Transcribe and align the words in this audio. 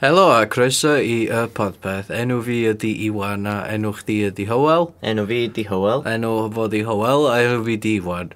Helo 0.00 0.30
a 0.32 0.46
croeso 0.48 0.94
i 0.96 1.26
y 1.28 1.40
podpeth. 1.52 2.08
Enw 2.16 2.38
fi 2.46 2.54
ydi 2.70 2.88
Iwan 3.04 3.44
a 3.44 3.58
enw 3.68 3.90
chdi 3.98 4.14
ydi 4.30 4.46
Howell. 4.48 4.86
Enw 5.04 5.26
fi 5.28 5.40
di 5.52 5.66
Howell. 5.68 6.00
Enw 6.08 6.30
fo 6.56 6.64
di 6.72 6.80
Howell 6.86 7.26
a 7.28 7.34
enw 7.44 7.60
fi 7.66 7.76
di 7.84 7.92
Iwan. 7.98 8.30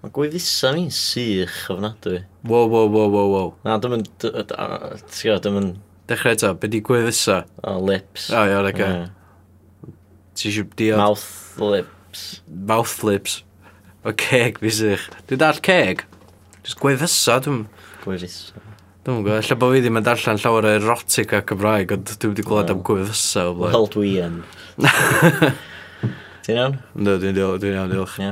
Mae 0.00 0.14
gweithisa 0.16 0.72
mi'n 0.72 0.88
sych 0.88 1.58
ofnadwy. 1.74 2.22
Wow, 2.48 2.72
wow, 2.72 2.88
wow, 2.88 3.12
wow, 3.12 3.28
wow. 3.34 3.52
Na, 3.68 3.76
dim 3.84 3.98
yn... 3.98 4.08
Tio, 5.12 5.36
dim 5.44 5.60
yn... 5.60 5.70
Dechrau 6.08 6.38
eto, 6.38 6.54
be 6.56 6.72
di 6.72 6.80
gweithisa? 6.88 7.42
O, 7.60 7.76
lips. 7.84 8.30
O, 8.32 8.48
iawn, 8.48 8.72
ac 8.72 8.80
Ti 10.32 10.48
eisiau 10.48 10.72
diod? 10.72 11.04
Mouth 11.04 11.60
lips. 11.60 12.28
Mouth 12.48 13.02
lips. 13.04 13.42
O, 14.08 14.16
ceg 14.24 14.56
fi 14.64 14.72
sych. 14.80 15.10
Dwi'n 15.28 15.44
dall 15.44 15.60
ceg. 15.68 16.08
Just 16.62 16.80
gweithisa, 16.80 17.42
dwi'n... 17.44 17.66
Gweithisa. 18.06 18.70
Dwi'n 19.04 19.18
gwybod, 19.20 19.44
lle 19.44 19.56
bod 19.60 19.74
fi 19.74 19.80
ddim 19.84 19.98
yn 20.00 20.04
darllen 20.06 20.38
llawer 20.40 20.64
o 20.64 20.70
erotic 20.78 21.34
a 21.36 21.42
Cymraeg, 21.44 21.90
ond 21.92 22.12
dwi 22.22 22.30
wedi 22.30 22.44
glod 22.48 22.70
am 22.72 22.78
gwy 22.88 23.02
fysa 23.10 23.42
o 23.50 23.56
blaen. 23.58 23.74
Wel, 23.74 23.90
dwi 23.92 24.12
yn. 24.24 24.38
Ti'n 26.46 26.56
iawn? 26.56 26.78
No, 26.96 27.18
dwi'n 27.20 27.36
iawn, 27.36 27.60
dwi'n 27.60 27.76
iawn, 27.76 27.92
diolch. 27.92 28.14
Ie. 28.24 28.30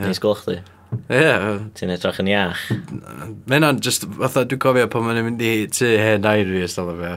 Nes 0.00 0.22
gwelch 0.24 0.46
di? 0.48 0.56
Ie. 1.12 1.28
Ti'n 1.76 1.92
edrych 1.92 2.22
yn 2.24 2.32
iach. 2.32 2.64
Mae 2.72 3.58
hynna'n 3.58 3.82
just, 3.84 4.08
fatha, 4.16 4.46
dwi'n 4.48 4.64
cofio 4.64 4.88
pan 4.96 5.04
mae'n 5.04 5.22
mynd 5.28 5.44
i 5.44 5.52
tu 5.68 5.92
hen 5.92 6.24
air 6.32 6.56
fi 6.56 6.64
ystod 6.70 6.94
o 6.94 6.96
fe. 7.02 7.12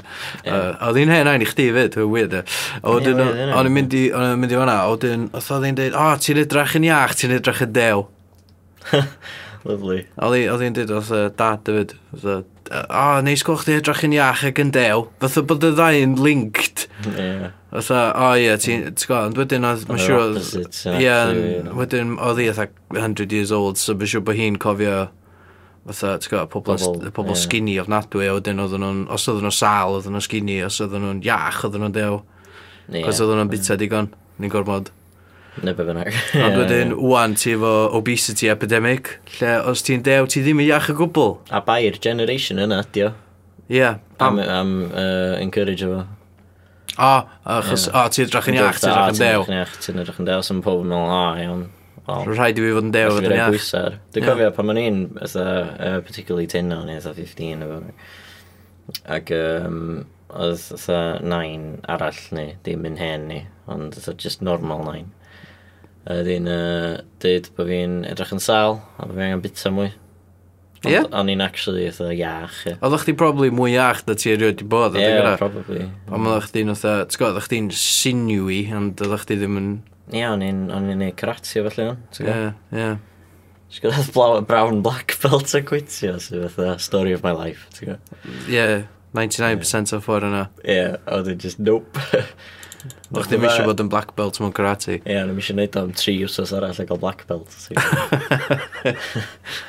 Oedd 0.51 0.99
hi'n 0.99 1.15
hen 1.15 1.31
air 1.31 1.47
i 1.47 1.47
chdi 1.47 1.71
fyd, 1.79 1.95
dwi'n 1.95 2.11
weird 2.11 2.35
e. 2.41 2.45
O'n 2.83 3.07
i'n 3.07 3.75
mynd 3.79 3.95
i 3.95 4.05
fanna, 4.11 4.81
oedd 4.91 5.07
hi'n 5.07 5.29
dweud, 5.79 5.95
o, 5.95 6.11
ti'n 6.27 6.43
edrych 6.43 6.75
yn 6.81 6.91
iach, 6.91 7.15
ti'n 7.23 7.39
edrych 7.39 7.63
yn 7.69 7.75
dew. 7.79 8.07
Lovely. 9.67 10.05
Oedd 10.23 10.63
hi'n 10.63 10.75
dweud 10.77 10.93
oedd 10.95 11.35
dad 11.39 11.63
David, 11.67 11.93
o, 12.15 12.37
o 12.71 13.05
neis 13.25 13.43
gwch 13.43 13.65
chi 13.67 13.75
edrych 13.75 14.05
yn 14.07 14.15
iach 14.15 14.45
ac 14.47 14.61
yn 14.63 14.71
dew. 14.75 15.05
Fatha 15.19 15.43
bod 15.49 15.65
y 15.67 15.71
ddau 15.75 15.99
yn 16.05 16.15
linked. 16.23 16.85
Yeah. 17.11 17.51
Oedd 17.75 17.91
o 17.91 18.29
ie, 18.39 18.53
ti'n 18.63 18.85
gwybod, 18.95 19.39
wedyn 19.41 19.67
oedd, 19.67 19.83
mae'n 19.89 20.03
siŵr, 20.05 20.39
ie, 21.01 21.17
wedyn 21.75 22.15
oedd 22.15 22.39
hi 22.39 22.49
oedd 22.53 22.63
100 22.95 23.35
years 23.35 23.51
old, 23.55 23.79
so 23.81 23.97
mae'n 23.97 24.13
siŵr 24.13 24.27
bod 24.27 24.39
hi'n 24.39 24.59
cofio 24.63 25.07
Fytha, 25.87 26.17
ti'n 26.19 26.31
gwybod, 26.33 26.51
pobl, 26.51 26.79
pobl, 26.79 27.11
pobl 27.15 27.31
yeah. 27.31 27.39
skinny 27.39 27.77
ofnadwy, 27.79 28.25
a 28.27 28.33
wedyn 28.35 28.59
oedden 28.59 28.83
nhw'n, 28.83 29.03
os 29.15 29.27
oedden 29.31 29.45
nhw'n 29.47 29.55
sal, 29.55 29.95
oedden 29.95 30.15
nhw'n 30.15 30.25
skinny, 30.25 30.57
os 30.67 30.81
oedden 30.83 31.05
nhw'n 31.05 31.21
iach, 31.23 31.61
oedden 31.63 31.85
nhw'n 31.85 31.95
dew. 31.95 32.17
Yeah. 32.89 33.05
Cos 33.05 33.21
oedden 33.23 33.39
nhw'n 33.39 33.51
bita 33.53 33.77
digon, 33.79 34.09
ni'n 34.39 34.51
gormod. 34.51 34.91
Neu 35.65 35.73
be 35.77 35.85
bynnag. 35.87 36.11
Ond 36.45 36.57
wedyn, 36.59 36.91
wwan, 37.01 37.33
ti 37.39 37.55
efo 37.55 37.71
obesity 37.97 38.49
epidemic, 38.51 39.15
lle 39.37 39.55
os 39.71 39.81
ti'n 39.85 40.03
dew, 40.05 40.27
ti 40.29 40.43
ddim 40.45 40.61
yn 40.61 40.69
iach 40.69 40.91
y 40.93 40.97
gwbl. 40.99 41.33
A 41.49 41.63
bai'r 41.65 41.97
generation 42.03 42.61
yna, 42.61 42.83
dio. 42.93 43.13
Ie. 43.67 43.79
Yeah, 43.79 43.97
am, 44.23 44.37
am 44.39 44.75
uh, 44.91 45.39
encourage 45.41 45.87
efo. 45.87 46.03
O, 46.97 47.09
achos, 47.57 47.87
o, 47.89 48.03
ti 48.13 48.23
edrych 48.25 48.51
yn 48.51 48.59
iach, 48.59 48.79
ti 48.81 48.89
edrych 48.91 49.15
yn 49.15 49.19
dew. 49.21 49.25
Ti'n 49.25 49.33
edrych 49.33 49.49
yn 49.49 49.57
iach, 49.57 49.73
ti 49.81 49.95
edrych 49.95 50.21
yn 50.21 50.29
dew, 50.29 50.45
sy'n 50.45 50.61
pob 50.65 50.85
yn 50.85 50.93
meddwl, 50.93 51.15
o, 51.17 51.25
iawn. 51.43 51.65
Rhaid 52.07 52.61
i 52.61 52.63
fi 52.63 52.75
fod 52.77 52.87
yn 52.87 52.93
dew, 52.95 53.09
fod 53.17 53.27
yn 53.27 53.35
iach. 53.35 53.73
Dwi'n 54.15 54.29
cofio 54.29 54.53
pan 54.55 54.69
ma'n 54.69 54.81
un, 54.83 55.01
particularly 55.17 56.47
10 56.53 56.71
o'n 56.77 56.93
eitha 56.93 57.13
15 57.17 57.65
efo. 57.65 57.81
Ac, 59.17 59.33
um, 59.35 59.83
oedd 60.31 60.63
9 61.27 61.67
arall 61.97 62.23
ni, 62.37 62.47
dim 62.65 62.87
yn 62.87 62.97
hen 63.01 63.27
ni, 63.29 63.43
ond 63.67 63.97
oedd 63.99 64.23
just 64.23 64.45
normal 64.45 64.85
9. 64.87 65.05
A 66.07 66.21
ydy'n 66.21 66.45
uh, 66.47 66.99
dweud 67.19 67.49
bod 67.57 67.67
fi'n 67.67 67.95
edrych 68.07 68.35
yn 68.35 68.43
sal, 68.43 68.77
a 68.95 69.07
bod 69.07 69.17
fi 69.17 69.25
angen 69.25 69.41
bita 69.43 69.71
mwy. 69.75 69.89
Ie? 70.85 70.93
Yeah? 70.93 71.07
O'n 71.17 71.27
i'n 71.33 71.41
actually 71.43 71.87
eitha 71.89 72.11
iach. 72.13 72.61
Yeah. 72.67 72.77
Oeddech 72.85 73.03
chdi 73.03 73.15
probably 73.17 73.49
mwy 73.51 73.73
iach 73.73 74.03
na 74.07 74.15
ti 74.19 74.31
erioed 74.31 74.61
i 74.63 74.67
bod. 74.69 74.95
Ie, 74.95 75.03
yeah, 75.03 75.33
probably. 75.39 75.87
Ond 76.07 76.29
oeddech 76.29 76.51
chdi'n 76.51 76.71
otha, 76.71 76.93
ti'n 77.09 77.19
gwybod, 77.19 77.33
oeddech 77.33 77.49
chdi'n 77.49 77.69
sinewy, 77.75 78.61
ond 78.77 79.03
oeddech 79.03 79.25
chdi 79.25 79.39
ddim 79.41 79.59
yn... 79.59 79.71
Ie, 80.13 80.21
yeah, 80.21 80.31
o'n 80.31 80.91
i'n 80.93 81.03
ei 81.09 81.15
karate 81.17 81.59
o 81.59 81.67
felly 81.67 81.89
o'n. 81.91 82.03
Ie, 82.23 82.37
ie. 82.77 82.91
Ti'n 83.73 83.83
gwybod, 83.83 84.11
blaw 84.15 84.37
brown 84.47 84.83
black 84.85 85.17
belt 85.25 85.55
a 85.57 85.63
quitio, 85.65 86.21
sy'n 86.23 86.45
fatha 86.45 86.77
story 86.83 87.17
of 87.17 87.25
my 87.25 87.35
life, 87.35 87.67
ti'n 87.75 87.91
gwybod? 87.91 88.45
Ie, 88.47 88.85
99% 89.17 89.91
yeah. 89.91 89.97
o'r 89.97 90.05
ffordd 90.05 90.29
yna. 90.29 90.45
Ie, 90.61 90.77
yeah, 90.77 91.01
oedd 91.17 91.33
just 91.41 91.59
nope. 91.59 91.99
O'ch 93.15 93.29
ddim 93.29 93.45
eisiau 93.47 93.65
bod 93.67 93.81
yn 93.81 93.89
black 93.91 94.13
belt 94.17 94.37
mewn 94.41 94.53
karate. 94.55 94.97
Ie, 94.97 95.15
yeah, 95.15 95.23
nhw'n 95.25 95.39
eisiau 95.41 95.55
gwneud 95.55 95.77
am 95.79 95.93
tri 95.97 96.17
wsos 96.27 96.51
arall 96.55 96.77
a 96.77 96.85
gael 96.87 96.99
black 97.01 97.23
belt. 97.29 97.49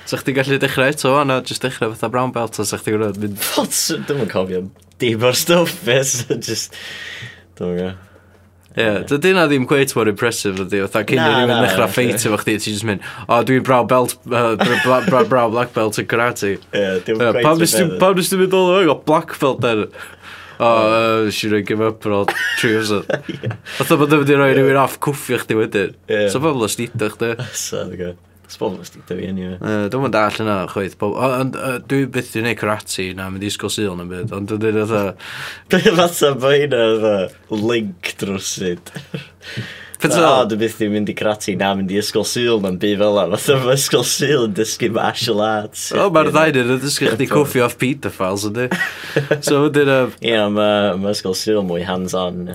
so 0.08 0.18
chdi 0.20 0.34
gallu 0.36 0.58
dechrau 0.62 0.90
eto 0.90 1.14
o, 1.14 1.22
na 1.26 1.38
jyst 1.46 1.64
dechrau 1.64 1.94
fatha 1.94 2.10
brown 2.12 2.34
belt 2.34 2.58
a 2.58 2.66
sa'ch 2.68 2.84
chdi 2.84 2.96
gwrdd 2.96 3.22
mynd... 3.22 3.38
Fod, 3.42 3.72
dwi'n 4.10 4.26
yn 4.26 4.34
cofio 4.34 4.66
dim 4.98 5.24
o'r 5.24 5.38
stwff, 5.38 5.80
beth, 5.86 6.26
just... 6.48 6.76
Dwi'n 7.58 7.74
gwybod. 7.78 8.04
Ie, 8.78 8.84
yeah, 8.84 8.98
dydy 9.08 9.32
na 9.34 9.48
ddim 9.50 9.64
cweit 9.66 9.90
mor 9.96 10.06
impressive 10.10 10.60
ydy, 10.62 10.84
fatha 10.84 11.00
cyn 11.08 11.18
i 11.18 11.30
rhywun 11.32 11.64
ddechrau 11.64 11.88
ffeit 11.90 12.26
efo 12.28 12.36
chdi, 12.42 12.58
ti'n 12.62 12.76
just 12.76 12.86
mynd, 12.86 13.06
o, 13.24 13.38
dwi'n 13.48 13.64
braw 13.66 13.86
belt, 13.90 14.14
uh, 14.28 14.54
braw, 15.26 15.48
black 15.50 15.72
belt 15.74 15.98
yn 15.98 16.06
karate. 16.10 16.52
Ie, 16.58 16.60
yeah, 16.76 17.00
dim 17.06 17.18
cweit. 17.18 17.40
Pam 17.42 17.58
dwi'n 18.20 18.42
mynd 18.44 18.54
o, 18.58 18.98
black 19.08 19.34
belt 19.40 19.64
der? 19.64 19.86
o, 20.58 20.68
uh, 20.68 21.30
she 21.30 21.50
don't 21.50 21.66
give 21.66 21.82
up 21.84 22.06
ar 22.06 22.16
ôl 22.20 22.30
tri 22.58 22.74
wrth. 22.76 23.10
Oedd 23.82 23.92
o'n 23.94 24.06
mynd 24.14 24.32
i 24.32 24.38
roi 24.38 24.54
rhywun 24.54 24.80
off 24.80 24.98
cwffio 25.04 25.40
chdi 25.42 25.58
wedyn. 25.58 25.94
Yeah. 26.10 26.28
So 26.32 26.42
pobl 26.44 26.66
o 26.66 26.70
snido 26.72 27.10
chdi. 27.14 27.34
Sad, 27.56 27.94
oce. 27.94 28.16
Sbobl 28.48 28.80
o 28.80 28.84
snido 28.86 29.16
fi 29.16 29.26
anyway. 29.28 29.58
Uh, 29.60 29.88
Dwi'n 29.92 30.06
mynd 30.06 30.16
all 30.16 30.38
yna, 30.44 30.54
chweith. 30.72 30.94
Dwi 31.90 32.06
byth 32.14 32.36
i'n 32.40 32.48
neud 32.48 32.60
karate 32.60 33.10
na, 33.16 33.26
mynd 33.32 33.44
i 33.44 33.50
sgol 33.52 33.72
syl 33.72 33.98
na 33.98 34.06
byd. 34.08 34.32
Ond 34.36 34.48
dwi'n 34.48 34.62
dweud 34.62 34.78
oedd... 34.86 35.26
Dwi'n 35.74 35.98
fath 35.98 36.22
o'n 36.30 36.40
bod 36.40 36.56
hynna, 36.56 36.86
link 37.52 38.14
drwysid. 38.22 38.94
Beth 39.98 40.14
O, 40.14 40.44
dwi 40.46 40.58
byth 40.60 40.76
ddim 40.78 40.92
mynd 40.94 41.08
i 41.10 41.14
crati 41.18 41.56
na 41.58 41.72
mynd 41.74 41.90
i 41.90 41.98
ysgol 41.98 42.26
syl 42.28 42.60
na'n 42.62 42.76
byd 42.78 43.00
fel 43.00 43.18
ar. 43.18 43.32
Fatha 43.34 43.56
mae 43.64 43.74
ysgol 43.74 44.04
syl 44.06 44.44
yn 44.46 44.54
dysgu 44.54 44.92
martial 44.94 45.42
arts. 45.42 45.88
O, 45.90 46.06
mae'r 46.14 46.30
ddain 46.30 46.58
yn 46.62 46.82
dysgu 46.84 47.10
chdi 47.16 47.26
cwffio 47.30 47.66
off 47.66 47.74
pedophiles, 47.80 48.46
ydy. 48.46 48.68
So, 49.42 49.64
wedyn... 49.66 49.90
Ie, 50.22 50.38
mae 50.54 50.94
ma 51.02 51.14
ysgol 51.14 51.34
syl 51.38 51.64
mwy 51.66 51.82
hands-on. 51.88 52.54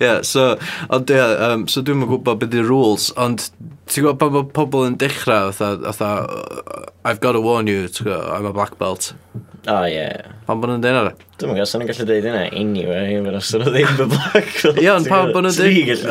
yeah, 0.00 0.22
so, 0.22 0.56
ond 0.88 1.10
yeah, 1.10 1.34
um, 1.48 1.66
so 1.66 1.82
dwi'n 1.82 2.06
gwybod 2.06 2.38
beth 2.44 2.52
ydy'r 2.52 2.70
rules, 2.70 3.10
ond 3.18 3.48
ti'n 3.90 4.06
gwybod 4.06 4.20
pan 4.22 4.32
mae 4.36 4.46
pobl 4.54 4.86
yn 4.86 5.00
dechrau, 5.02 5.50
fatha, 5.56 6.12
I've 7.04 7.18
got 7.24 7.34
to 7.34 7.42
warn 7.42 7.66
you, 7.70 7.88
ti'n 7.88 8.06
gwybod, 8.06 8.30
I'm 8.30 8.46
a 8.46 8.54
black 8.54 8.78
belt. 8.78 9.12
O, 9.64 9.76
ie. 9.88 10.08
Pan 10.44 10.58
bod 10.60 10.68
nhw'n 10.68 10.82
dweud 10.84 10.96
hwnna? 10.98 11.12
Dwi'n 11.40 11.50
meddwl, 11.54 11.68
sa'n 11.70 11.86
gallu 11.88 12.04
dweud 12.04 12.26
hynna 12.28 12.42
anyway, 12.60 13.14
fy'n 13.16 13.38
os 13.38 13.52
o'n 13.56 13.62
ddim 13.64 14.02
y 14.04 14.06
black 14.12 14.50
belt. 14.60 14.80
Ie, 14.82 14.90
ond 14.92 15.08
pan 15.08 15.30
bod 15.32 15.46
nhw'n 15.46 15.56
dweud... 15.56 16.02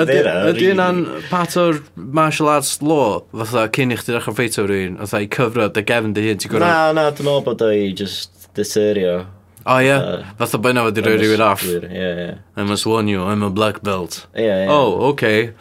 Ydy 0.50 0.72
yna'n 0.72 1.04
part 1.30 1.54
o'r 1.62 1.78
martial 2.18 2.50
arts 2.50 2.80
law, 2.82 3.22
fatha 3.44 3.68
cyn 3.78 3.94
i 3.94 4.00
chdi 4.00 4.16
ddechrau 4.16 4.34
ffeitio 4.40 4.66
rhywun, 4.66 4.98
fatha 5.04 5.22
i 5.22 5.30
cyfro 5.38 5.70
dy 5.76 5.86
gefn 5.92 6.18
dy 6.18 6.26
hun, 6.32 6.42
ti'n 6.42 6.54
gwrdd? 6.56 6.66
Na, 6.66 6.90
na, 6.98 7.06
dwi'n 7.14 7.30
meddwl 7.30 7.46
bod 7.52 7.62
o'i 7.70 7.92
just 8.02 8.50
dyserio. 8.58 9.20
O, 9.64 9.78
ie. 9.86 10.02
Fatha 10.42 10.58
bod 10.58 10.74
yna 10.74 10.88
wedi 10.90 11.06
rhoi 11.06 11.16
rhywun 11.22 11.46
off. 11.46 11.70
Ie, 11.70 11.94
ie. 11.94 12.30
I 12.58 12.66
must 12.66 12.90
warn 12.90 13.12
you, 13.12 13.22
I'm 13.22 13.46
a 13.46 13.54
black 13.54 13.84
belt. 13.86 14.24
Ie, 14.34 14.50
ie. 14.50 14.68
Oh, 14.74 15.12
okay. 15.14 15.54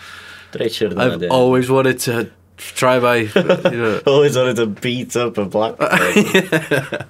I've 0.56 1.28
always 1.30 1.68
wanted 1.68 1.98
to 2.08 2.30
try 2.56 3.00
by. 3.00 3.16
You 3.16 3.30
know. 3.34 4.00
Always 4.06 4.36
wanted 4.36 4.56
to 4.56 4.66
beat 4.66 5.16
up 5.16 5.38
a 5.38 5.44
black 5.44 5.78
belt. 5.78 5.92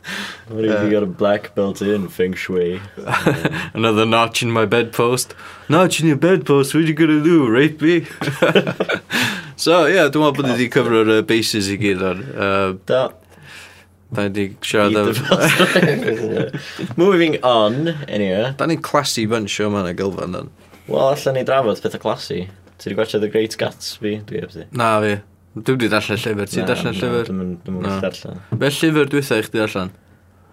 What 0.48 0.64
if 0.66 0.84
you 0.84 0.90
got 0.90 1.02
a 1.02 1.06
black 1.06 1.55
belt 1.55 1.81
in 1.81 2.08
feng 2.08 2.34
shui? 2.34 2.81
Another 3.75 4.05
notch 4.05 4.43
in 4.43 4.50
my 4.50 4.66
bedpost. 4.66 5.34
Notch 5.69 6.00
in 6.00 6.08
your 6.08 6.16
bedpost, 6.16 6.75
what 6.75 6.84
are 6.84 6.87
you 6.87 6.93
going 6.93 7.08
to 7.08 7.25
do, 7.25 7.49
rape 7.49 7.81
me? 7.81 8.05
so, 9.56 9.87
yeah, 9.87 10.11
dwi'n 10.12 10.20
meddwl 10.20 10.37
bod 10.37 10.44
ni 10.44 10.52
wedi 10.52 10.69
cyfro'r 10.75 11.14
uh, 11.16 11.22
bases 11.25 11.70
i 11.72 11.78
gyd 11.81 12.05
o'n. 12.05 12.20
Uh, 12.37 12.76
da. 12.90 13.02
Da 14.12 14.28
ni 14.28 14.50
siarad 14.61 14.99
am... 15.00 15.08
Moving 17.00 17.38
on, 17.40 17.94
anyway. 18.08 18.52
Da 18.58 18.69
ni'n 18.69 18.84
classy 18.84 19.25
bunch 19.25 19.56
o 19.64 19.70
man 19.72 19.88
a 19.88 19.96
gylfan, 19.96 20.37
dan. 20.37 20.52
Wel, 20.84 21.14
allan 21.14 21.38
ni 21.38 21.49
drafod 21.49 21.81
pethau 21.81 22.02
classy. 22.02 22.44
Ti 22.76 22.90
wedi 22.90 22.99
gwachio 22.99 23.25
The 23.25 23.32
Great 23.32 23.56
Gatsby, 23.56 24.19
dwi 24.28 24.44
efo 24.44 24.58
ti. 24.61 24.69
Na, 24.76 24.99
fi. 25.00 25.20
Dwi 25.52 25.75
wedi 25.75 25.88
darllen 25.93 26.16
llyfr, 26.16 26.49
ti'n 26.49 26.64
darllen 26.69 26.94
llyfr? 26.96 27.26
Dwi'n 27.28 27.40
mynd 27.76 27.88
darllen. 28.00 28.38
Be 28.56 28.70
llyfr 28.72 29.10
dwi 29.12 29.20
eithaf 29.20 29.43
i 29.43 29.44
chdi 29.44 29.60
darllen? 29.60 29.90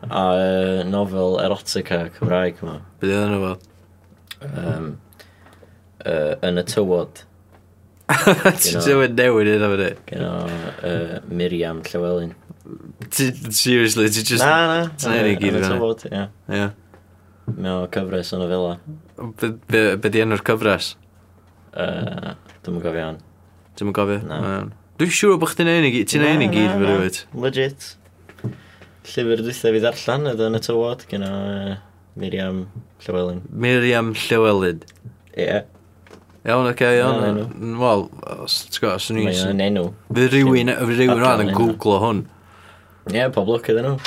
A 0.03 0.23
uh, 0.35 0.81
nofel 0.87 1.37
erotica 1.39 2.01
Cymraeg 2.17 2.59
yma. 2.63 2.73
Be 2.99 3.07
ddi 3.07 3.15
yna 3.15 3.37
fo? 3.39 3.51
Um, 4.49 4.89
uh, 6.03 6.33
yn 6.49 6.59
y 6.59 6.63
tywod. 6.67 7.21
Ti'n 8.59 8.83
dweud 8.83 9.15
newid 9.15 9.51
yna 9.53 9.69
fo 9.71 9.77
di? 9.79 9.87
o 10.19 10.33
uh, 10.89 11.13
Miriam 11.31 11.79
Llywelyn. 11.87 12.35
Seriously, 13.07 14.09
ti'n 14.11 14.27
just... 14.33 14.43
Na, 14.43 14.57
na. 14.67 14.81
Ti'n 14.99 15.15
ei 15.15 15.37
gyd. 15.39 15.61
Yn 15.61 15.61
y 15.61 15.71
tywod, 15.77 16.03
ie. 16.11 16.25
Ie. 16.57 16.67
Mae 17.55 17.71
o 17.77 17.87
cyfres 17.95 18.33
yn 18.35 18.43
y 18.43 18.49
fila. 18.51 18.75
Be 20.03 20.11
di 20.11 20.25
enw'r 20.25 20.43
cyfres? 20.51 20.91
Uh, 21.71 22.35
Dwi'n 22.67 22.83
gofio 22.83 23.07
an. 23.13 23.23
Dwi'n 23.79 23.95
gofio? 23.95 24.19
Na. 24.27 24.43
Dwi'n 24.99 25.13
siŵr 25.15 25.37
bod 25.39 25.53
chdi'n 25.53 25.69
ei 25.71 25.91
gyd, 25.93 26.09
ti'n 26.11 26.25
ei 26.27 26.47
gyd 26.51 26.73
fy 26.75 26.83
rhywyd. 26.83 27.17
Legit. 27.39 27.85
Llyfr 29.07 29.39
dwythaf 29.45 29.77
i 29.77 29.79
ddarllen 29.79 30.27
oedd 30.27 30.41
yn 30.43 30.57
y 30.57 30.59
tywod 30.65 31.05
gyda 31.07 31.29
uh, 31.31 31.69
Miriam 32.19 32.57
Llywelyn. 33.05 33.39
Miriam 33.47 34.09
Llywelyn. 34.25 34.83
Ie. 35.37 35.45
Yeah. 35.45 35.63
Iawn, 36.43 36.67
oce, 36.67 36.75
okay, 36.75 36.99
iawn. 36.99 37.39
Wel, 37.79 38.05
ti'n 38.11 38.81
gwybod, 38.83 39.05
swn 39.05 39.23
i'n... 39.23 39.31
Mae'n 39.31 39.65
enw. 39.69 39.87
Fy 40.19 40.27
rhywun, 40.33 40.75
fy 40.81 40.99
rhywun 40.99 41.23
rhan 41.23 41.45
yn 41.45 41.55
googlo 41.55 42.03
hwn. 42.03 42.23
Ie, 43.07 43.21
yeah, 43.21 43.31
pob 43.31 43.47
lwc 43.55 43.71
iddyn 43.71 43.87
nhw. 43.93 43.97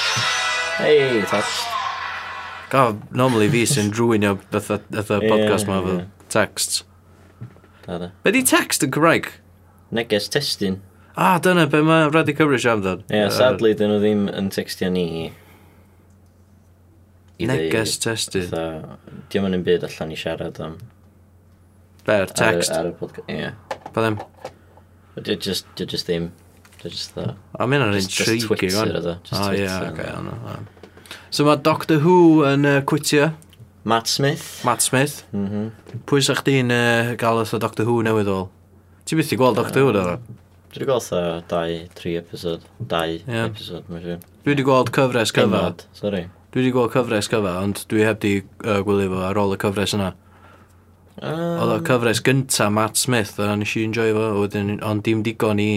Hei, 0.76 1.22
tax. 1.32 1.62
Gaf, 2.74 3.00
normally 3.16 3.48
fi 3.54 3.64
sy'n 3.70 3.88
drwynio 3.96 4.36
bethau 4.52 4.82
podcast 5.24 5.64
yeah, 5.64 5.72
ma, 5.72 5.80
yeah. 5.88 6.04
texts. 6.28 6.84
Da, 7.86 7.96
da. 7.96 8.12
Be 8.28 8.36
di 8.36 8.44
text 8.44 8.84
yn 8.84 8.92
Cymraeg? 8.92 9.38
neges 9.92 10.28
testyn. 10.32 10.80
Ah, 11.16 11.36
dyna 11.44 11.66
be 11.68 11.82
mae 11.84 12.08
Radio 12.14 12.34
Cymru 12.38 12.58
siam 12.60 12.80
ddod. 12.84 13.02
Ie, 13.10 13.18
yeah, 13.24 13.30
sadly, 13.32 13.74
dyn 13.76 13.90
nhw 13.92 13.98
ddim 14.00 14.22
yn 14.32 14.48
textio 14.54 14.88
ni. 14.92 15.06
i 17.42 17.46
Neges 17.48 17.96
testyn. 18.02 18.46
fatha, 18.50 18.96
Diolch 19.32 19.56
yn 19.56 19.64
byd 19.66 19.84
allan 19.88 20.12
i 20.14 20.18
siarad 20.18 20.60
am. 20.62 20.76
Be'r 22.06 22.24
ar 22.26 22.30
y- 22.32 22.36
text. 22.38 22.72
Ar 22.76 22.88
y 22.90 22.94
podcast. 22.98 23.28
Ie. 23.30 23.50
Pa 23.92 24.04
ddim. 24.04 24.18
Dio 25.22 25.36
just, 25.36 25.66
dio 25.76 25.86
just 25.86 26.08
ddim. 26.08 26.30
Dio 26.82 26.90
just 26.90 27.14
dda. 27.16 27.34
A 27.58 27.66
mynd 27.66 27.82
ar 27.86 27.92
Just- 27.96 28.10
just 28.10 28.28
intriguing 28.30 28.70
Twitter 28.72 29.00
ydo, 29.00 29.16
just 29.26 29.40
O 29.40 29.50
ie, 29.52 29.66
Twitter. 29.66 29.92
oce, 29.92 30.06
iawn, 30.08 30.30
iawn. 30.32 30.68
So 31.30 31.44
mae 31.44 31.56
Doctor 31.56 31.98
Who 32.00 32.16
yn 32.48 32.64
uh, 32.68 32.80
cwitio, 32.88 33.32
Matt 33.84 34.06
Smith. 34.08 34.62
Matt 34.64 34.80
Smith. 34.82 35.24
Mhm. 35.34 35.70
Pwy 36.06 36.22
sa'ch 36.22 36.44
di'n 36.46 36.70
uh, 36.72 37.14
gael 37.18 37.40
oedd 37.42 37.52
o 37.54 37.58
Doctor 37.58 37.84
Who 37.88 38.00
newydd 38.06 38.30
ôl? 38.30 38.48
Ti 39.12 39.16
byth 39.18 39.32
i 39.34 39.36
gweld 39.36 39.58
o'ch 39.60 39.74
diwr 39.76 39.96
o? 40.00 40.02
Dwi 40.72 40.78
wedi 40.80 40.86
gweld 40.88 41.04
dda 41.44 41.58
2-3 42.00 42.12
episod. 42.16 42.62
2 42.88 43.00
yeah. 43.26 43.42
episod, 43.44 43.90
mae'n 43.92 44.06
siŵr. 44.06 44.22
Dwi 44.46 44.52
wedi 44.54 44.64
gweld 44.64 44.88
cyfres 44.96 45.34
cyfa. 45.36 45.60
Sorry. 45.98 46.22
Dwi 46.54 46.62
wedi 46.62 46.70
gweld 46.72 46.94
cyfres 46.94 47.28
cyfa, 47.28 47.52
ond 47.60 47.82
dwi 47.90 48.06
heb 48.06 48.22
di 48.22 48.30
uh, 48.40 48.78
gwylio 48.86 49.10
fo 49.12 49.20
ar 49.28 49.42
ôl 49.42 49.52
y 49.52 49.58
cyfres 49.66 49.92
yna. 49.98 50.08
Um... 51.18 51.44
Oedd 51.58 51.74
y 51.74 51.76
cyfres 51.90 52.24
gynta 52.24 52.70
Matt 52.72 53.02
Smith, 53.02 53.36
a 53.36 53.50
nes 53.52 53.76
i 53.76 53.84
enjoy 53.90 54.16
fo, 54.16 54.24
wedyn, 54.46 54.78
ond 54.80 55.04
dim 55.04 55.20
digon 55.28 55.60
i 55.60 55.68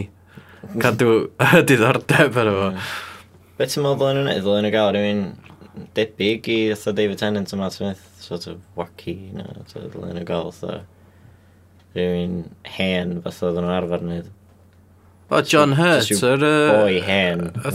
cadw 0.79 1.11
diddordeb 1.67 2.39
ar 2.39 2.53
efo. 2.55 2.73
Be 3.59 3.67
ti'n 3.67 3.83
meddwl 3.83 4.13
yn 4.13 4.23
yna? 4.23 4.39
Ddylen 4.39 4.69
nhw 4.69 4.75
gael 4.79 4.95
rhywun 4.95 5.23
debyg 5.99 6.53
i 6.55 6.59
David 6.87 7.19
Tennant 7.19 7.51
a 7.51 7.59
Matt 7.65 7.81
Smith, 7.81 8.07
sort 8.23 8.47
of 8.47 8.63
wacky, 8.79 9.19
no, 9.35 9.51
ddylen 9.75 10.21
nhw 10.21 10.29
gael 10.31 10.53
fatha 10.55 10.85
rhywun 11.95 12.41
hen 12.77 13.19
fath 13.25 13.43
oedd 13.45 13.59
nhw'n 13.59 13.75
arfer 13.75 14.03
wneud. 14.03 14.31
O, 15.25 15.41
John 15.41 15.73
Hurt, 15.79 16.11
yr... 16.13 16.43
Boi 16.69 16.99
hen. 17.01 17.47
E? 17.57 17.71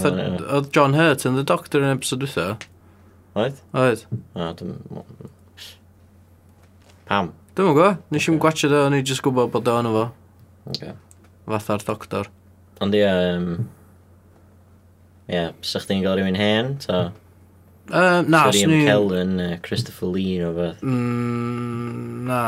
Oedd 0.55 0.71
John 0.77 0.95
Hurt 0.95 1.25
yn 1.27 1.39
The 1.39 1.43
Doctor 1.49 1.83
yn 1.83 1.97
episode 1.97 2.29
wytho? 2.29 2.47
Oedd? 3.35 3.59
Oedd. 3.75 4.05
O, 4.39 4.51
dim... 4.59 4.77
Pam? 7.11 7.33
Dwi'n 7.59 7.75
gwybod, 7.75 8.05
nes 8.15 8.29
i'n 8.31 8.39
gwachio 8.41 8.71
do, 8.71 8.85
o'n 8.87 8.95
i'n 8.95 9.07
just 9.07 9.25
gwybod 9.27 9.51
bod 9.51 9.69
o'n 9.73 9.89
efo. 9.91 10.05
Okay. 10.71 10.95
Fatha'r 11.51 11.83
doctor. 11.89 12.31
Ond 12.81 12.95
ie, 12.95 13.03
um, 13.11 13.49
ie, 15.27 15.49
sa 15.67 15.83
chdi'n 15.83 16.05
gael 16.05 16.21
rhywun 16.21 16.39
hen, 16.39 16.77
ta? 16.87 17.01
Um, 17.91 18.31
na, 18.31 18.45
swn 18.55 18.71
i... 18.71 18.79
Liam 18.79 18.87
Kellen, 18.87 19.35
uh, 19.43 19.57
Christopher 19.67 20.15
Lee, 20.15 20.39
o 20.47 20.53
beth. 20.55 20.87
Mm, 20.87 22.29
na, 22.31 22.43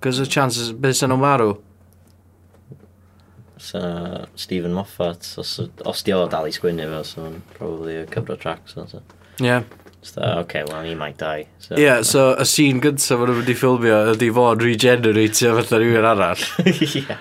Cos 0.00 0.20
y 0.20 0.26
chances, 0.28 0.72
beth 0.72 0.98
sy'n 0.98 1.12
nhw'n 1.12 1.22
marw? 1.22 1.54
So, 3.56 4.26
Stephen 4.36 4.74
Moffat, 4.76 5.26
os, 5.40 5.60
os 5.84 6.02
di 6.04 6.12
o 6.12 6.26
dal 6.30 6.46
i 6.46 6.52
sgwynnu 6.54 6.86
fe, 6.90 7.02
so 7.08 7.24
mae'n 7.24 7.40
probably 7.56 7.96
couple 8.06 8.36
cyfro 8.36 8.40
tracks. 8.40 8.76
So. 8.76 9.02
Yeah. 9.40 9.64
So, 10.02 10.22
okay, 10.44 10.62
well, 10.68 10.82
he 10.82 10.94
might 10.94 11.16
die. 11.16 11.46
So, 11.58 11.76
yeah, 11.76 12.02
so 12.02 12.36
y 12.38 12.44
scene 12.46 12.78
gyntaf 12.84 13.18
maen 13.18 13.32
nhw 13.32 13.40
wedi 13.40 13.56
ffilmio 13.58 13.96
ydi 14.12 14.28
fod 14.36 14.62
regeneratio 14.62 15.56
fatha 15.56 15.80
rhywun 15.82 16.06
arall. 16.12 16.44
yeah. 17.00 17.18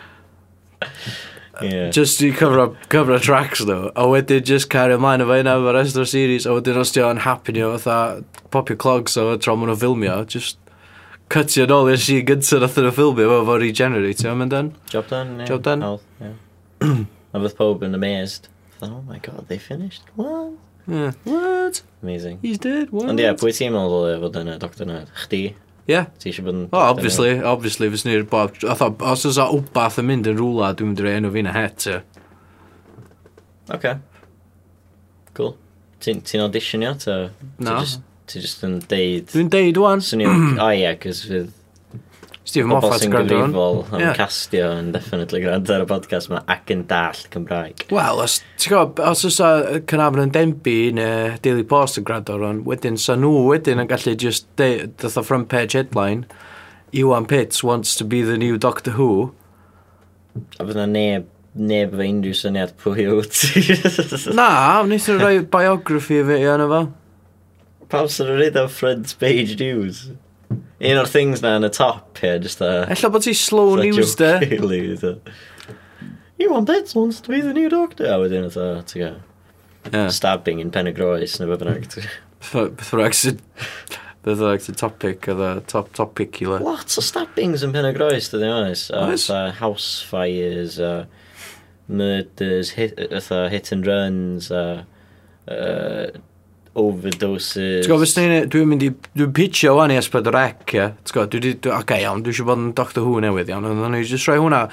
Uh, 1.55 1.63
yeah. 1.65 1.89
Just 1.89 2.21
i 2.21 2.29
cyfro, 2.35 2.67
cyfro 2.91 3.17
tracks 3.23 3.63
nhw, 3.65 3.89
a 3.95 4.05
wedyn 4.11 4.43
just 4.45 4.69
cario 4.69 4.99
ymlaen 4.99 5.23
o 5.23 5.29
of 5.29 5.33
yna 5.39 5.55
fy 5.63 5.73
rest 5.79 5.97
o'r 5.97 6.11
series, 6.11 6.45
a 6.45 6.53
wedyn 6.53 6.77
os 6.83 6.93
di 6.93 7.01
o'n 7.01 7.23
happy 7.25 7.55
ni 7.55 7.63
o 7.65 7.71
fatha 7.77 8.21
popio 8.53 8.77
clogs 8.77 9.17
o 9.17 9.31
tro 9.39 9.55
maen 9.57 9.71
nhw'n 9.71 9.81
ffilmio, 9.81 10.19
just 10.29 10.59
cutio 11.31 11.65
nôl 11.69 11.89
i'r 11.91 12.01
sy'n 12.01 12.25
gyntaf 12.27 12.61
nath 12.63 12.77
nhw 12.79 12.93
ffilmio 12.93 13.29
fo 13.31 13.39
fo 13.47 13.57
regeneratio. 13.61 14.35
Mae'n 14.37 14.51
done. 14.51 14.73
Job 14.91 15.09
done, 15.09 15.39
yeah. 15.39 15.49
Job 15.49 15.63
done. 15.65 15.81
Health, 15.81 16.05
yeah. 16.21 16.35
a 17.33 17.41
fydd 17.43 17.57
pob 17.57 17.83
yn 17.87 17.97
amazed. 17.97 18.49
Oh 18.81 19.01
my 19.07 19.19
god, 19.19 19.47
they 19.47 19.57
finished? 19.57 20.03
What? 20.15 20.53
Yeah. 20.87 21.11
What? 21.23 21.81
Amazing. 22.03 22.39
He's 22.41 22.59
dead, 22.59 22.91
what? 22.91 23.09
Ond 23.09 23.21
ie, 23.21 23.29
pwy 23.39 23.53
ti'n 23.55 23.73
meddwl 23.73 24.09
e 24.11 24.17
fod 24.21 24.41
yn 24.41 24.51
y 24.53 24.57
doctor 24.61 24.89
Ned? 24.89 25.11
Chdi? 25.25 25.43
Yeah. 25.89 26.09
Ti 26.21 26.31
eisiau 26.31 26.47
bod 26.47 26.57
yn... 26.57 26.65
Oh, 26.71 26.81
obviously, 26.91 27.31
nerd? 27.35 27.47
obviously, 27.49 27.89
fes 27.93 28.05
ni'r 28.07 28.25
bob... 28.29 28.57
Os 28.65 29.25
oes 29.29 29.39
o 29.41 29.47
wbath 29.59 29.99
yn 30.01 30.09
mynd 30.09 30.29
yn 30.29 30.37
rwla, 30.39 30.73
dwi'n 30.77 30.91
mynd 30.91 31.03
i'r 31.03 31.11
enw 31.13 31.31
fi'n 31.33 31.49
a 31.49 31.55
het, 31.55 31.87
so. 31.87 32.01
Okay. 33.73 33.97
Cool. 35.37 35.55
Ti'n 36.03 36.21
ti 36.25 36.41
auditionio, 36.41 36.93
ta? 37.01 37.17
No. 37.57 37.79
Just... 37.81 38.03
Ti 38.25 38.41
just 38.41 38.63
yn 38.65 38.79
deud... 38.89 39.29
Dwi'n 39.33 39.51
deud 39.53 39.77
wan. 39.81 40.01
Swn 40.03 40.25
i'n... 40.25 40.49
O 40.55 40.63
ah, 40.65 40.73
ie, 40.73 40.89
cys 41.03 41.23
fydd... 41.29 41.53
Stephen 42.45 42.69
Moffat 42.69 43.01
yn 43.07 43.09
gwrando 43.09 43.37
hwn. 43.39 43.53
Bobl 43.55 43.79
sy'n 43.89 44.03
yeah. 44.03 44.17
castio 44.17 44.67
yn 44.77 44.91
definitely 44.93 45.41
gwrando 45.41 45.73
ar 45.73 45.81
y 45.81 45.87
podcast 45.89 46.29
yma 46.29 46.43
ac 46.53 46.69
yn 46.75 46.83
dall 46.89 47.21
Cymraeg. 47.33 47.87
Wel, 47.89 48.21
os 48.21 48.37
ti'n 48.61 48.75
gwybod, 48.75 49.01
os 49.09 49.25
oes 49.25 49.39
a 49.41 49.49
Cynafon 49.89 50.27
yn 50.27 50.33
Denby 50.35 50.75
neu 50.93 51.39
Daily 51.45 51.65
Post 51.65 51.97
yn 51.97 52.05
gwrando 52.05 52.35
ar 52.37 52.45
hwn, 52.45 52.59
wedyn 52.69 52.99
sa 53.01 53.17
nhw 53.17 53.47
wedyn 53.47 53.81
yn 53.81 53.89
gallu 53.89 54.13
just 54.21 54.45
ddoth 54.61 55.17
o 55.17 55.25
front 55.25 55.49
page 55.49 55.73
headline 55.73 56.27
Iwan 56.95 57.25
Pitts 57.25 57.63
wants 57.63 57.95
to 57.95 58.05
be 58.05 58.21
the 58.21 58.37
new 58.37 58.59
Doctor 58.61 58.91
Who. 58.91 59.33
A 60.59 60.67
fydd 60.67 60.77
na 60.77 60.85
neb 60.85 61.25
neb 61.55 61.95
efo 61.95 62.05
unrhyw 62.05 62.35
syniad 62.35 62.75
pwy 62.79 63.07
yw 63.07 63.23
ti. 63.31 63.63
Na, 64.37 64.83
wnaethon 64.83 65.17
nhw 65.17 65.17
rhoi 65.17 65.41
biography 65.49 66.21
fi 66.27 66.39
yna 66.43 66.69
fo. 66.71 66.81
Pam 67.89 68.07
sy'n 68.09 68.31
rhaid 68.31 68.55
o 68.57 68.67
front 68.71 69.13
page 69.21 69.59
news? 69.59 70.07
Un 70.51 70.99
o'r 70.99 71.09
things 71.09 71.41
na 71.43 71.55
yn 71.59 71.67
y 71.67 71.71
top, 71.73 72.19
ie, 72.19 72.27
yeah, 72.27 72.39
just 72.41 72.61
a... 72.61 72.71
Ella 72.91 73.09
bod 73.13 73.23
ti 73.25 73.33
slow 73.37 73.75
news, 73.79 74.15
da. 74.19 74.37
Really, 74.51 74.97
da. 74.99 75.15
Iwan 76.41 76.65
Bedlons, 76.67 77.21
to 77.21 77.31
be 77.31 77.41
the 77.41 77.53
new 77.53 77.69
doctor. 77.69 78.09
A 78.11 78.17
wedyn, 78.19 78.49
da, 78.53 78.81
ti 78.81 78.99
ga. 78.99 79.13
Yeah. 79.91 80.09
Stabbing 80.09 80.59
in 80.59 80.71
pen 80.71 80.89
y 80.89 80.93
groes, 80.97 81.37
neu 81.39 81.51
beth 81.51 81.63
bynnag. 81.63 81.87
Beth 82.51 82.91
bynnag 82.91 83.15
sy'n... 83.15 83.39
Beth 84.25 84.41
bynnag 84.41 84.65
sy'n 84.65 84.79
topic, 84.81 85.29
oedd 85.31 85.63
top 85.71 85.93
topic 85.95 86.41
i 86.41 86.49
le. 86.49 86.59
Lots 86.65 86.99
o 86.99 87.05
stabbings 87.05 87.63
yn 87.65 87.73
pen 87.75 87.87
y 87.87 87.93
groes, 87.95 88.31
dydyn 88.33 88.51
nhw'n 88.51 88.71
oes. 88.73 88.87
Oes. 88.97 89.29
House 89.61 90.03
fires, 90.09 90.79
uh, 90.81 91.05
murders, 91.87 92.75
hit, 92.75 92.97
uh, 92.99 93.47
hit 93.53 93.71
and 93.71 93.87
runs, 93.87 94.51
uh, 94.51 94.83
uh, 95.47 96.07
overdoses. 96.75 97.85
T'w 97.85 97.89
gwybod, 97.89 98.03
fes 98.03 98.15
ni'n... 98.19 98.49
Dwi'n 98.51 98.69
mynd 98.69 98.83
i... 98.83 98.89
Dwi'n 99.15 99.31
pitcho 99.35 99.75
wan 99.77 99.93
i 99.93 99.97
Esbyd 99.99 100.27
o'r 100.31 100.37
ec, 100.41 100.63
ia. 100.75 100.89
T'w 101.01 101.15
gwybod, 101.15 101.31
dwi 101.31 101.41
wedi... 101.41 101.71
Ok, 101.71 101.93
iawn, 102.03 102.23
dwi 102.25 102.33
eisiau 102.33 102.49
bod 102.49 102.61
yn 102.61 102.73
Doctor 102.75 103.05
Who 103.05 103.21
newydd, 103.23 103.51
iawn. 103.53 103.67
Ond 103.69 103.79
nhw'n 103.79 104.03
just 104.09 104.27
rhoi 104.27 104.37
hwnna... 104.43 104.65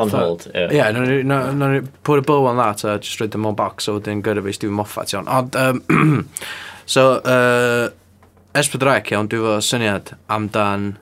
On 0.00 0.12
hold, 0.16 0.46
ie. 0.52 0.64
Ie, 0.78 0.86
nhw'n 0.96 1.28
nhw'n 1.60 1.90
put 2.08 2.22
a 2.22 2.26
bow 2.26 2.48
on 2.48 2.60
that, 2.62 2.86
a 2.88 2.96
just 3.02 3.20
rhoi 3.20 3.28
dim 3.32 3.48
o'n 3.50 3.58
box, 3.58 3.90
a 3.90 3.96
wedyn 3.98 4.24
gyrra 4.24 4.44
fi 4.46 4.56
Stephen 4.56 4.78
Moffat, 4.78 5.12
iawn. 5.12 5.28
Ond, 5.28 5.60
um, 5.60 6.24
so, 6.96 7.06
uh, 7.20 7.92
Esbyd 8.56 8.88
o'r 8.88 8.94
ec, 8.96 9.12
iawn, 9.12 9.28
dwi 9.32 9.44
fo 9.44 9.60
syniad 9.68 10.14
amdan 10.32 10.94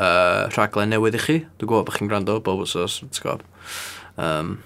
uh, 0.00 0.48
rhaglen 0.56 0.92
newydd 0.94 1.20
i 1.20 1.22
chi. 1.22 1.38
Dwi'n 1.60 1.68
gwybod 1.68 1.88
bod 1.90 2.00
chi'n 2.00 2.10
gwrando 2.10 2.40
bob 2.44 2.64
wsos, 2.64 3.02
t'w 3.04 3.24
gwybod. 3.26 3.46
Um, 4.20 4.58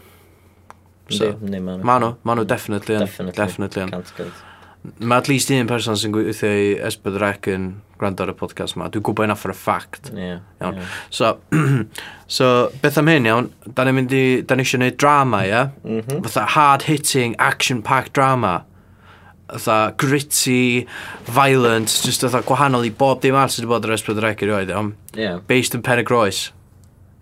so, 1.11 1.35
Di, 1.43 1.61
ma 1.61 1.99
nhw. 1.99 2.14
Ma 2.23 2.38
nhw, 2.38 2.47
definitely 2.49 3.00
yn. 3.00 3.07
Definitely. 3.09 3.38
Definitely 3.43 3.88
yn. 3.88 3.95
Mae 4.85 5.17
at 5.17 5.29
least 5.31 5.49
un 5.55 5.69
person 5.69 5.97
sy'n 5.97 6.12
gweithio 6.12 6.49
i 6.53 6.73
Esbyd 6.85 7.17
Rec 7.23 7.49
yn 7.49 7.71
gwrando 7.97 8.25
ar 8.25 8.35
y 8.35 8.37
podcast 8.37 8.76
yma. 8.76 8.91
Dwi'n 8.93 9.05
gwybod 9.07 9.29
yna 9.29 9.37
for 9.38 9.53
a 9.53 9.57
fact. 9.57 10.11
Yeah, 10.12 10.43
iawn. 10.61 10.76
Yeah. 10.76 10.99
So, 11.09 11.31
so, 12.37 12.50
beth 12.83 12.99
am 13.00 13.09
hyn 13.09 13.29
iawn, 13.31 13.49
da 13.64 13.87
ni'n 13.87 13.97
mynd 13.97 14.12
i, 14.12 14.25
da 14.45 14.59
ni 14.59 14.67
eisiau 14.67 14.83
gwneud 14.83 14.99
drama, 15.00 15.41
ia? 15.47 15.50
Yeah? 15.55 15.73
Mm 15.87 16.03
-hmm. 16.03 16.23
Fatha 16.26 16.45
hard-hitting, 16.57 17.37
action-packed 17.38 18.12
drama. 18.12 18.64
Fatha 19.49 19.95
gritty, 19.97 20.87
violent, 21.33 21.88
just 22.05 22.21
fatha 22.26 22.43
gwahanol 22.45 22.85
i 22.85 22.93
bob 22.93 23.23
dim 23.25 23.38
arall 23.41 23.49
sydd 23.49 23.64
wedi 23.64 23.73
bod 23.73 23.88
ar 23.88 23.97
Esbyd 23.97 24.23
Rec 24.23 24.43
i 24.43 24.50
roed, 24.53 24.69
iawn? 24.69 24.95
Yeah. 25.17 25.41
Based 25.49 25.75
yn 25.75 25.83
Perig 25.83 26.11
Roes. 26.11 26.50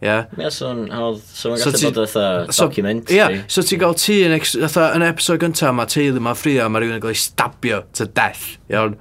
Yeah. 0.03 0.25
Ie, 0.35 0.43
yeah, 0.43 0.51
so'n 0.51 0.89
hawdd, 0.91 1.21
so 1.23 1.53
so'n 1.55 1.61
gallu 1.63 1.79
so 1.79 1.91
bod 1.93 2.01
eitha 2.03 2.25
so, 2.51 2.65
document. 2.67 3.11
Ie, 3.15 3.43
so 3.47 3.63
ti'n 3.63 3.79
gael 3.79 3.95
ti 4.03 4.17
yn, 4.27 4.35
yn 4.35 5.05
episod 5.07 5.39
gyntaf, 5.45 5.77
mae 5.79 5.91
teulu 5.93 6.23
mae 6.25 6.39
ffrio, 6.39 6.67
mae 6.67 6.83
rhywun 6.83 6.99
yn 6.99 7.05
cael 7.05 7.15
ei 7.15 7.21
stabio 7.23 7.85
to 7.95 8.09
death. 8.11 8.57
Iawn. 8.73 8.99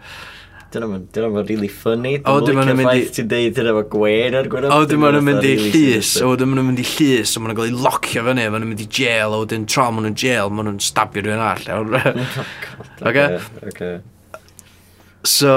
Dyna 0.72 0.88
mae'n 0.88 1.48
really 1.50 1.68
funny. 1.68 2.14
O, 2.24 2.38
dyma 2.46 2.64
nhw'n 2.64 2.78
mynd 2.80 2.94
i... 2.94 3.02
Ti'n 3.12 3.28
deud 3.34 3.58
dyna 3.58 3.74
mae 3.76 3.88
gwer 3.92 4.38
ar 4.40 4.48
gwirionedd. 4.52 4.78
O, 4.78 4.86
dyma 4.88 5.10
nhw'n 5.12 5.26
mynd 5.28 5.48
i 5.50 5.56
llys. 5.66 6.14
O, 6.24 6.30
dyma 6.40 6.56
nhw'n 6.56 6.70
mynd 6.70 6.80
i 6.80 6.86
llys. 6.88 7.34
O, 7.36 7.42
maen 7.42 7.52
nhw'n 7.52 7.60
cael 7.60 7.74
ei 7.74 7.82
locio 7.90 8.24
fyny. 8.30 8.46
Maen 8.46 8.64
nhw'n 8.64 8.72
mynd 8.72 8.86
i 8.86 8.88
jail. 9.02 9.36
O, 9.36 9.42
dyn 9.52 9.66
tra 9.68 9.90
maen 9.92 10.08
nhw'n 10.08 10.16
jail. 10.22 10.54
Maen 10.54 10.70
nhw'n 10.70 10.80
stabio 10.86 11.26
rhywun 11.26 11.44
all. 11.44 11.68
Oce? 13.12 13.28
Oce. 13.68 13.92
So, 15.28 15.52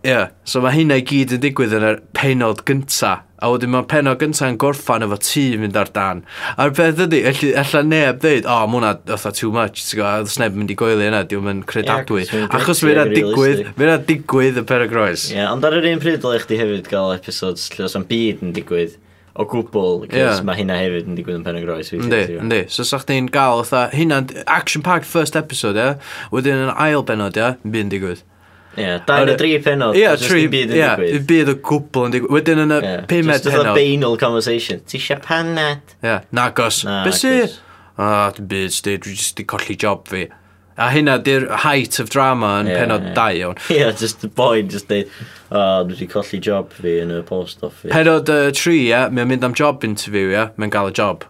ie. 0.00 0.14
Yeah. 0.14 0.32
So 0.48 0.64
mae 0.64 0.78
hynna 0.78 0.96
i 1.02 1.04
gyd 1.12 1.36
yn 1.36 1.44
digwydd 1.44 1.76
yn 1.76 1.84
y 1.90 1.94
penod 2.16 2.64
gyntaf 2.64 3.28
A 3.44 3.50
wedyn 3.52 3.72
mae'r 3.74 3.84
penod 3.90 4.20
gyntaf'n 4.22 4.56
gorffan 4.60 5.04
efo 5.04 5.18
tŷ 5.20 5.44
mynd 5.60 5.76
ar 5.76 5.90
dan. 5.92 6.22
A'r 6.56 6.72
peth 6.76 7.02
ydy, 7.04 7.20
ella 7.28 7.82
neb 7.84 8.22
dweud, 8.22 8.48
o, 8.48 8.56
oh, 8.56 8.70
mwna, 8.72 8.94
hwnna 9.04 9.32
too 9.36 9.52
much, 9.52 9.82
ti'n 9.82 10.00
gwybod, 10.00 10.24
oedd 10.24 10.32
sneb 10.32 10.56
mynd 10.56 10.72
i 10.72 10.78
goelio 10.80 11.10
yna, 11.10 11.22
diw'n 11.28 11.44
mynd 11.50 11.66
credadwy. 11.68 12.24
Yeah, 12.24 12.48
Achos 12.56 12.80
fe 12.80 12.94
yna 12.94 13.04
digwydd, 13.10 13.64
fe 13.76 13.88
yna 13.88 13.98
digwydd 14.08 14.62
y 14.62 14.66
per 14.70 14.86
y 14.86 14.88
groes. 14.88 15.28
Ie, 15.28 15.36
yeah, 15.42 15.52
ond 15.52 15.66
ar 15.68 15.76
yr 15.76 15.90
un 15.92 16.00
pryd 16.00 16.22
dylech 16.24 16.48
chdi 16.48 16.60
hefyd 16.62 16.88
gael 16.88 17.12
episodes 17.18 17.68
lle 17.76 17.84
os 17.90 17.98
am 17.98 18.08
byd 18.08 18.44
yn 18.46 18.56
digwydd 18.56 18.96
o 19.34 19.44
gwbl, 19.50 20.04
yeah. 20.14 20.38
mae 20.46 20.60
hynna 20.60 20.76
hefyd 20.78 21.08
yn 21.10 21.16
digwydd 21.18 21.40
yn 21.40 21.46
pen 21.46 21.58
y 21.58 21.64
groes. 21.64 21.90
Yndi, 21.94 22.20
yndi. 22.38 22.60
So 22.70 22.86
sa'ch 22.86 23.04
chdi'n 23.08 23.28
gael, 23.34 23.64
hynna, 23.92 24.20
action-packed 24.46 25.08
first 25.10 25.36
episode, 25.36 25.76
ie? 25.76 25.88
Yeah? 25.96 26.14
Wedyn 26.32 26.68
yn 26.68 26.70
ail 26.78 27.02
benod, 27.06 27.36
ie? 27.36 27.42
Yeah? 27.42 27.58
Byd 27.66 27.88
yn 27.88 27.92
digwydd. 27.92 28.22
Ie, 28.76 29.00
dau 29.06 29.26
neu 29.28 29.36
dri 29.38 29.52
penod. 29.64 29.98
Ie, 29.98 30.06
tri. 30.20 30.46
byd 30.52 30.72
yn 30.72 30.78
digwydd. 30.78 31.16
Ie, 31.16 31.24
byd 31.30 31.52
o 31.52 31.56
gwbl 31.70 32.08
yn 32.08 32.16
digwydd. 32.16 32.36
Wedyn 32.38 32.62
yn 32.64 32.76
y 32.76 32.78
pumed 33.10 33.10
penod. 33.10 33.50
Just 33.50 33.72
a 33.72 33.74
banal 33.76 34.16
conversation. 34.20 34.80
Ti 34.88 35.00
eisiau 35.00 35.20
paned? 35.24 35.98
Ie, 36.04 36.16
nagos. 36.34 36.84
Na, 36.88 37.02
Be 37.06 37.12
si? 37.16 37.34
A, 37.94 38.32
dim 38.36 38.48
byd, 38.50 38.80
dwi 38.84 39.14
just 39.14 39.36
di 39.38 39.46
colli 39.46 39.76
job 39.78 40.08
fi. 40.10 40.26
A 40.74 40.88
hynna 40.90 41.20
di'r 41.22 41.44
height 41.62 42.00
of 42.02 42.08
drama 42.10 42.56
yn 42.58 42.66
yeah, 42.66 42.80
penod 42.80 43.04
2 43.06 43.14
dau 43.14 43.36
iawn. 43.38 43.60
Ie, 43.70 43.76
yeah, 43.78 43.92
just 43.94 44.24
the 44.24 44.28
boy 44.28 44.62
just 44.62 44.88
dweud, 44.90 45.12
o, 45.52 45.60
oh, 45.60 45.84
dwi 45.86 45.94
wedi 45.94 46.08
colli 46.10 46.40
job 46.42 46.74
fi 46.74 46.96
yn 47.04 47.12
y 47.14 47.20
post 47.28 47.62
office. 47.62 47.92
Penod 47.94 48.32
uh, 48.32 48.48
tri, 48.50 48.80
ie, 48.80 48.88
yeah, 48.90 49.06
mae'n 49.06 49.30
mynd 49.30 49.46
am 49.46 49.54
job 49.54 49.86
interview, 49.86 50.32
ie, 50.32 50.34
yeah, 50.34 50.50
mae'n 50.58 50.74
gael 50.74 50.90
y 50.90 50.96
job. 50.98 51.28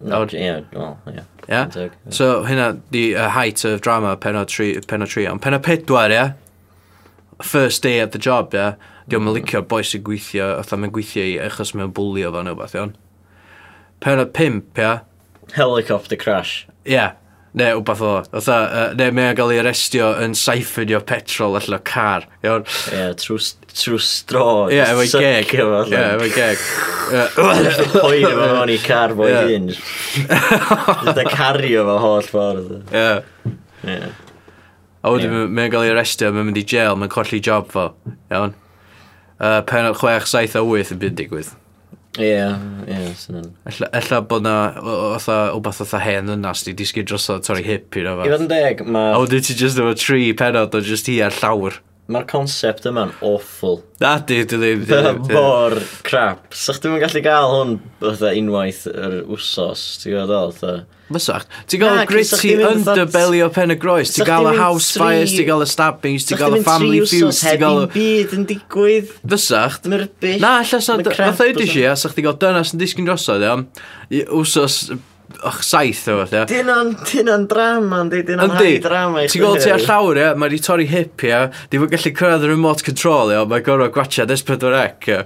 No, 0.00 0.22
ie, 0.24 0.40
yeah, 0.40 0.64
well, 0.72 0.96
ie. 1.10 1.18
Yeah. 1.18 1.28
Yeah? 1.50 1.90
So 2.08 2.44
hynna 2.46 2.70
di 2.94 3.10
uh, 3.14 3.28
height 3.28 3.64
of 3.68 3.82
drama 3.84 4.16
penod 4.16 4.48
tri, 4.48 4.72
penod 4.88 5.12
tri, 5.12 5.26
ond 5.28 5.42
Penod 5.44 5.66
pedwar, 5.66 6.08
ie, 6.08 6.16
yeah, 6.16 6.32
first 7.42 7.82
day 7.82 8.00
at 8.00 8.12
the 8.12 8.18
job, 8.18 8.54
ia, 8.54 8.74
diolch 9.10 9.20
yn 9.20 9.28
mm. 9.28 9.36
licio 9.38 9.62
boi 9.66 9.82
sy'n 9.86 10.04
gweithio, 10.06 10.50
oedd 10.60 10.74
mae'n 10.76 10.92
gweithio 10.94 11.24
i 11.26 11.38
achos 11.44 11.74
mae'n 11.76 11.94
bwlio 11.96 12.32
fan 12.34 12.46
neu 12.48 12.58
beth, 12.58 12.76
iawn. 12.78 12.92
Penod 14.00 14.34
pimp, 14.36 14.78
ia. 14.78 15.00
Helicopter 15.56 16.16
crash. 16.20 16.66
Ie, 16.86 16.94
yeah. 16.94 17.16
neu 17.58 17.80
wbeth 17.80 18.04
o. 18.06 18.12
Oedd 18.30 18.50
uh, 18.54 18.92
neu 18.98 19.14
mae'n 19.16 19.34
gael 19.38 19.54
ei 19.56 19.60
arestio 19.62 20.12
yn 20.22 20.36
saiffinio 20.38 21.02
petrol 21.06 21.58
allan 21.58 21.80
o 21.80 21.82
car, 21.90 22.28
iawn. 22.46 22.64
Ie, 22.64 22.96
yeah, 22.96 23.12
trwy, 23.18 23.40
trwy 23.74 24.00
stro. 24.06 24.46
Ie, 24.70 24.78
yeah, 24.78 24.94
efo'i 24.94 25.10
geg. 25.10 25.54
Ie, 25.58 26.04
efo'i 26.06 26.32
geg. 26.36 26.64
Poen 27.36 27.68
efo 28.30 28.48
hwn 28.54 28.74
i 28.74 28.80
car 28.84 29.14
fo'i 29.18 29.36
hun. 29.36 29.70
Dwi'n 31.10 31.30
cario 31.34 31.86
fo 31.90 32.00
holl 32.06 32.26
ffordd. 32.30 32.74
Ie. 32.94 33.54
Ie. 33.90 34.02
A 35.00 35.14
wedyn 35.14 35.32
yeah. 35.32 35.48
mae'n 35.56 35.72
gael 35.72 35.86
ei 35.86 35.94
arrestio, 35.94 36.28
mae'n 36.34 36.50
mynd 36.50 36.60
i 36.60 36.66
jail, 36.68 36.98
mae'n 37.00 37.12
colli 37.12 37.40
job 37.44 37.70
fo. 37.72 37.90
Iawn. 38.32 38.52
Uh, 39.40 39.62
pen 39.64 39.86
penod 39.88 39.96
6, 39.96 40.28
7 40.34 40.58
a 40.60 40.64
8 40.66 40.94
yn 40.94 41.00
byd 41.00 41.16
digwydd. 41.16 41.54
Ie, 42.18 42.26
yeah, 42.26 42.56
ie, 42.84 42.90
yeah, 42.90 43.12
sy'n 43.14 43.44
Ella, 43.70 43.86
ella 43.94 44.18
bod 44.26 44.42
na, 44.42 44.54
otha, 45.14 45.36
wbeth 45.54 45.84
otha 45.84 46.00
hen 46.02 46.32
yna, 46.34 46.52
di 46.66 46.74
disgyn 46.76 47.06
drosodd 47.06 47.46
torri 47.46 47.62
hip 47.64 47.96
i'r 47.96 48.10
ofa. 48.10 48.26
I 48.26 48.32
fod 48.34 48.44
yn 48.44 48.50
deg, 48.50 48.82
mae... 48.84 49.12
A 49.14 49.20
wedyn 49.22 49.46
ti 49.46 49.54
just 49.56 49.78
efo 49.80 49.94
tri 49.96 50.32
penod 50.36 50.74
o 50.74 50.82
just 50.84 51.08
hi 51.08 51.20
ar 51.24 51.36
llawr. 51.38 51.78
Mae'r 52.10 52.24
concept 52.26 52.88
yma'n 52.90 53.12
awful. 53.22 53.84
Na, 54.02 54.16
di, 54.18 54.40
di, 54.48 54.58
di. 54.58 54.70
di. 54.82 55.02
Mor 55.36 55.76
crap. 56.06 56.48
Sa'ch 56.56 56.80
ddim 56.82 56.96
yn 56.96 57.04
gallu 57.04 57.20
gael 57.22 57.52
hwn 57.54 57.76
fatha 58.00 58.32
unwaith 58.34 58.86
yr 58.90 59.20
wsos, 59.30 59.84
ti'n 60.02 60.16
gwybod 60.16 60.56
ddol? 60.58 60.80
Mysach. 61.14 61.46
Ti'n 61.70 61.82
gael 61.82 62.00
gritty 62.10 62.56
underbelly 62.66 63.44
o 63.46 63.50
pen 63.54 63.74
y 63.74 63.76
groes, 63.78 64.14
ti'n 64.16 64.26
gael 64.26 64.50
y 64.50 64.56
house 64.58 64.98
fires, 64.98 65.36
ti'n 65.36 65.46
gael 65.46 65.62
y 65.62 65.68
stabbings, 65.70 66.26
ti'n 66.26 66.40
gael 66.40 66.58
y 66.58 66.64
family 66.66 67.04
feuds, 67.04 67.44
ti'n 67.44 67.62
gael 67.62 67.84
y... 67.84 67.86
byd 67.94 68.34
yn 68.38 68.48
digwydd. 68.50 69.14
Fysach. 69.22 69.78
Mae'r 69.86 70.08
bys. 70.22 70.42
Na, 70.42 70.56
allas 70.64 70.90
na, 70.90 70.98
fatha 71.06 71.48
ydy 71.50 71.70
si, 71.70 71.86
a 71.86 71.94
sa'ch 71.98 72.18
ti'n 72.18 72.26
gael 72.26 72.38
dynas 72.42 72.74
yn 72.74 72.82
disgyn 72.82 73.06
drosodd, 73.10 73.46
iawn. 73.46 73.66
Wsos 74.34 74.82
och, 75.38 75.64
saith 75.64 76.08
o 76.08 76.16
fath, 76.20 76.34
ia. 76.34 76.44
Dyna'n 76.50 76.92
dyna'n 77.06 77.46
drama, 77.50 78.02
ynddi, 78.04 78.20
dyna'n 78.28 78.52
high 78.56 78.78
drama 78.84 79.24
i. 79.24 79.30
Ti'n 79.30 79.44
gweld 79.44 79.64
ti 79.64 79.72
ar 79.72 79.84
llawr, 79.84 80.20
ia, 80.20 80.34
mae 80.38 80.52
di 80.52 80.60
torri 80.64 80.86
hip, 80.90 81.24
ia, 81.26 81.40
di 81.72 81.80
fod 81.80 81.92
gallu 81.94 82.12
cyrraedd 82.18 82.46
y 82.46 82.50
remote 82.52 82.86
control, 82.86 83.32
ia, 83.34 83.42
mae'n 83.48 83.64
gorau 83.66 83.92
gwachad 83.94 84.34
S4C, 84.34 85.08
ia. 85.10 85.24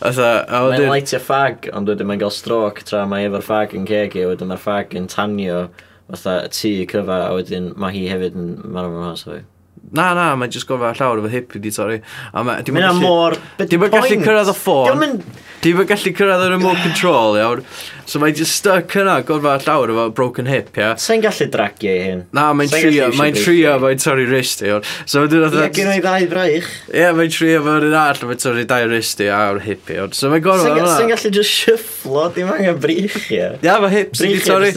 Mae'n 0.00 0.86
lightio 0.88 1.20
ffag, 1.20 1.70
ond 1.76 1.90
wedyn 1.92 2.08
mae'n 2.08 2.22
gael 2.24 2.34
stroke 2.34 2.86
tra 2.88 3.04
mae 3.10 3.28
efo'r 3.28 3.46
ffag 3.46 3.76
yn 3.76 3.86
ceg 3.90 4.16
i, 4.16 4.26
wedyn 4.30 4.50
mae'r 4.52 4.62
ffag 4.64 4.96
yn 5.00 5.08
tanio, 5.12 5.62
fatha, 6.10 6.40
tŷ 6.52 6.74
cyfa, 6.94 7.22
a 7.28 7.32
wedyn 7.36 7.72
mae 7.80 7.96
hi 7.98 8.06
hefyd 8.12 8.38
yn 8.38 8.52
marw 8.64 8.92
mewn 8.94 9.10
hos 9.10 9.26
o 9.28 9.34
fi. 9.34 9.42
Na, 9.90 10.12
na, 10.14 10.36
mae'n 10.38 10.52
just 10.54 10.68
gofio 10.68 10.92
llawer 10.94 11.18
o 11.18 11.22
fy 11.24 11.32
hip 11.32 11.54
i 11.58 11.60
di, 11.62 11.70
sori. 11.74 11.96
Mae'n 12.36 13.00
mor... 13.02 13.34
Dim 13.58 13.82
yn 13.86 13.90
gallu 13.90 14.18
cyrraedd 14.22 14.50
y 14.52 14.54
ffôn. 14.54 15.16
Dim 15.64 15.80
yn 15.82 15.88
gallu 15.88 16.12
cyrraedd 16.14 16.44
y 16.44 16.50
remote 16.52 16.84
control, 16.84 17.34
iawn. 17.40 17.64
So 18.06 18.20
mae'n 18.22 18.36
just 18.38 18.54
stuck 18.60 18.94
yna, 19.00 19.16
gofio 19.26 19.56
llawr 19.64 19.90
efo 19.90 20.04
broken 20.14 20.46
hip, 20.50 20.70
ia. 20.78 20.92
Sa'n 21.00 21.24
gallu 21.24 21.48
dragio 21.50 21.96
i 21.96 22.04
hyn? 22.06 22.22
Na, 22.36 22.46
mae'n 22.54 22.70
trio, 22.70 23.08
mae'n 23.18 23.40
trio, 23.40 23.74
mae'n 23.82 24.04
torri 24.04 24.28
wrist, 24.30 24.62
iawn. 24.66 24.86
So 25.02 25.24
mae'n 25.24 25.34
dod 25.34 25.48
oedd... 25.48 25.58
Ie, 25.58 25.74
gen 25.80 25.90
i 25.96 25.98
ddau 26.06 26.30
braich. 26.30 26.70
Ie, 26.94 27.04
mae'n 27.18 27.34
trio, 27.34 27.58
fo'r 27.66 27.88
un 27.90 27.98
all, 28.04 28.24
mae'n 28.30 28.42
torri 28.46 28.66
dau 28.70 28.88
wrist 28.92 29.26
i 29.26 29.30
a'r 29.34 29.60
hip, 29.66 29.90
iawn. 29.90 30.14
So 30.14 30.30
mae'n 30.30 30.46
gorfod 30.46 30.70
yna. 30.78 30.94
Sa'n 30.94 31.10
gallu 31.10 31.34
just 31.40 31.58
shufflo, 31.64 32.28
dim 32.38 32.54
angen 32.54 32.78
brich, 32.82 33.20
ia. 33.34 33.52
Ia, 33.58 33.76
mae 33.82 33.94
hip 33.98 34.14
sy'n 34.18 34.38
di 34.38 34.42
torri. 34.46 34.72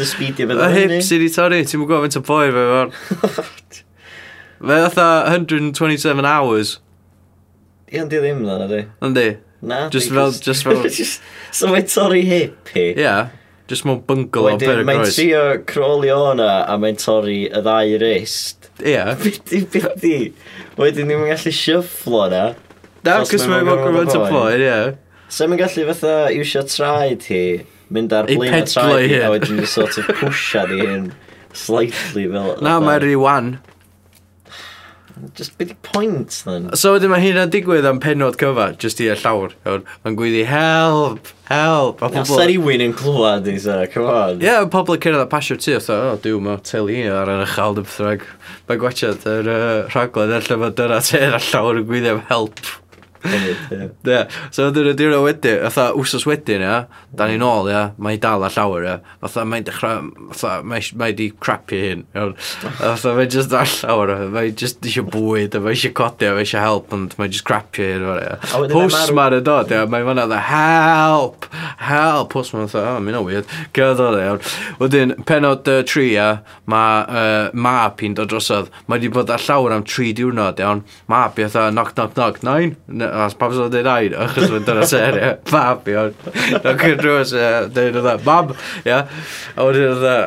Mae 0.58 0.76
hip 0.80 1.00
sy'n 1.06 1.22
di 1.22 1.34
torri, 1.38 1.64
ti'n 1.70 1.82
mwyn 1.86 1.94
gofyn 1.94 2.18
to 2.18 2.26
boi, 2.26 2.46
fe, 2.54 3.84
Fe 4.64 4.80
fatha 4.88 5.08
127 5.28 6.26
hours. 6.26 6.80
Ie, 7.92 8.00
ond 8.00 8.10
di 8.10 8.20
ddim 8.24 8.46
dda, 8.46 8.60
na 8.62 8.68
di. 8.72 8.84
Ond 9.04 9.18
di. 9.20 9.26
Na, 9.64 9.90
just 9.92 10.10
fel... 10.10 10.32
Just 10.32 10.64
fel... 10.64 10.84
just, 10.88 11.22
so 11.52 11.68
mae 11.68 11.84
torri 11.84 12.24
hip 12.24 12.72
hi. 12.72 12.86
Ie. 12.94 13.02
Yeah. 13.04 13.34
Just 13.68 13.84
mewn 13.84 14.00
bungalow 14.08 14.54
Wedyn, 14.54 14.70
per 14.70 14.80
y 14.80 14.86
groes. 14.88 14.88
Mae'n 14.88 15.12
trio 15.18 15.44
crolio 15.68 16.16
o'na 16.30 16.48
a 16.72 16.78
mae'n 16.80 17.00
torri 17.00 17.42
y 17.50 17.64
ddau 17.64 17.98
rist. 18.00 18.70
Ie. 18.80 18.94
Yeah. 18.94 19.12
Byddi, 19.20 19.62
byddi. 19.76 20.18
Wedyn 20.80 21.12
ni'n 21.12 21.26
gallu 21.28 21.54
shufflo 21.60 22.24
na. 22.32 22.46
Na, 23.04 23.20
cos 23.28 23.44
mae'n 23.52 23.68
mynd 23.68 23.84
gymaint 23.84 24.16
o 24.16 24.24
poen, 24.32 24.64
ie. 24.64 24.80
So 25.28 25.50
mae'n 25.52 25.60
gallu 25.66 25.86
fatha 25.92 26.16
iwsio 26.38 26.64
traed 26.72 27.28
hi, 27.28 27.44
mynd 27.92 28.16
ar 28.16 28.32
blin 28.32 28.60
o 28.62 28.64
traed 28.72 29.12
hi, 29.12 29.20
a 29.28 29.36
wedyn 29.36 29.60
sort 29.68 30.00
of 30.00 30.08
pwysio 30.22 30.64
di 30.72 30.80
hyn 30.88 31.12
slightly 31.52 32.30
fel... 32.32 32.56
Na, 32.64 32.80
mae'n 32.80 33.04
rhi 33.04 33.20
wan. 33.20 33.54
Just 35.36 35.58
bit 35.58 35.74
point, 35.82 36.42
then. 36.46 36.70
So 36.80 36.96
wedyn 36.96 37.12
mae 37.14 37.22
hynna'n 37.22 37.52
digwydd 37.54 37.86
am 37.86 38.00
penod 38.04 38.38
cyfa, 38.42 38.72
just 38.82 39.02
i 39.04 39.10
y 39.14 39.16
llawr. 39.22 39.54
Iawn, 39.66 39.86
Mae'n 40.04 40.18
gwyddi, 40.20 40.44
help, 40.50 41.30
help. 41.50 42.02
A 42.02 42.10
Os 42.10 42.16
pobl... 42.32 42.42
da 42.42 42.48
rywun 42.50 42.84
yn 42.88 42.96
clywed 42.98 43.50
i 43.52 43.56
sa, 43.62 43.80
come 43.94 44.10
on. 44.10 44.42
Ie, 44.42 44.50
yeah, 44.50 44.66
pobl 44.74 44.98
yn 44.98 45.04
cyrraedd 45.06 45.26
y 45.26 45.32
pasio 45.32 45.58
ti, 45.62 45.76
oedd 45.78 45.90
o, 45.94 46.00
oh, 46.12 46.22
diw, 46.24 46.42
mae 46.44 46.62
teli 46.66 47.04
ar 47.14 47.32
yr 47.34 47.46
ychal 47.46 47.78
dy 47.78 47.86
bethau. 47.86 48.30
Mae 48.70 48.82
gwachod 48.82 49.28
yr 49.30 49.52
uh, 49.54 49.66
rhaglen, 49.94 50.38
allai 50.40 50.62
fod 50.66 50.80
dyna 50.82 51.02
te 51.06 51.26
ar 51.30 51.50
llawr 51.52 51.84
yn 51.84 51.90
gwyddi 51.92 52.16
am 52.16 52.24
help 52.32 52.64
yeah. 53.24 54.28
So 54.52 54.70
dyn 54.74 54.88
nhw 54.88 54.96
diwrnod 54.98 55.24
wedyn, 55.26 55.62
fatha 55.68 55.92
wsos 55.98 56.26
wedyn, 56.28 56.64
ia, 56.64 56.80
da 57.16 57.28
ni'n 57.30 57.44
ôl, 57.46 57.70
ia, 57.72 57.84
mae'n 58.02 58.20
dal 58.24 58.44
a 58.46 58.50
llawer, 58.54 58.88
ia, 58.88 58.96
fatha 59.24 59.46
mae'n 59.48 59.68
dechrau, 59.68 60.10
fatha, 60.34 60.62
mae 60.66 61.16
di 61.16 61.30
crapu 61.44 61.80
hyn, 61.80 62.04
iawn, 62.16 62.36
fatha 62.80 63.14
mae'n 63.18 63.32
just 63.34 63.52
dal 63.54 63.70
llawer, 63.70 64.14
mae'n 64.34 64.58
just 64.60 64.84
eisiau 64.84 65.08
bwyd, 65.14 65.58
mae'n 65.58 65.76
eisiau 65.76 65.96
codi, 65.98 66.30
mae'n 66.30 66.44
eisiau 66.44 66.64
help, 66.66 66.94
ond 66.96 67.16
mae'n 67.20 67.34
just 67.34 67.48
crapu 67.48 67.86
hyn, 67.86 68.08
ia. 68.18 68.38
Hws 68.74 69.14
ma'n 69.16 69.38
y 69.40 69.42
dod, 69.46 69.72
ia, 69.74 69.86
mae'n 69.90 70.10
fanna 70.10 70.28
dda, 70.30 70.42
help, 70.50 71.48
help, 71.84 72.38
hws 72.38 72.54
ma'n 72.58 72.72
dda, 72.72 72.86
oh, 72.94 73.00
mi'n 73.04 73.20
o 73.20 73.24
weird, 73.28 73.56
gyda 73.76 73.96
dda, 74.02 74.26
iawn. 74.28 74.44
Wedyn, 74.82 75.16
penod 75.30 75.72
uh, 75.72 75.80
tri, 75.88 76.10
ia, 76.18 76.30
mae 76.70 77.04
uh, 77.08 77.48
map 77.56 78.04
i'n 78.04 78.18
dod 78.20 78.32
drosodd, 78.34 78.72
mae 78.92 79.02
di 79.02 79.12
bod 79.14 79.32
ar 79.34 79.42
llawer 79.44 79.78
am 79.78 79.88
tri 79.88 80.12
diwrnod, 80.18 80.60
iawn, 80.64 80.84
map, 81.12 81.40
i 81.40 81.48
ia, 81.48 81.70
knock, 81.72 81.96
knock, 81.96 82.18
knock, 82.18 82.44
nine, 82.46 82.76
os 83.26 83.36
pam 83.40 83.54
sy'n 83.54 83.70
dweud 83.74 83.88
nain, 83.90 84.18
achos 84.26 84.50
mae'n 84.50 84.66
dyna 84.70 84.90
ser, 84.90 85.20
ia, 85.20 85.36
mam, 85.52 85.86
ia, 85.94 86.08
na'n 86.58 86.82
cynnwys, 86.82 87.38
ia, 87.38 87.54
dweud 87.70 88.02
yna, 88.02 88.18
mam, 88.26 88.58
ia, 88.88 89.06
a 89.54 89.70
wedyn 89.70 89.96
yna, 90.00 90.18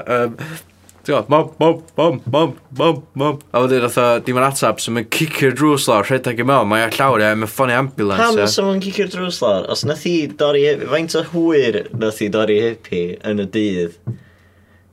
Mom, 1.07 1.52
mom, 1.61 1.85
mom, 1.97 2.21
mom, 2.26 2.57
mom, 2.76 3.02
mom. 3.14 3.38
A 3.55 3.61
wedyn 3.62 3.85
oedd 3.87 4.25
dim 4.26 4.40
yn 4.40 4.43
atab, 4.43 4.81
so 4.83 4.90
mae'n 4.90 5.07
cicio'r 5.14 5.52
drws 5.55 5.85
lawr, 5.87 6.02
rhedeg 6.09 6.40
i 6.43 6.47
mewn, 6.47 6.66
mae'n 6.66 6.90
llawr 6.97 7.23
e, 7.23 7.28
mae'n 7.38 7.50
ffoni 7.50 7.76
ambulance. 7.78 8.25
Pam 8.25 8.38
nes 8.40 8.57
o'n 8.59 8.83
cicio'r 8.83 9.12
drws 9.12 9.38
lawr? 9.45 9.69
Os 9.71 9.85
nath 9.87 10.02
i 10.11 10.16
dorri, 10.26 10.64
faint 10.90 11.14
o 11.14 11.23
hwyr 11.31 11.78
nath 11.95 12.19
i 12.26 12.31
dorri 12.35 12.59
hippie 12.64 13.21
yn 13.23 13.45
y 13.45 13.47
dydd? 13.55 13.95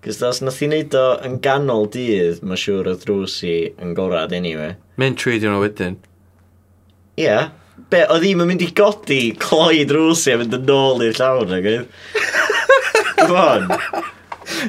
Cys 0.06 0.22
os 0.30 0.44
nath 0.46 0.62
i 0.62 0.70
wneud 0.70 1.00
o 1.00 1.04
yn 1.26 1.40
ganol 1.42 1.90
dydd, 1.90 2.46
mae 2.46 2.62
siŵr 2.62 2.92
o 2.94 2.96
drws 3.02 3.40
i 3.50 3.58
yn 3.82 3.98
gorad 3.98 4.38
anyway. 4.38 4.78
Mynd 5.02 5.18
tri 5.18 5.40
diwrnod 5.42 5.66
wedyn. 5.66 5.98
Ie. 7.18 7.26
Yeah. 7.26 7.50
Be, 7.90 8.04
oedd 8.06 8.22
ddim 8.24 8.42
yn 8.44 8.50
mynd 8.52 8.64
i 8.66 8.70
godi 8.78 9.22
cloi 9.42 9.84
drws 9.90 10.28
i 10.30 10.34
a 10.36 10.40
mynd 10.42 10.54
yn 10.60 10.74
ôl 10.74 11.02
i'r 11.08 11.18
llawn 11.18 11.54
ag 11.58 11.70
oedd. 11.72 11.88
Come 13.24 13.38
on. 13.40 13.70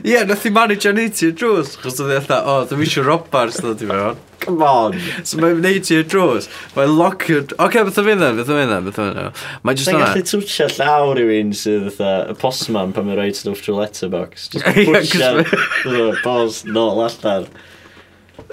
Ie, 0.05 0.13
yeah, 0.15 0.23
nath 0.27 0.45
i 0.47 0.51
manage 0.55 0.87
a 0.89 0.93
neud 0.95 1.15
ti'r 1.19 1.33
drws, 1.37 1.75
chos 1.83 1.99
oedd 2.03 2.13
eitha, 2.15 2.39
o, 2.47 2.61
dwi'n 2.71 2.85
eisiau 2.85 3.05
robbars 3.07 3.59
ddod 3.61 3.83
i 3.85 3.89
mewn. 3.91 4.21
Come 4.45 4.65
on. 4.67 4.97
So 5.27 5.41
mae'n 5.43 5.61
neud 5.65 5.87
ti'r 5.89 6.05
drws, 6.11 6.47
mae'n 6.77 6.93
lock. 6.99 7.25
Oce, 7.35 7.57
okay, 7.59 7.83
beth 7.89 7.99
o'n 8.01 8.07
fynd 8.09 8.23
then, 8.25 8.39
beth 8.39 8.53
o'n 8.53 8.61
fynd 8.61 8.73
then, 8.75 8.87
beth 8.89 9.01
o'n 9.03 9.11
fynd 9.19 9.43
Mae'n 9.67 9.81
just 9.81 9.91
yna. 9.93 10.05
gallu 10.05 10.25
twtio 10.31 10.69
llawr 10.77 11.21
i 11.23 11.27
fi'n 11.31 11.53
sydd 11.59 11.89
eitha, 11.91 12.13
y 12.31 12.39
postman 12.45 12.95
pan 12.97 13.09
mae'n 13.09 13.21
rhaid 13.21 13.41
stwff 13.41 13.65
trwy 13.67 13.77
letterbox. 13.81 14.49
Just 14.55 14.69
pwysio, 14.79 16.07
post, 16.23 16.71
nôl 16.71 17.03
allan. 17.09 17.51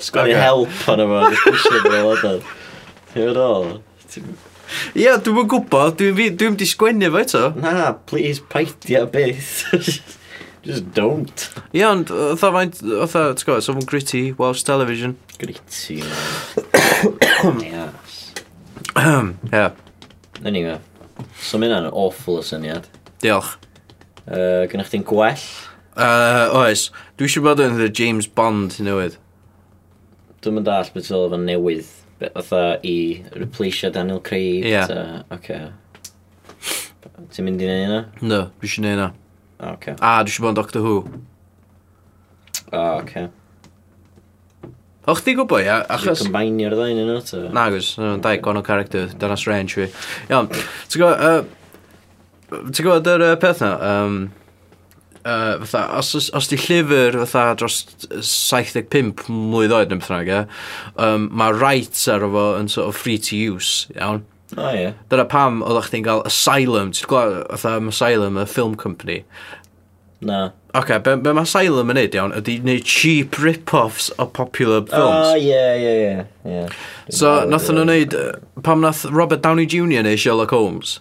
Sgwani 0.02 0.36
help 0.42 0.92
ond 0.96 1.38
just 1.38 1.46
pwysio 1.46 1.86
nôl 1.86 2.12
allan. 2.16 2.44
Ti'n 3.14 3.82
Ie, 4.20 5.12
dwi'n 5.24 5.48
gwybod, 5.52 5.98
dwi'n 6.00 6.16
dwi, 6.18 6.30
dwi 6.40 6.50
di 6.60 6.68
sgwennu 6.68 7.12
fo 7.14 7.22
eto. 7.22 7.44
Na, 7.60 7.92
please, 8.10 8.44
paidia 8.52 9.06
byth. 9.12 9.64
Just 10.66 10.92
don't. 10.94 11.48
Ie, 11.74 11.84
ond, 11.88 12.12
otha 12.12 12.52
faint, 12.54 12.82
oedd 12.86 13.16
ti'n 13.16 13.48
gwybod, 13.48 13.66
someone 13.66 13.88
gritty, 13.90 14.24
Welsh 14.40 14.66
television. 14.68 15.18
Gritty, 15.42 16.02
man. 16.04 17.64
Yes. 17.72 18.18
Ie. 19.56 19.66
Anyway, 20.46 20.78
so 21.42 21.58
mae 21.58 21.70
hynna'n 21.70 21.90
awful 21.90 22.40
o 22.42 22.46
syniad. 22.46 22.88
Diolch. 23.24 23.56
Uh, 24.26 24.68
Gynna 24.70 24.86
chdi'n 24.88 25.06
gwell? 25.08 25.42
Uh, 25.92 26.48
oes, 26.62 26.88
dwi 27.20 27.28
eisiau 27.28 27.46
bod 27.46 27.62
yn 27.64 27.80
the 27.80 27.90
James 27.90 28.30
Bond 28.30 28.78
newydd. 28.84 29.18
Dwi'n 30.42 30.58
mynd 30.58 30.70
all 30.72 30.92
beth 30.94 31.12
oedd 31.14 31.34
efo 31.34 31.42
newydd 31.42 31.90
fatha 32.22 32.64
i 32.88 33.24
replaceio 33.34 33.92
Daniel 33.94 34.22
Craig. 34.24 34.66
Ie. 34.66 34.72
Yeah. 34.76 35.24
Okay. 35.34 35.70
Ti'n 37.32 37.46
mynd 37.46 37.62
i 37.62 37.68
neud 37.70 37.86
yna? 37.88 38.00
No, 38.22 38.40
dwi 38.62 38.70
eisiau 38.70 38.86
neud 38.86 38.96
yna. 38.98 39.12
Okay. 39.76 39.96
A, 39.98 40.18
dwi 40.26 40.34
eisiau 40.34 40.48
bod 40.48 40.54
yn 40.54 40.60
Doctor 40.60 40.86
Who. 40.86 40.98
O, 42.72 42.80
oh, 42.80 43.00
okay. 43.02 43.30
O, 45.06 45.16
chdi 45.18 45.34
gwybod, 45.38 45.64
ia? 45.66 45.80
Achos... 45.90 46.22
Dwi'n 46.22 46.30
combinio'r 46.30 46.76
ddain 46.78 47.02
yno, 47.02 47.18
ta? 47.26 47.42
Na, 47.54 47.66
gwrs, 47.74 47.96
no, 48.02 48.14
dau 48.22 48.38
gwahanol 48.38 48.66
character, 48.66 49.10
dyna 49.22 49.38
strange 49.40 49.78
fi. 49.78 49.88
Iawn, 50.30 50.50
ti'n 50.52 51.02
gwybod, 51.02 51.26
uh, 51.26 52.70
ti'n 52.70 52.86
gwybod 52.86 53.10
yr 53.16 53.26
uh, 53.32 53.34
peth 53.42 53.64
na, 53.66 53.72
um, 53.82 54.20
uh, 55.26 55.64
fatha, 55.66 55.98
os, 56.00 56.14
os, 56.16 56.30
os 56.34 56.50
di 56.52 56.60
llyfr 56.60 57.18
fatha 57.26 57.56
dros 57.60 57.82
75 58.26 59.28
mlynedd 59.30 59.76
oed 59.78 59.94
neu 59.94 60.02
beth 60.02 60.12
bynnag, 60.12 60.52
um, 61.02 61.28
mae 61.32 61.56
rights 61.56 62.08
ar 62.12 62.26
efo 62.28 62.46
yn 62.60 62.70
sort 62.72 62.90
of 62.92 63.00
free 63.00 63.18
to 63.18 63.38
use, 63.38 63.88
iawn. 63.96 64.24
O, 64.58 64.66
oh, 64.66 64.72
ie. 64.76 64.82
Yeah. 64.82 64.96
Dyna 65.12 65.28
pam 65.32 65.62
oeddech 65.64 65.92
chdi'n 65.92 66.08
cael 66.08 66.26
Asylum, 66.28 66.92
ti'n 66.96 67.08
gwybod, 67.12 67.46
fatha 67.56 67.78
Asylum, 67.94 68.40
y 68.42 68.48
film 68.50 68.76
company. 68.76 69.22
Na. 70.22 70.52
Oce, 70.74 70.84
okay, 70.84 70.98
be, 71.04 71.16
be 71.24 71.34
mae 71.34 71.48
Asylum 71.48 71.92
yn 71.92 71.98
neud 72.00 72.18
iawn 72.18 72.36
ydy 72.38 72.58
neud 72.64 72.88
cheap 72.88 73.38
rip-offs 73.42 74.12
o 74.22 74.28
popular 74.28 74.84
films. 74.88 75.32
O, 75.32 75.38
ie, 75.40 75.64
ie, 75.82 76.26
ie. 76.48 76.66
So, 77.12 77.42
nath 77.50 77.72
nhw'n 77.72 77.90
neud, 77.90 78.18
pam 78.64 78.84
nath 78.84 79.06
Robert 79.12 79.44
Downey 79.44 79.66
Jr. 79.68 80.06
neu 80.06 80.20
Sherlock 80.20 80.54
Holmes? 80.56 81.00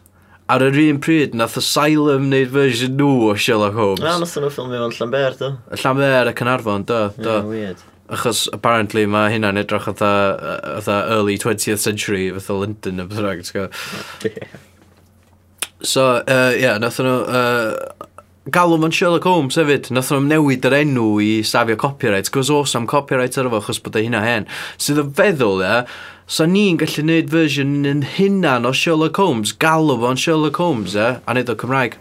ar 0.51 0.65
yr 0.67 0.79
un 0.89 0.99
pryd, 1.03 1.37
nath 1.39 1.59
Asylum 1.61 2.27
wneud 2.29 2.51
version 2.55 2.97
nhw 2.99 3.31
o 3.31 3.37
Sherlock 3.39 3.77
Holmes. 3.79 4.03
Na, 4.05 4.17
nath 4.23 4.35
nhw 4.39 4.51
ffilmio 4.53 4.83
fo'n 4.83 4.97
Llanber, 4.97 5.39
do. 5.39 5.53
Llanber 5.83 6.31
y 6.31 6.35
Cynarfon, 6.41 6.87
do. 6.89 7.01
do. 7.19 7.37
Yeah, 7.37 7.49
weird. 7.51 7.85
Achos, 8.11 8.49
apparently, 8.53 9.05
mae 9.07 9.31
hynna'n 9.37 9.61
edrych 9.61 9.87
fatha 9.87 10.97
early 11.15 11.39
20th 11.39 11.79
century, 11.79 12.25
fatha 12.35 12.59
London, 12.59 13.05
y 13.05 13.09
beth 13.11 13.23
rhaid, 13.23 13.47
ti'n 13.47 14.49
So, 15.93 16.17
uh, 16.27 16.53
yeah, 16.59 16.79
nath 16.83 16.99
nhw... 17.01 17.17
Uh, 17.31 18.09
galw 18.51 18.79
mewn 18.81 18.93
Sherlock 18.95 19.27
Holmes 19.29 19.57
hefyd. 19.61 19.93
Nath 19.95 20.11
nhw'n 20.11 20.31
newid 20.33 20.67
yr 20.67 20.79
enw 20.81 21.07
i 21.23 21.29
safio 21.47 21.77
copyright, 21.79 22.31
gos 22.35 22.51
os 22.51 22.75
am 22.75 22.89
copyright 22.91 23.39
ar 23.39 23.51
efo, 23.51 23.61
achos 23.63 23.81
bod 23.85 23.99
e 24.01 24.07
hynna 24.07 24.25
hen. 24.25 24.49
Sydd 24.77 24.99
so, 24.99 25.05
yn 25.05 25.13
feddwl, 25.19 25.63
ie, 25.63 25.69
yeah, 25.69 26.01
So 26.31 26.47
ni'n 26.47 26.77
gallu 26.79 27.03
gwneud 27.03 27.31
fersiwn 27.33 27.89
yn 27.91 28.05
hynna'n 28.07 28.69
o 28.69 28.71
Sherlock 28.71 29.19
Holmes, 29.19 29.51
galw 29.51 29.97
fo'n 29.99 30.19
Sherlock 30.21 30.61
Holmes, 30.63 30.93
e, 30.95 31.07
a 31.19 31.35
wneud 31.35 31.49
o 31.51 31.57
Cymraeg. 31.59 31.97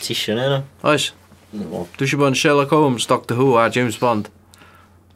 Ti 0.00 0.14
eisiau 0.14 0.38
neu 0.38 0.54
no? 0.54 0.60
Oes. 0.88 1.10
No. 1.52 1.82
Dwi 1.98 2.06
eisiau 2.06 2.22
bod 2.22 2.32
yn 2.32 2.38
Sherlock 2.40 2.72
Holmes, 2.72 3.04
Doctor 3.10 3.36
Who 3.36 3.58
a 3.60 3.66
James 3.68 4.00
Bond. 4.00 4.30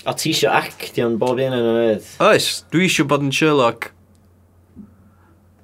A 0.04 0.12
ti 0.12 0.34
eisiau 0.34 0.52
actio'n 0.52 1.16
bob 1.22 1.40
un 1.40 1.56
yn 1.56 1.70
y 1.70 1.72
fydd? 1.78 2.12
Oes, 2.28 2.50
dwi 2.74 2.90
eisiau 2.90 3.08
bod 3.08 3.24
yn 3.24 3.32
Sherlock. 3.32 3.88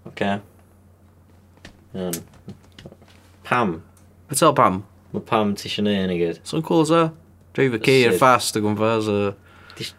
Oce. 0.09 0.33
Okay. 1.93 2.11
Pam. 3.45 3.83
Betel 4.33 4.57
pam? 4.57 4.81
Mae 5.13 5.29
pam 5.29 5.53
ti 5.61 5.69
eisiau 5.69 5.85
neud 5.85 6.01
hyn 6.07 6.17
i 6.17 6.21
gyd. 6.25 6.41
So'n 6.49 6.65
cool, 6.65 6.89
so. 6.89 7.11
Drive 7.53 7.77
a 7.77 7.85
ceir 7.85 8.17
fast 8.17 8.57
o 8.57 8.65
gwmpas, 8.65 9.13
Uh, 9.13 9.37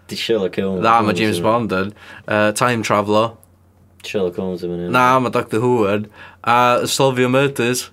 Di 0.08 0.16
Sherlock 0.16 0.60
Holmes. 0.62 0.84
Na, 0.84 1.00
mae 1.02 1.16
James 1.18 1.40
Bond 1.44 1.74
yn. 1.76 1.94
Uh, 2.28 2.52
time 2.58 2.84
Traveller. 2.84 3.34
Sherlock 4.04 4.38
Holmes 4.40 4.64
yn 4.66 4.74
mynd. 4.74 4.94
Na, 4.96 5.20
mae 5.24 5.34
Doctor 5.34 5.64
Who 5.64 5.84
yn. 5.90 6.08
A 6.44 6.86
Solvia 6.90 7.30
Murders. 7.32 7.90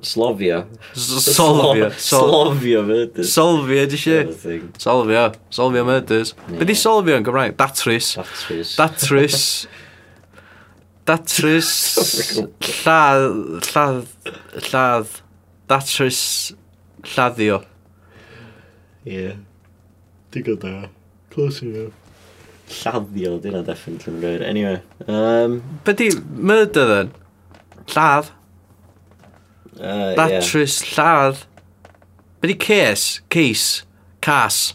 Slovia. 0.00 0.66
Solvia. 0.94 1.90
Slovia 1.98 2.82
Murders. 2.86 3.32
Solvia, 3.32 3.86
di 3.90 3.98
si. 3.98 4.14
Solvia. 4.78 5.32
Solvia 5.50 5.84
Murders. 5.84 6.34
Be 6.46 6.68
di 6.68 6.76
Solvia 6.78 7.18
yn 7.18 7.26
Gymraeg? 7.26 7.56
Datrys. 7.58 8.12
Datrys. 8.14 8.76
Datrys. 8.78 9.40
Datrys. 11.08 11.72
Lladd. 12.84 13.66
Lladd. 13.72 14.06
Lladd. 14.68 15.18
Datrys. 15.66 16.22
Lladdio. 17.02 17.62
Ie. 19.06 19.18
Yeah. 19.18 19.36
Digon 20.30 20.60
da 20.62 20.88
plus 21.38 21.62
i. 21.62 21.86
Lladdio, 22.68 23.38
di 23.40 23.50
na 23.54 23.62
definitely 23.62 24.12
yn 24.12 24.22
rhaid. 24.22 24.42
Anyway. 24.42 24.80
Um, 25.06 25.62
Be 25.84 25.94
di 25.94 26.10
murder 26.34 26.86
then? 26.86 27.12
Lladd? 27.86 28.32
Uh, 29.78 30.14
Datrys, 30.18 30.82
yeah. 30.82 30.96
lladd? 30.96 31.44
Be 32.40 32.48
di 32.48 32.54
case? 32.54 33.20
Case? 33.30 33.84
Cas? 34.20 34.74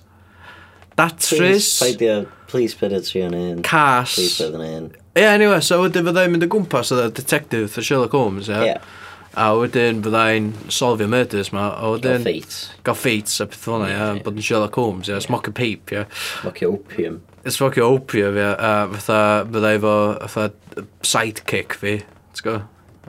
Datrys? 0.98 1.78
Please, 1.78 2.26
please 2.48 2.74
put 2.74 2.92
it 2.94 3.06
through 3.06 3.28
yn 3.28 3.36
un. 3.36 3.62
Cas? 3.62 4.16
Please 4.16 4.38
put 4.38 4.50
it 4.50 4.56
yn 4.56 4.66
un. 4.70 4.92
Ie, 5.14 5.22
yeah, 5.22 5.36
anyway, 5.38 5.60
so 5.62 5.84
wedyn 5.84 6.08
fyddai'n 6.08 6.32
mynd 6.34 6.48
o 6.48 6.50
gwmpas 6.50 6.90
oedd 6.96 7.12
y 7.12 7.16
detective, 7.20 7.68
the 7.76 7.84
Sherlock 7.86 8.16
Holmes, 8.18 8.48
ie? 8.50 8.56
Yeah? 8.56 8.64
yeah. 8.72 8.92
A 9.34 9.48
wedyn 9.58 10.04
byddai'n 10.06 10.52
solfio 10.70 11.08
murders 11.10 11.50
ma, 11.56 11.72
a 11.74 11.88
wedyn... 11.96 12.22
Gael 12.22 12.26
ffeit. 12.28 12.58
Gael 12.86 12.98
ffeit 13.00 13.32
a 13.42 13.48
peth 13.50 13.64
hwnna, 13.66 13.88
ia, 13.90 14.10
bod 14.22 14.38
yn 14.38 14.46
Sherlock 14.46 14.78
Holmes, 14.78 15.10
ia, 15.10 15.18
a 15.18 15.54
peep, 15.58 15.94
ia. 15.96 16.04
Smocio 16.44 16.70
opium. 16.76 17.16
Smocio 17.50 17.88
opium, 17.96 18.38
ia, 18.38 18.52
a 18.54 18.74
fatha, 18.94 19.18
byddai 19.50 19.80
fo, 19.82 19.96
fatha, 20.36 20.86
sidekick 21.02 21.74
fi, 21.82 21.96
ti'n 22.38 22.46
go? 22.46 22.60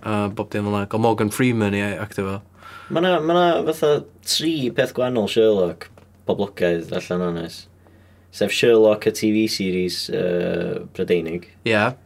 A 0.05 0.17
bob 0.33 0.49
dim 0.53 0.71
yna, 0.73 0.87
gael 0.89 1.05
Morgan 1.05 1.33
Freeman, 1.35 1.77
ia, 1.77 1.93
actio 2.01 2.25
fo. 2.31 2.39
Mae 2.89 3.05
na, 3.05 3.19
ma 3.21 3.37
na 3.37 3.45
fatha 3.69 4.07
tri 4.25 4.55
peth 4.77 4.97
gwannol 4.97 5.29
Sherlock 5.29 5.91
poblogaidd 6.29 6.93
allan 6.97 7.27
o'n 7.29 7.39
nes. 7.43 7.61
Sef 8.35 8.53
Sherlock, 8.53 9.05
y 9.07 9.13
TV 9.15 9.45
series 9.53 10.07
uh, 10.09 10.81
Brydeinig. 10.97 11.51
Ia. 11.69 11.71
Yeah 11.71 12.01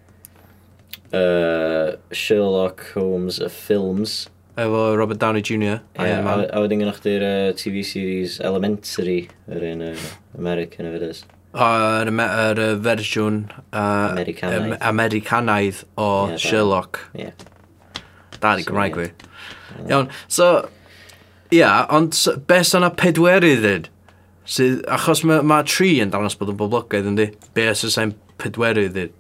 uh, 1.12 1.96
Sherlock 2.12 2.92
Holmes 2.94 3.38
y 3.40 3.48
Films. 3.48 4.28
Efo 4.58 4.96
Robert 4.96 5.18
Downey 5.18 5.40
Jr. 5.40 5.80
Yeah, 5.94 6.26
a, 6.26 6.46
a 6.50 6.62
wedyn 6.64 6.82
gynnwch 6.82 7.02
chi'r 7.04 7.24
uh, 7.24 7.50
TV 7.58 7.84
series 7.86 8.40
Elementary, 8.42 9.28
yr 9.46 9.66
un 9.70 9.84
uh, 9.92 10.06
American 10.36 10.88
of 10.88 10.96
it 10.98 11.04
is. 11.06 11.22
Yr 11.54 12.10
er, 12.10 12.58
er, 12.58 12.80
fersiwn 12.84 13.44
uh, 13.72 13.78
Americanaidd. 14.10 14.80
Americanaidd 14.90 15.84
o 15.96 16.08
yeah, 16.28 16.42
Sherlock. 16.42 17.04
Yeah. 17.14 17.46
Da 18.42 18.56
ni 18.56 18.66
Gymraeg 18.66 18.98
fi. 18.98 19.12
Iawn, 19.86 20.10
so... 20.26 20.68
Ia, 21.48 21.56
yeah, 21.56 21.86
ond 21.94 22.12
be 22.44 22.58
sy'n 22.60 22.82
yna 22.82 22.90
pedwerydd 23.00 23.62
yn? 23.64 23.86
Sydd, 24.48 24.82
achos 24.92 25.22
mae 25.24 25.40
ma 25.46 25.62
tri 25.64 25.94
yn 26.02 26.10
dangos 26.12 26.36
bod 26.36 26.50
yn 26.52 26.58
boblogaidd 26.60 27.08
yndi? 27.08 27.30
Be 27.56 27.70
sy'n 27.72 27.94
sain 27.94 28.12
pedwerydd 28.42 28.98
yn? 29.06 29.14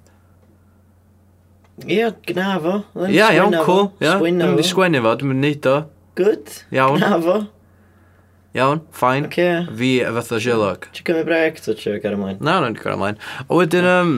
Ia, 1.86 2.10
gna 2.26 2.56
fo. 2.62 2.74
Ia, 3.06 3.30
iawn, 3.36 3.54
cool. 3.66 3.92
Ia, 4.02 4.16
dwi'n 4.18 4.40
mynd 4.42 4.62
i 4.62 4.66
sgwennu 4.66 5.04
fo, 5.04 5.14
dwi'n 5.20 5.32
mynd 5.32 5.44
i 5.44 5.52
neud 5.52 5.70
o. 5.70 5.76
Good. 6.18 6.52
Iawn. 6.74 6.98
Gna 6.98 7.18
fo. 7.22 7.36
Iawn, 8.58 8.80
fine. 8.96 9.28
Okay. 9.28 9.66
Fi 9.78 9.90
y 10.02 10.12
fatha 10.16 10.40
Sherlock. 10.42 10.88
Ti'n 10.96 11.06
cymryd 11.06 11.28
brec, 11.28 11.60
ti'n 11.62 11.78
siarad 11.78 12.02
gair 12.02 12.16
ymlaen? 12.16 12.40
Na, 12.42 12.56
na'n 12.64 12.74
gair 12.78 12.96
ymlaen. 12.96 13.20
O 13.46 13.60
wedyn, 13.60 13.86
um, 13.86 14.14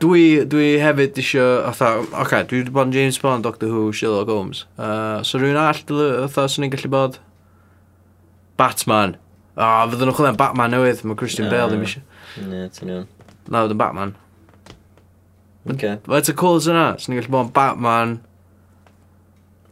dwi, 0.00 0.24
dwi 0.48 0.70
hefyd 0.80 1.18
isio, 1.20 1.48
fatha, 1.72 1.90
oce, 2.04 2.22
okay, 2.24 2.46
dwi 2.48 2.62
wedi 2.62 2.74
bod 2.78 2.88
yn 2.88 2.96
James 2.96 3.18
Bond, 3.20 3.44
Doctor 3.44 3.72
Who, 3.72 3.90
Sherlock 3.92 4.32
Holmes. 4.32 4.64
Uh, 4.78 5.20
so 5.26 5.42
rhywun 5.42 5.60
all, 5.60 5.82
fatha, 5.82 6.46
swn 6.54 6.68
i'n 6.68 6.74
gallu 6.76 6.92
bod? 6.94 7.20
Batman. 8.60 9.18
O, 9.56 9.60
oh, 9.60 9.84
fydden 9.92 10.08
nhw'n 10.08 10.16
chwilio'n 10.16 10.40
Batman 10.40 10.72
newydd, 10.72 11.04
mae 11.04 11.18
Christian 11.20 11.50
Bale 11.52 11.74
ddim 11.74 11.84
eisiau. 11.84 12.04
Ne, 12.46 12.66
ti'n 12.72 12.94
iawn. 12.94 13.08
Na, 13.48 13.66
fydden 13.66 13.80
Batman. 13.82 14.14
Okay. 15.70 15.98
Faint 16.08 16.28
o 16.28 16.34
cools 16.34 16.66
yna? 16.70 16.92
Swn 16.98 17.14
ni'n 17.14 17.22
gallu 17.22 17.34
bod 17.36 17.46
yn 17.46 17.52
Batman, 17.54 18.20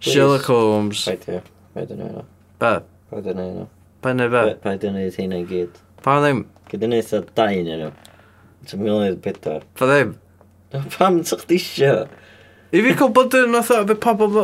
Please. 0.00 0.14
Sherlock 0.14 0.44
Holmes... 0.44 1.05
Paid 1.05 1.26
i, 1.29 1.40
paid 1.74 1.90
i'n 1.92 1.98
neud. 2.00 2.29
Be? 2.62 2.70
Paid 3.11 3.26
yn 3.35 3.42
ei 3.42 3.50
o. 3.61 3.66
Paid 4.00 4.14
i'n 4.14 4.22
neud 4.22 4.33
be? 4.33 4.44
Paid 4.62 4.87
i'n 4.88 4.94
neud 4.96 5.18
hynna 5.20 5.40
i 5.42 5.44
gyd. 5.50 5.81
Pa 6.00 6.14
ddim? 6.22 6.46
Gyd 6.70 6.87
yn 6.87 6.94
ei 6.96 7.05
o 7.05 7.20
dau 7.37 7.59
yn 7.59 7.68
nhw. 7.68 7.90
Ti'n 8.70 8.81
mynd 8.81 9.09
i'n 9.11 9.18
bedwar. 9.26 9.66
Pa 9.76 9.90
ddim? 9.90 10.14
Pam 10.94 11.20
ti'n 11.20 11.42
chdi 11.42 11.59
isio? 11.61 11.94
I 12.70 12.85
fi 12.87 12.94
cael 12.94 13.12
bod 13.12 13.35
yn 13.35 13.59
fatha, 13.59 13.83
fe 13.90 13.98
pobl 13.98 14.38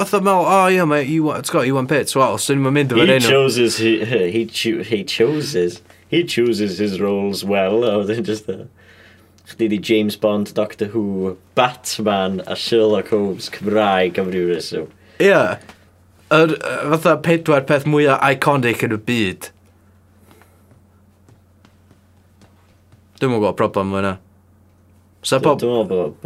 fatha 0.00 0.22
mel, 0.24 0.42
o 0.48 0.58
ie, 0.72 0.80
mae 0.88 1.04
e 1.04 1.10
Iwan, 1.18 1.44
ti'n 1.44 1.52
gwybod, 1.52 1.68
Iwan 1.70 1.86
e 1.86 1.92
Pitts, 1.92 2.16
wel, 2.16 2.38
sy'n 2.40 2.58
ni'n 2.58 2.74
mynd 2.80 2.96
efo'r 2.96 3.12
enw. 3.18 3.20
He 3.20 3.34
chooses, 3.36 3.76
he, 3.84 3.92
he, 4.32 4.42
cho 4.48 4.82
he 4.90 5.04
chooses, 5.04 5.82
he 6.08 6.24
chooses 6.24 6.78
his 6.82 6.98
roles 6.98 7.44
well, 7.44 7.84
a 7.84 7.98
wedyn 8.00 8.24
just 8.24 8.48
that. 8.48 8.64
Uh, 8.64 8.85
Chdi 9.46 9.68
di 9.70 9.78
James 9.78 10.16
Bond, 10.16 10.52
Doctor 10.54 10.88
Who, 10.88 11.36
Batman 11.54 12.42
a 12.46 12.56
Sherlock 12.56 13.08
Holmes 13.08 13.48
Cymraeg 13.48 14.18
am 14.18 14.30
ryw 14.34 14.48
reswm. 14.50 14.88
Ie. 15.20 15.28
Yeah. 15.30 15.58
Yr 16.34 16.56
fatha 16.90 17.14
pedwar 17.22 17.62
peth 17.68 17.86
mwyaf 17.86 18.18
iconic 18.26 18.82
yn 18.82 18.96
y 18.96 18.98
byd. 19.06 19.50
Dwi'n 23.20 23.32
mwyn 23.32 23.44
gweld 23.44 23.58
problem 23.60 23.94
fo 23.94 24.02
yna. 24.02 24.16
Sa 25.26 25.38
pob... 25.42 25.62
Dwi'n 25.62 25.86
meddwl 25.86 26.16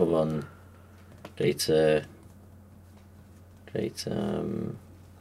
bod 0.00 0.10
fo'n 0.10 0.38
reit... 1.38 1.68
reit... 3.76 4.08
Um, 4.10 4.74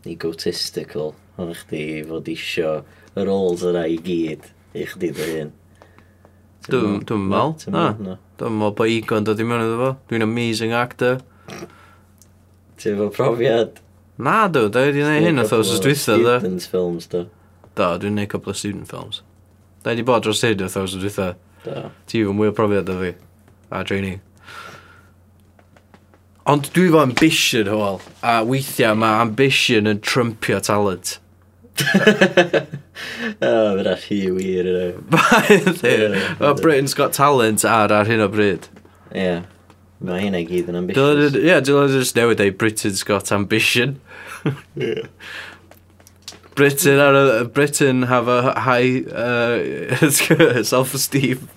egotistical. 0.10 1.14
Ond 1.40 1.56
chdi 1.58 2.04
fod 2.08 2.30
isio 2.30 2.80
y 3.14 3.26
roles 3.26 3.64
yna 3.66 3.86
i 3.90 3.98
gyd 4.04 4.50
i 4.78 4.86
chdi 4.90 5.12
dy 5.16 5.30
hun. 5.32 5.54
Dwi'n 6.70 7.02
meddwl. 7.04 7.56
Dwi'n 7.68 8.56
meddwl 8.56 8.76
bod 8.78 8.88
Egon 8.88 9.26
dod 9.28 9.42
i 9.42 9.48
mewn 9.48 9.66
iddo 9.66 9.80
fo. 9.82 9.90
Dwi'n 10.10 10.24
amazing 10.26 10.76
actor. 10.78 11.20
Ti'n 12.80 12.96
efo 12.96 13.10
profiad? 13.16 13.82
Na, 14.18 14.48
dwi. 14.48 14.70
Da 14.72 14.86
wedi 14.88 15.04
gwneud 15.04 15.28
hyn 15.28 15.42
o 15.44 15.48
thos 15.50 15.74
dwytha, 15.84 16.18
da. 16.24 16.38
Student 16.40 16.68
films, 16.72 17.08
da. 17.12 17.26
Da, 17.76 17.94
dwi'n 18.00 18.16
gwneud 18.16 18.30
couple 18.32 18.54
of 18.54 18.60
student 18.60 18.88
films. 18.92 19.22
Da 19.84 19.92
wedi 19.92 20.06
bod 20.08 20.24
dros 20.24 20.44
hyn 20.46 20.64
o 20.64 20.70
thos 20.72 20.96
dwytha. 21.00 21.34
Da. 21.66 21.90
Ti 22.08 22.24
efo 22.24 22.36
mwy 22.38 22.54
o 22.54 22.56
profiad 22.56 22.92
o 22.94 23.00
fi. 23.02 23.16
A 23.74 23.84
training. 23.88 24.22
Ond 26.48 26.70
dwi 26.76 26.88
efo 26.92 27.02
ambition, 27.04 27.72
hwyl. 27.72 28.00
A 28.24 28.40
weithiau 28.48 28.96
mae 29.00 29.20
ambition 29.26 29.90
yn 29.92 30.00
trympio 30.04 30.62
talent. 30.64 31.18
o, 33.42 33.52
fydda 33.78 33.96
rhi 33.98 34.20
wir 34.36 34.70
yna. 34.70 34.86
Mae 36.40 36.54
Britain's 36.62 36.94
Got 36.94 37.14
Talent 37.18 37.66
ar 37.66 37.92
ar 37.92 38.06
hyn 38.10 38.22
o 38.24 38.30
bryd. 38.32 38.70
Ie. 39.14 39.24
Yeah. 39.24 39.42
Mae 40.04 40.26
hynna 40.26 40.44
i 40.44 40.46
gyd 40.48 40.70
yn 40.72 40.78
ambitious. 40.82 41.34
Ie, 41.34 41.48
yeah, 41.48 41.62
dwi'n 41.64 41.92
just 41.94 42.18
newid 42.20 42.42
ei 42.44 42.52
Britain's 42.52 43.04
Got 43.08 43.32
Ambition. 43.32 44.00
Britain 46.56 47.00
ar 47.00 47.16
a, 47.16 47.46
Britain 47.46 48.04
have 48.04 48.28
a 48.28 48.54
high 48.60 49.02
uh, 49.10 50.10
self-esteem. 50.64 51.50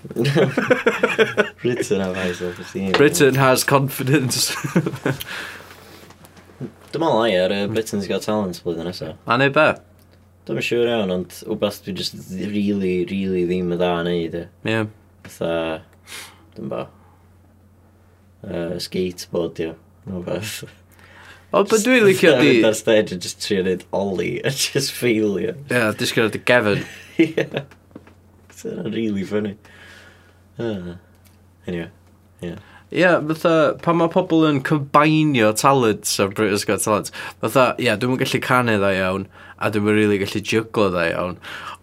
Britain 1.61 1.99
have 2.01 2.15
high 2.15 2.31
self-esteem. 2.31 2.93
Britain 2.93 3.35
has 3.35 3.63
confidence. 3.63 4.55
Dyma 6.91 7.13
lai 7.13 7.35
ar 7.37 7.51
uh, 7.51 7.67
Britain's 7.67 8.07
Got 8.07 8.23
Talent 8.23 8.63
blwyddyn 8.63 8.87
nesaf. 8.89 9.17
A 9.27 9.37
neu 9.37 9.51
be? 9.53 9.67
Dwi'n 10.47 10.63
siŵr 10.63 10.87
iawn, 10.87 11.11
ond 11.11 11.37
wbeth 11.51 11.81
dwi 11.83 11.93
just 11.99 12.15
really, 12.39 13.01
really 13.09 13.43
ddim 13.49 13.73
yn 13.75 13.81
dda 13.81 13.89
yn 13.99 14.07
neud. 14.07 14.35
E. 14.39 14.43
Ie. 14.63 14.71
Yeah. 14.71 14.85
Fytha, 15.27 15.53
dwi'n 16.55 16.69
ba, 16.71 16.83
uh, 18.47 18.77
skateboard, 18.79 19.59
ie. 19.65 19.73
No. 20.07 20.21
O, 21.51 21.63
but 21.63 21.83
dwi'n 21.83 22.05
licio 22.07 22.37
di... 22.39 22.61
Dwi'n 22.61 22.75
stage 22.75 23.11
and 23.15 23.23
just 23.23 23.41
trio 23.43 23.63
neud 23.63 23.83
ollie 23.95 24.39
a 24.43 24.51
just 24.51 24.91
failure. 24.95 25.57
Ie, 25.67 25.75
yeah, 25.75 25.91
disgwyl 25.95 26.31
di 26.31 26.39
Gavin. 26.39 26.85
Ie. 27.23 27.47
Dyna'n 28.57 28.93
really 28.93 29.23
funny. 29.23 29.57
Uh, 30.57 30.95
anyway, 31.67 31.89
ie. 32.41 32.47
Ie, 32.47 32.55
yeah, 32.91 33.19
fatha, 33.19 33.75
pan 33.83 33.99
mae 33.99 34.11
pobl 34.11 34.47
yn 34.47 34.63
combinio 34.63 35.51
talents 35.59 36.17
a 36.23 36.29
British 36.31 36.63
Got 36.65 36.83
Talent, 36.87 37.11
fatha, 37.43 37.73
ie, 37.75 37.89
yeah, 37.89 37.99
dwi'n 37.99 38.19
gallu 38.19 38.41
canu 38.43 38.77
dda 38.79 38.93
iawn. 38.95 39.27
Ie 39.27 39.46
a 39.57 39.71
dwi'n 39.73 39.85
mynd 39.85 39.97
really 39.97 40.19
gallu 40.21 40.41
jyglo 40.51 40.89
dda 40.93 41.05
iawn. 41.11 41.37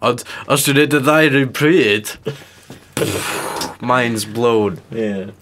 Ond 0.05 0.23
os 0.51 0.65
dwi'n 0.67 0.79
neud 0.81 0.95
y 0.95 1.01
ddau 1.03 1.29
rhywun 1.31 1.53
pryd, 1.55 2.13
mind's 3.81 4.25
blown. 4.25 4.79
Ie. 4.93 5.01
Yeah. 5.01 5.33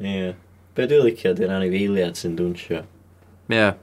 Ie. 0.00 0.14
Yeah. 0.14 0.34
Be 0.76 0.86
dwi'n 0.90 1.06
licio 1.08 1.34
di'r 1.36 1.54
anifeiliad 1.56 2.18
sy'n 2.20 2.36
dwnsio. 2.38 2.84
Ie. 3.50 3.56
Yeah. 3.56 3.74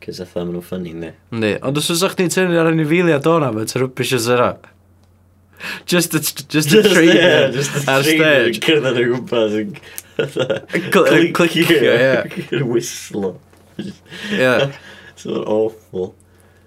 Cys 0.00 0.20
atha 0.24 0.44
maen 0.44 0.54
nhw'n 0.54 0.64
ffynnu, 0.64 0.92
ne? 0.96 1.14
Ne. 1.36 1.54
Ond 1.66 1.80
os 1.80 1.90
oes 1.92 2.04
chdi'n 2.14 2.30
tynnu 2.32 2.60
ar 2.60 2.70
anifeiliad 2.70 3.26
o'na, 3.28 3.50
mae'n 3.56 3.68
terwbys 3.68 4.14
o 4.16 4.20
zera. 4.22 4.52
Just 5.84 6.14
a, 6.14 6.20
just 6.20 6.72
a 6.72 6.82
trainer. 6.82 7.14
Yeah, 7.14 7.50
just 7.50 7.74
a 7.76 7.80
trainer. 7.80 7.96
Ar 7.98 8.06
stage. 8.06 8.60
Cyrddad 8.64 8.96
o 8.96 9.04
gwmpas 9.10 9.58
yn... 9.60 9.74
Clicio, 11.36 11.76
ie. 11.92 12.46
Yn 12.56 12.64
wislo. 12.70 13.34
Yeah. 14.32 14.70
So 15.20 15.42
awful. 15.44 16.14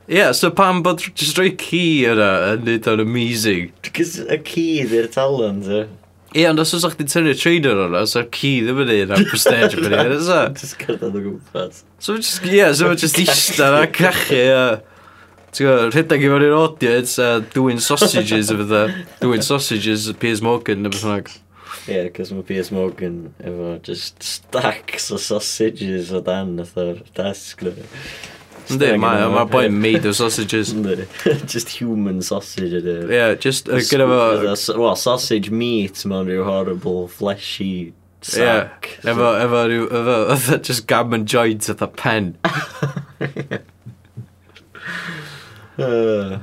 Ie, 0.10 0.34
so 0.34 0.52
pam 0.52 0.82
bod 0.84 1.00
just 1.16 1.38
rhoi 1.40 1.54
key 1.56 2.04
yna 2.12 2.30
yn 2.54 2.66
nid 2.68 2.88
o'n 2.92 3.04
amazing? 3.04 3.70
Cys 3.88 4.18
y 4.26 4.40
ci 4.44 4.66
di'r 4.92 5.08
talent, 5.14 5.70
e. 5.72 5.86
Ie, 6.34 6.48
ond 6.50 6.60
os 6.60 6.74
oes 6.76 6.84
chdi'n 6.92 7.08
tynnu'r 7.08 7.38
trainer 7.40 7.80
o'na, 7.86 8.02
so'r 8.10 8.26
key 8.34 8.64
ddim 8.66 8.82
yn 8.84 8.92
un 8.98 9.14
am 9.16 9.28
prestige 9.30 9.78
yn 9.80 9.88
un, 9.94 10.16
ys 10.18 10.32
e? 10.36 10.42
Just 10.60 10.76
cyrraedd 10.82 11.16
o 11.16 11.22
gwmpas. 11.22 11.84
So 12.04 12.18
fe 12.18 12.26
just, 12.26 12.50
ie, 12.50 12.66
so 12.76 12.90
fe 12.90 12.98
just 13.06 13.22
eista 13.22 13.70
na 13.72 13.86
cachu, 13.88 14.42
ie. 14.42 14.66
Ti'n 15.54 15.70
gwybod, 15.70 15.94
rhedeg 15.94 16.26
i 16.26 16.34
fewn 16.34 16.48
i'r 16.50 16.58
audience 16.58 17.22
a 17.22 17.30
dwi'n 17.54 17.80
sausages 17.86 18.52
o 18.52 18.60
fydda. 18.60 18.84
Dwi'n 19.22 19.46
sausages 19.46 20.10
a 20.10 20.18
Piers 20.18 20.44
Morgan 20.44 20.82
neu 20.84 20.92
beth 20.92 21.06
bynnag. 21.06 21.32
Ie, 21.84 21.94
yeah, 21.94 22.12
cos 22.16 22.34
mae 22.34 22.44
Piers 22.48 22.74
Morgan 22.74 23.22
efo 23.40 23.76
just 23.86 24.20
stacks 24.26 25.12
o 25.14 25.22
sausages 25.22 26.12
o 26.12 26.24
dan 26.26 26.58
o'r 26.66 27.04
desg. 27.16 27.64
Ynddi, 28.74 28.92
mae 29.00 29.28
ma 29.34 29.44
boi 29.46 29.68
made 29.86 30.06
of 30.06 30.16
sausages. 30.16 30.74
just 31.54 31.70
human 31.70 32.22
sausage 32.22 32.74
ydy. 32.80 32.96
Yeah, 33.12 33.34
just 33.36 33.70
uh, 33.70 33.82
gyda 33.82 34.08
fo... 34.10 34.80
Well, 34.80 34.96
sausage 34.96 35.50
meat 35.52 36.04
mewn 36.10 36.28
rhyw 36.32 36.46
horrible 36.48 37.08
fleshy 37.08 37.94
sack. 38.22 38.90
Yeah, 39.04 39.14
efo, 39.14 39.30
efo 39.46 39.64
rhyw... 39.70 39.88
Efo, 40.02 40.62
just 40.70 40.88
gammon 40.88 41.26
joints 41.26 41.70
at 41.70 41.78
the 41.78 41.88
pen. 41.88 42.38
uh, 45.78 46.40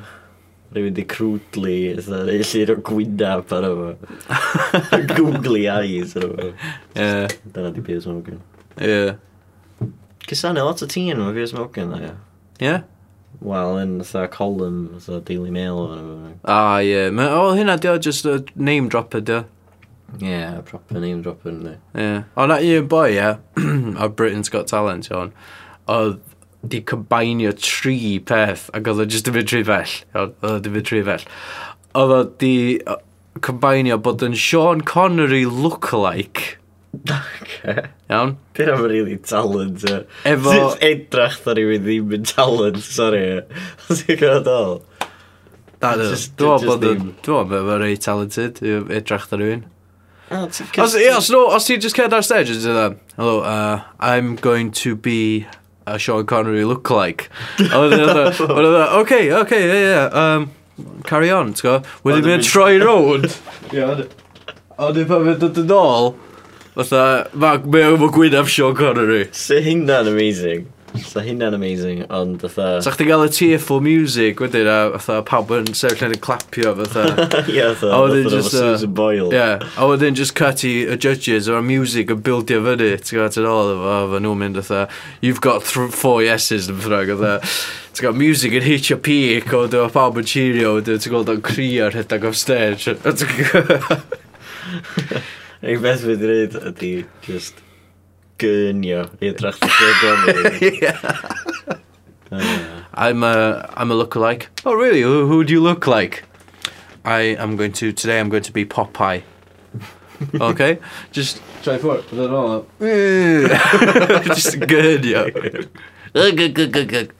Rwy'n 0.70 0.94
di 0.94 1.02
crwdli, 1.10 1.78
llir 2.06 2.70
o 2.70 2.76
gwynaf 2.86 3.50
ar 3.56 3.64
efo. 3.66 3.88
Googly 5.16 5.64
eyes 5.68 6.14
ar 6.14 6.28
efo. 6.28 6.52
Yeah. 6.94 7.26
Dyna 7.56 7.72
di 7.74 7.82
beth 7.88 8.04
sy'n 8.04 8.14
o'n 8.14 8.22
gwneud. 8.28 8.46
Yeah. 8.78 9.18
Cysanu 10.30 10.62
lot 10.64 10.82
o 10.82 10.86
tîn 10.86 11.10
yma 11.16 11.32
fi 11.34 11.46
smoking 11.50 11.90
dda, 11.90 12.00
ia. 12.06 12.16
Ie? 12.62 12.74
Wel, 13.40 13.76
yn 13.82 13.94
fatha 14.04 14.28
column, 14.30 14.82
fatha 14.98 15.20
Daily 15.26 15.50
Mail 15.54 15.78
o 15.80 15.86
fan 15.90 16.34
A, 16.44 16.80
ie. 16.86 17.08
Ma- 17.14 17.30
O, 17.40 17.48
hynna 17.58 17.78
di 17.80 17.88
o, 17.90 17.96
just 17.98 18.26
a 18.26 18.44
name 18.54 18.88
dropper 18.92 19.20
di 19.24 19.32
o. 19.40 19.44
Yeah, 20.18 20.60
proper 20.66 20.98
name 21.00 21.22
dropper 21.22 21.52
yn. 21.54 21.76
Ie. 21.94 22.24
O, 22.36 22.46
na 22.50 22.56
un 22.58 22.86
boi, 22.90 23.12
ie, 23.16 23.30
o 24.04 24.08
Britain's 24.08 24.50
Got 24.52 24.66
Talent, 24.70 25.08
iawn, 25.10 25.32
oedd 25.90 26.18
di 26.66 26.82
combinio 26.84 27.54
tri 27.56 28.18
peth, 28.28 28.68
ac 28.76 28.90
oedd 28.90 29.00
o 29.02 29.06
just 29.08 29.30
yn 29.30 29.38
mynd 29.38 29.48
tri 29.50 29.62
fell. 29.66 29.94
Iawn, 30.14 30.34
Oedd 30.42 30.58
o 30.58 30.64
di 30.66 30.74
mynd 30.76 30.88
tri 30.90 31.02
fell. 31.06 31.24
Oedd 31.96 32.14
o 32.18 32.22
di 32.42 32.52
combinio 33.46 33.96
bod 34.02 34.22
yn 34.26 34.34
Sean 34.36 34.82
Connery 34.86 35.44
look-alike 35.46 36.56
Okay. 36.90 37.88
Iawn? 38.10 38.36
Dyna 38.58 38.76
mae'n 38.76 38.90
really 38.90 39.16
talent. 39.16 39.84
Uh. 39.86 40.02
Efo... 40.26 40.52
Sut 40.52 40.84
edrach 40.84 41.38
da 41.44 41.54
rhywun 41.54 41.84
ddim 41.84 42.14
yn 42.18 42.24
talent, 42.28 42.80
sorry. 42.82 43.42
Os 43.88 44.02
i'n 44.06 44.18
gwybod 44.18 44.50
ôl. 44.50 44.80
Da, 45.80 45.94
dwi'n 45.96 46.10
meddwl 46.10 46.66
bod 46.66 46.88
yn... 46.88 47.12
Dwi'n 47.24 47.46
meddwl 47.46 47.68
bod 47.68 47.76
yn 47.76 47.84
rei 47.84 48.00
talented, 48.00 48.58
edrach 48.98 49.28
da 49.30 49.38
rhywun. 49.40 49.68
Os, 50.30 50.94
yeah, 50.94 51.16
os, 51.16 51.28
no, 51.30 51.48
os 51.50 51.64
ti'n 51.66 51.80
just 51.82 51.98
cedd 51.98 52.14
ar 52.14 52.22
stage, 52.22 52.54
ti'n 52.54 52.74
dda, 52.74 52.84
hello, 53.16 53.40
uh, 53.42 53.80
I'm 53.98 54.36
going 54.38 54.70
to 54.82 54.94
be 54.94 55.46
a 55.90 55.98
Sean 55.98 56.26
Connery 56.26 56.62
lookalike. 56.62 57.26
Ond 57.74 57.94
e- 57.94 57.98
dda, 58.06 58.26
e, 58.30 58.84
okay, 59.00 59.32
okay, 59.34 59.62
yeah, 59.66 59.80
yeah, 59.88 60.20
um, 60.20 60.50
carry 61.02 61.32
on, 61.34 61.50
ti'n 61.54 61.66
go. 61.66 61.74
Wedyn 62.06 62.22
e 62.22 62.30
mynd 62.30 62.46
troi 62.46 62.78
round. 62.78 63.26
Ond 63.74 64.94
dda, 64.94 65.08
pan 65.10 65.26
fydd 65.26 65.42
dod 65.42 65.58
yn 65.64 65.74
ôl, 65.74 66.12
Fatha, 66.70 67.26
mae 67.34 67.86
o'n 67.90 68.10
gwynaf 68.14 68.50
Sean 68.50 68.76
Connery. 68.78 69.24
Se 69.34 69.58
hynna'n 69.64 70.06
amazing. 70.06 70.68
Se 71.02 71.20
hynna'n 71.22 71.54
amazing, 71.54 72.04
ond 72.14 72.40
fatha... 72.42 72.80
Sa 72.82 72.90
chdi 72.94 73.06
gael 73.08 73.24
y 73.24 73.28
tearful 73.34 73.80
music 73.82 74.40
wedyn 74.42 74.68
a 74.70 74.98
fatha 74.98 75.22
pawb 75.26 75.50
yn 75.56 75.66
sefyll 75.74 76.08
yn 76.08 76.14
y 76.14 76.18
clapio 76.22 76.74
fatha. 76.78 77.26
Ie, 77.50 77.74
fatha. 77.74 77.90
A 77.94 78.00
wedyn 78.04 78.28
just... 78.30 78.54
Uh, 78.54 78.76
Susan 78.76 78.94
Boyle. 78.94 79.32
Ie, 79.34 79.66
a 79.66 79.88
wedyn 79.90 80.14
just 80.18 80.36
cut 80.38 80.62
i 80.66 80.72
y 80.86 80.98
judges 81.02 81.50
o'r 81.50 81.62
music 81.66 82.14
yn 82.14 82.22
bildio 82.26 82.62
fyny. 82.68 82.92
Ti'n 83.02 83.18
gwybod, 83.18 83.34
ti'n 83.34 83.50
ôl 83.50 83.74
efo, 83.74 83.90
efo 83.96 84.22
nhw'n 84.22 84.40
mynd 84.44 84.62
fatha, 84.62 84.86
you've 85.26 85.42
got 85.42 85.66
four 85.66 86.22
yeses 86.26 86.70
yn 86.70 86.78
ffrag, 86.86 87.10
fatha. 87.16 87.34
Ti'n 87.90 88.06
gwybod, 88.06 88.22
music 88.22 88.54
yn 88.60 88.66
hitio 88.66 89.00
peak, 89.02 89.50
o 89.58 89.66
dyma 89.70 89.90
pawb 89.94 90.22
yn 90.22 90.30
cheerio, 90.36 90.78
ti'n 90.86 91.10
gweld 91.10 91.34
o'n 91.34 91.42
crio 91.50 91.90
rhedeg 91.90 92.30
off 92.30 92.38
stage. 92.38 92.94
A 95.62 95.66
ti'n 95.66 95.68
gwbod- 95.68 95.68
Ei 95.68 95.76
beth 95.76 96.00
fydd 96.06 96.22
i 96.24 96.26
wneud 96.30 96.54
ydy 96.70 96.92
just 97.26 97.54
gynio 98.40 99.02
i 99.20 99.28
drach 99.36 99.58
dy 99.60 99.68
lle 99.68 99.76
I'm 102.94 103.22
a, 103.24 103.68
I'm 103.76 103.90
a 103.90 103.94
lookalike. 103.94 104.46
Oh, 104.64 104.74
really? 104.74 105.02
Who, 105.02 105.26
who 105.26 105.44
do 105.44 105.52
you 105.52 105.60
look 105.60 105.86
like? 105.86 106.24
I 107.04 107.20
am 107.38 107.56
going 107.56 107.72
to, 107.74 107.92
today 107.92 108.20
I'm 108.20 108.28
going 108.28 108.42
to 108.44 108.52
be 108.52 108.64
Popeye. 108.64 109.22
okay? 110.40 110.78
Just 111.12 111.40
try 111.62 111.78
for 111.78 111.96
it. 111.98 112.06
Put 112.08 112.18
it 112.18 112.30
all 112.30 112.52
up. 112.52 112.68
Just 114.26 114.60
good, 114.60 115.04
yo. 115.04 115.30
Good, 115.30 115.70
good, 116.36 116.54
good, 116.54 116.72
good, 116.72 116.88
good. 116.88 117.12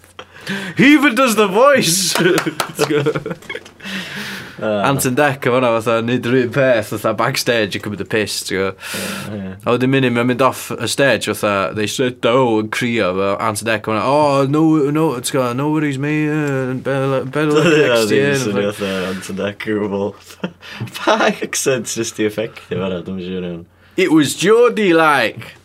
He 0.77 0.93
even 0.95 1.15
does 1.15 1.37
the 1.37 1.47
voice. 1.49 2.15
Uh, 4.61 4.83
Anton 4.85 5.15
Deck 5.17 5.47
o 5.49 5.55
fanna 5.55 5.71
fatha, 5.79 6.03
nid 6.05 6.27
yr 6.29 6.35
un 6.43 6.51
peth, 6.53 6.91
fatha 6.93 7.15
backstage 7.17 7.79
yn 7.79 7.85
cymryd 7.87 8.03
y 8.05 8.07
piss, 8.13 8.43
ti'n 8.45 8.59
gwybod. 8.59 9.55
A 9.65 9.73
wedyn 9.73 9.93
munud, 9.95 10.13
mae'n 10.13 10.29
mynd 10.29 10.45
off 10.45 10.67
y 10.75 10.89
stage, 10.91 11.31
fatha, 11.31 11.73
they 11.75 11.89
said, 11.89 12.19
do, 12.21 12.59
yn 12.61 12.69
crio, 12.75 13.09
fel 13.17 13.39
Anton 13.41 13.71
Deck 13.71 13.89
o 13.89 13.95
fanna, 13.95 14.05
oh, 14.05 14.45
no, 14.51 14.65
no, 14.93 15.07
ti'n 15.17 15.39
gwybod, 15.39 15.57
no 15.57 15.71
worries 15.73 15.97
me, 16.03 16.13
uh, 16.29 16.75
better 16.77 17.25
better 17.25 17.57
luck 17.57 17.71
next 17.73 18.13
year. 18.13 18.35
Dwi'n 18.37 18.45
swnio 18.45 18.75
fatha 18.77 19.11
Anton 19.15 19.41
Deck 19.41 19.69
o 19.73 19.81
bobl. 19.87 20.53
Pa 21.01 21.19
accent 21.31 21.89
just 21.97 22.21
i 22.21 22.29
effeithio 22.29 22.83
fanna, 22.85 23.01
dwi'n 23.07 23.25
siŵr 23.25 23.49
iawn. 23.49 23.67
It 23.97 24.13
was 24.13 24.37
Jody 24.37 24.93
like. 24.93 25.57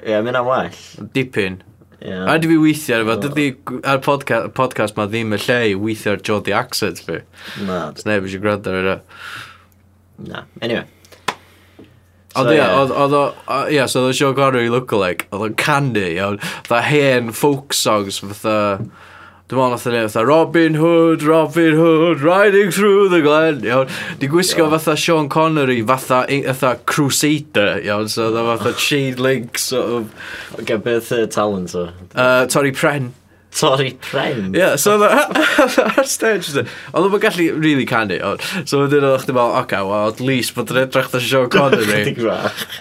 Ie, 0.00 0.14
yeah, 0.14 0.24
mynd 0.24 0.40
am 0.40 0.48
well. 0.48 0.72
Dipyn. 1.12 1.60
Yeah. 2.00 2.28
A 2.28 2.36
wedi 2.36 2.50
fi 2.52 2.58
weithio 2.62 2.98
ar 2.98 3.04
efo, 3.04 3.16
dydy 3.24 3.46
ar 3.82 3.98
podcast, 4.04 4.52
podcast 4.54 4.98
ma 4.98 5.08
ddim 5.10 5.34
y 5.34 5.40
lle 5.42 5.58
i 5.72 5.74
weithio 5.78 6.14
ar 6.14 6.22
Jodie 6.22 6.54
Accent 6.54 7.02
fi. 7.02 7.22
Na. 7.66 7.88
Os 7.90 8.06
neb 8.06 8.28
eisiau 8.28 8.44
gwrando 8.44 8.70
ar 8.70 8.78
yna. 8.84 8.94
Na, 10.28 10.44
anyway. 10.62 10.86
Ond 12.38 12.52
ia, 12.52 12.68
oedd 12.78 13.16
o, 13.18 13.24
ia, 13.72 13.88
so 13.90 14.04
oedd 14.04 14.12
o 14.12 14.14
Sean 14.14 14.36
Connery 14.38 14.70
look-alike, 14.70 15.26
oedd 15.32 15.48
o'n 15.48 15.58
canu, 15.58 16.04
iawn, 16.12 16.38
dda 16.68 16.82
hen 16.86 17.34
folk 17.34 17.74
songs, 17.74 18.22
fatha... 18.22 18.56
Uh, 18.78 19.06
Dwi'n 19.48 19.56
meddwl 19.56 19.70
nath 19.72 19.86
o'n 19.88 19.94
neud 19.96 20.26
Robin 20.28 20.74
Hood, 20.76 21.22
Robin 21.24 21.72
Hood, 21.72 22.20
riding 22.20 22.70
through 22.70 23.08
the 23.08 23.22
glen, 23.24 23.62
iawn. 23.64 23.88
Di 24.20 24.28
gwisgo 24.28 24.66
yeah. 24.66 24.74
fatha 24.74 24.94
Sean 24.94 25.30
Connery, 25.30 25.80
fatha, 25.80 26.26
fatha 26.28 26.74
Crusader, 26.84 27.80
iawn, 27.80 28.10
so 28.12 28.28
dda 28.28 28.42
fatha 28.44 28.74
chain 28.86 29.16
link, 29.16 29.56
sort 29.56 29.88
of... 29.88 30.12
Ge 30.60 30.76
beth 30.84 31.08
uh, 31.12 31.24
talent 31.26 31.74
o? 31.74 31.86
Uh, 32.14 32.44
Torri 32.44 32.74
Pren 32.76 33.14
torri 33.54 33.94
pren. 34.02 34.50
Ie, 34.54 34.58
yeah, 34.58 34.76
so 34.76 34.96
ar 35.02 36.06
stage, 36.08 36.50
ond 36.92 37.06
ddim 37.06 37.20
gallu 37.22 37.46
really 37.62 37.86
canu, 37.88 38.18
ond 38.24 38.44
so 38.68 38.82
wedyn 38.82 39.06
oedd 39.08 39.24
chdi 39.24 39.36
fel, 39.36 39.54
oca, 39.60 39.80
well, 39.88 40.12
at 40.12 40.20
least 40.20 40.54
bod 40.56 40.72
yn 40.74 40.82
edrych 40.84 41.10
da 41.12 41.22
Sean 41.22 41.48
Connery. 41.52 42.14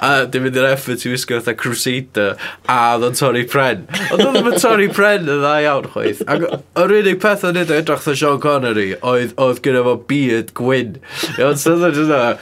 a 0.04 0.26
dim 0.32 0.48
mynd 0.48 0.60
i'r 0.60 0.70
effort 0.74 1.06
i 1.06 1.14
wisgo 1.14 1.40
fatha 1.40 1.56
Crusader, 1.58 2.36
a 2.68 2.80
oedd 2.96 3.08
o'n 3.10 3.18
torri 3.22 3.46
pren. 3.50 3.88
Ond 4.12 4.26
oedd 4.26 4.38
ddim 4.40 4.52
yn 4.52 4.60
torri 4.64 4.90
pren 4.94 5.26
yn 5.26 5.42
dda 5.46 5.56
iawn, 5.66 5.90
chweith. 5.96 6.26
Ac 6.28 6.46
yr 6.84 6.98
unig 7.00 7.24
peth 7.24 7.48
o'n 7.48 7.64
edrych 7.64 7.88
da 8.10 8.18
Sean 8.24 8.44
Connery 8.44 8.92
oedd, 9.00 9.34
oedd 9.42 9.64
gyda 9.66 9.86
fo 9.88 9.98
beard 10.12 10.54
gwyn. 10.58 11.00
Ond 11.40 11.64
so 11.64 11.78
oedd 11.78 12.06
o'n 12.06 12.38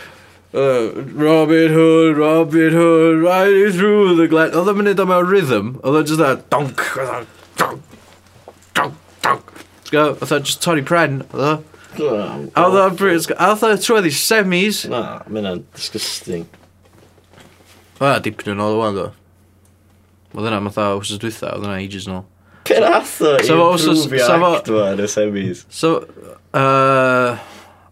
Uh, 0.56 1.04
Robin 1.12 1.70
Hood, 1.74 2.16
Robin 2.16 2.72
Hood, 2.72 3.22
riding 3.22 3.74
through 3.74 4.16
the 4.16 4.26
glen. 4.32 4.54
Oedd 4.56 4.70
o'n 4.72 4.78
mynd 4.80 5.02
o 5.04 5.06
mewn 5.10 5.28
rhythm, 5.28 5.74
oedd 5.82 5.98
o'n 6.00 6.08
just 6.08 6.22
that 6.22 6.46
donk, 6.54 6.80
donk, 7.60 7.84
gwybod, 9.96 10.20
fatha 10.22 10.42
just 10.44 10.62
torri 10.64 10.84
pren, 10.86 11.24
oedd 11.32 11.48
o. 11.48 11.56
A 11.96 12.66
oedd 12.68 12.78
o'n 12.82 12.96
bryd, 13.00 13.28
a 13.38 13.50
oedd 13.54 13.66
o'n 13.70 13.82
trwedd 13.82 14.08
i 14.10 14.14
semis. 14.16 14.84
Na, 14.92 15.02
mynd 15.30 15.40
hynna'n 15.42 15.66
disgusting. 15.78 16.46
Oedd 18.02 18.10
o'n 18.12 18.26
dipyn 18.26 18.56
yn 18.56 18.64
ôl 18.64 18.76
o 18.76 18.82
wan, 18.82 18.98
do. 19.00 19.10
Oedd 20.36 20.50
yna, 20.50 20.60
fatha, 20.68 20.96
wrth 21.00 21.20
dwytha, 21.22 21.54
oedd 21.56 21.68
yna 21.70 21.78
ages 21.80 22.10
yn 22.10 22.18
ôl. 22.18 22.26
Pen 22.66 22.84
atho 22.88 23.36
i 23.38 23.46
improve 23.54 24.48
act 24.50 24.72
ma 24.74 24.88
yn 24.96 25.04
y 25.06 25.10
semis. 25.12 25.64
So, 25.70 26.00
uh, 26.58 27.38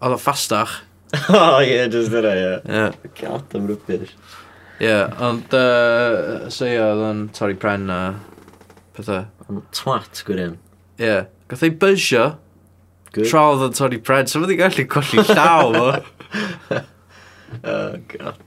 oedd 0.02 0.18
o 0.18 0.20
fastach. 0.22 0.82
Oh, 1.30 1.60
o, 1.60 1.62
ie, 1.62 1.78
just 1.94 2.10
yna, 2.10 2.32
ie. 2.34 2.54
Yeah. 2.66 2.96
God, 3.20 3.52
am 3.54 3.68
rybys. 3.70 4.16
Ie, 4.82 4.96
ond, 5.22 5.54
uh, 5.54 6.50
so 6.52 6.66
ie, 6.66 6.80
oedd 6.82 7.04
o'n 7.06 7.20
torri 7.38 7.56
pren 7.62 7.86
a 7.94 8.00
pethau. 8.98 9.28
Ond 9.46 9.62
twat, 9.78 10.24
gwirion. 10.26 10.58
Ie. 10.98 11.20
Gath 11.54 11.68
ei 11.68 11.76
bysio. 11.78 12.32
Tra 13.13 13.44
oedd 13.52 13.68
yn 13.68 13.76
torri 13.78 14.00
pred. 14.02 14.32
So 14.32 14.42
fyddi 14.42 14.58
gallu 14.58 14.88
colli 14.89 15.26
llaw 15.30 15.76
fo. 15.76 15.92
oh, 17.74 18.00
god. 18.16 18.42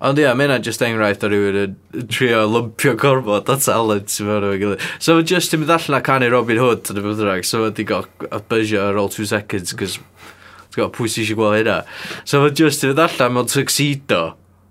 Ond 0.00 0.16
ie, 0.16 0.24
yeah, 0.24 0.32
mae 0.36 0.46
yna 0.48 0.58
just 0.64 0.80
enghraifft 0.84 1.24
o 1.26 1.28
rhywun 1.28 1.56
yn 1.60 2.06
trio 2.08 2.46
lympio 2.48 2.94
gorfod 3.00 3.48
o 3.52 3.56
talent 3.60 4.12
sy'n 4.12 4.28
mewn 4.30 4.46
o'r 4.48 4.56
gilydd. 4.60 4.84
So 4.96 5.16
mae 5.18 5.26
just 5.28 5.52
yn 5.52 5.60
mynd 5.60 5.72
allan 5.74 5.98
a 5.98 6.00
canu 6.04 6.30
Robin 6.32 6.60
Hood 6.60 6.88
yn 6.88 7.00
y 7.00 7.04
bydd 7.04 7.18
bydrag, 7.20 7.44
so 7.44 7.60
mae 7.66 7.74
di 7.76 7.84
a 7.88 8.40
bysio 8.52 8.86
ar 8.86 9.00
ôl 9.00 9.12
two 9.12 9.28
seconds, 9.28 9.74
cos 9.76 9.98
ti'n 9.98 10.78
gwybod 10.78 10.94
pwy 10.96 11.12
sy'n 11.12 11.26
eisiau 11.26 11.40
gweld 11.40 11.58
hynna. 11.58 11.76
So 12.24 12.40
mae 12.40 12.56
just 12.56 12.84
yn 12.84 12.94
mynd 12.94 13.04
allan 13.04 13.36
mewn 13.36 13.52
tuxedo. 13.52 14.22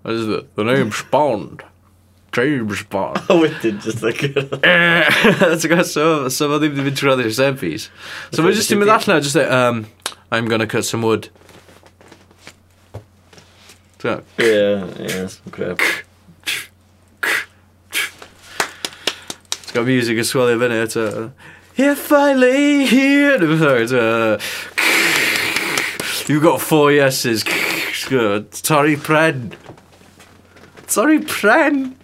The 0.02 0.66
name's 0.66 1.04
Bond. 1.14 1.62
Trädgårdsbarn. 2.32 3.18
Och 3.28 3.46
did 3.62 3.82
just 3.82 4.02
like... 4.02 4.20
That's 4.62 5.64
eh, 5.64 5.68
got 5.76 5.86
some, 5.86 6.30
some 6.30 6.52
of 6.52 6.60
them 6.60 6.76
have 6.76 6.84
been 6.84 6.94
to 6.94 7.10
other 7.10 7.24
selfies. 7.24 7.88
Eh, 7.88 8.36
so 8.36 8.42
we're 8.42 8.52
just 8.52 8.68
doing 8.68 8.86
that 8.86 9.06
now, 9.08 9.20
just 9.20 9.34
like, 9.34 9.50
um, 9.50 9.86
I'm 10.30 10.46
gonna 10.46 10.66
cut 10.66 10.84
some 10.84 11.02
wood. 11.02 11.28
Yeah, 14.02 14.20
yeah, 14.38 15.26
some 15.26 15.50
crap. 15.50 15.80
It's 19.62 19.72
got 19.72 19.84
music 19.84 20.18
as 20.18 20.34
well, 20.34 20.48
in 20.48 20.72
it? 20.72 20.96
Uh, 20.96 21.28
if 21.76 22.12
I 22.12 22.32
lay 22.34 22.86
here... 22.86 23.36
I'm 23.36 23.58
sorry, 23.58 23.82
it's. 23.82 23.92
Uh, 23.92 24.40
You've 26.26 26.42
got 26.44 26.60
four 26.60 26.92
yeses. 26.92 27.42
Sorry, 27.42 28.96
Pren. 28.96 29.52
Sorry, 30.86 31.18
Pren. 31.18 31.94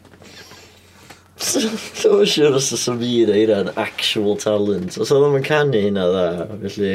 Dwi'n 2.00 2.28
siŵr 2.30 2.56
os 2.58 2.68
oes 2.74 2.84
fi 3.00 3.10
na 3.28 3.36
hynna'n 3.36 3.70
actual 3.78 4.36
talent. 4.40 4.96
Os 5.00 5.12
oedd 5.14 5.36
yn 5.38 5.44
canu 5.46 5.80
hynna 5.84 6.06
dda, 6.10 6.26
felly, 6.64 6.90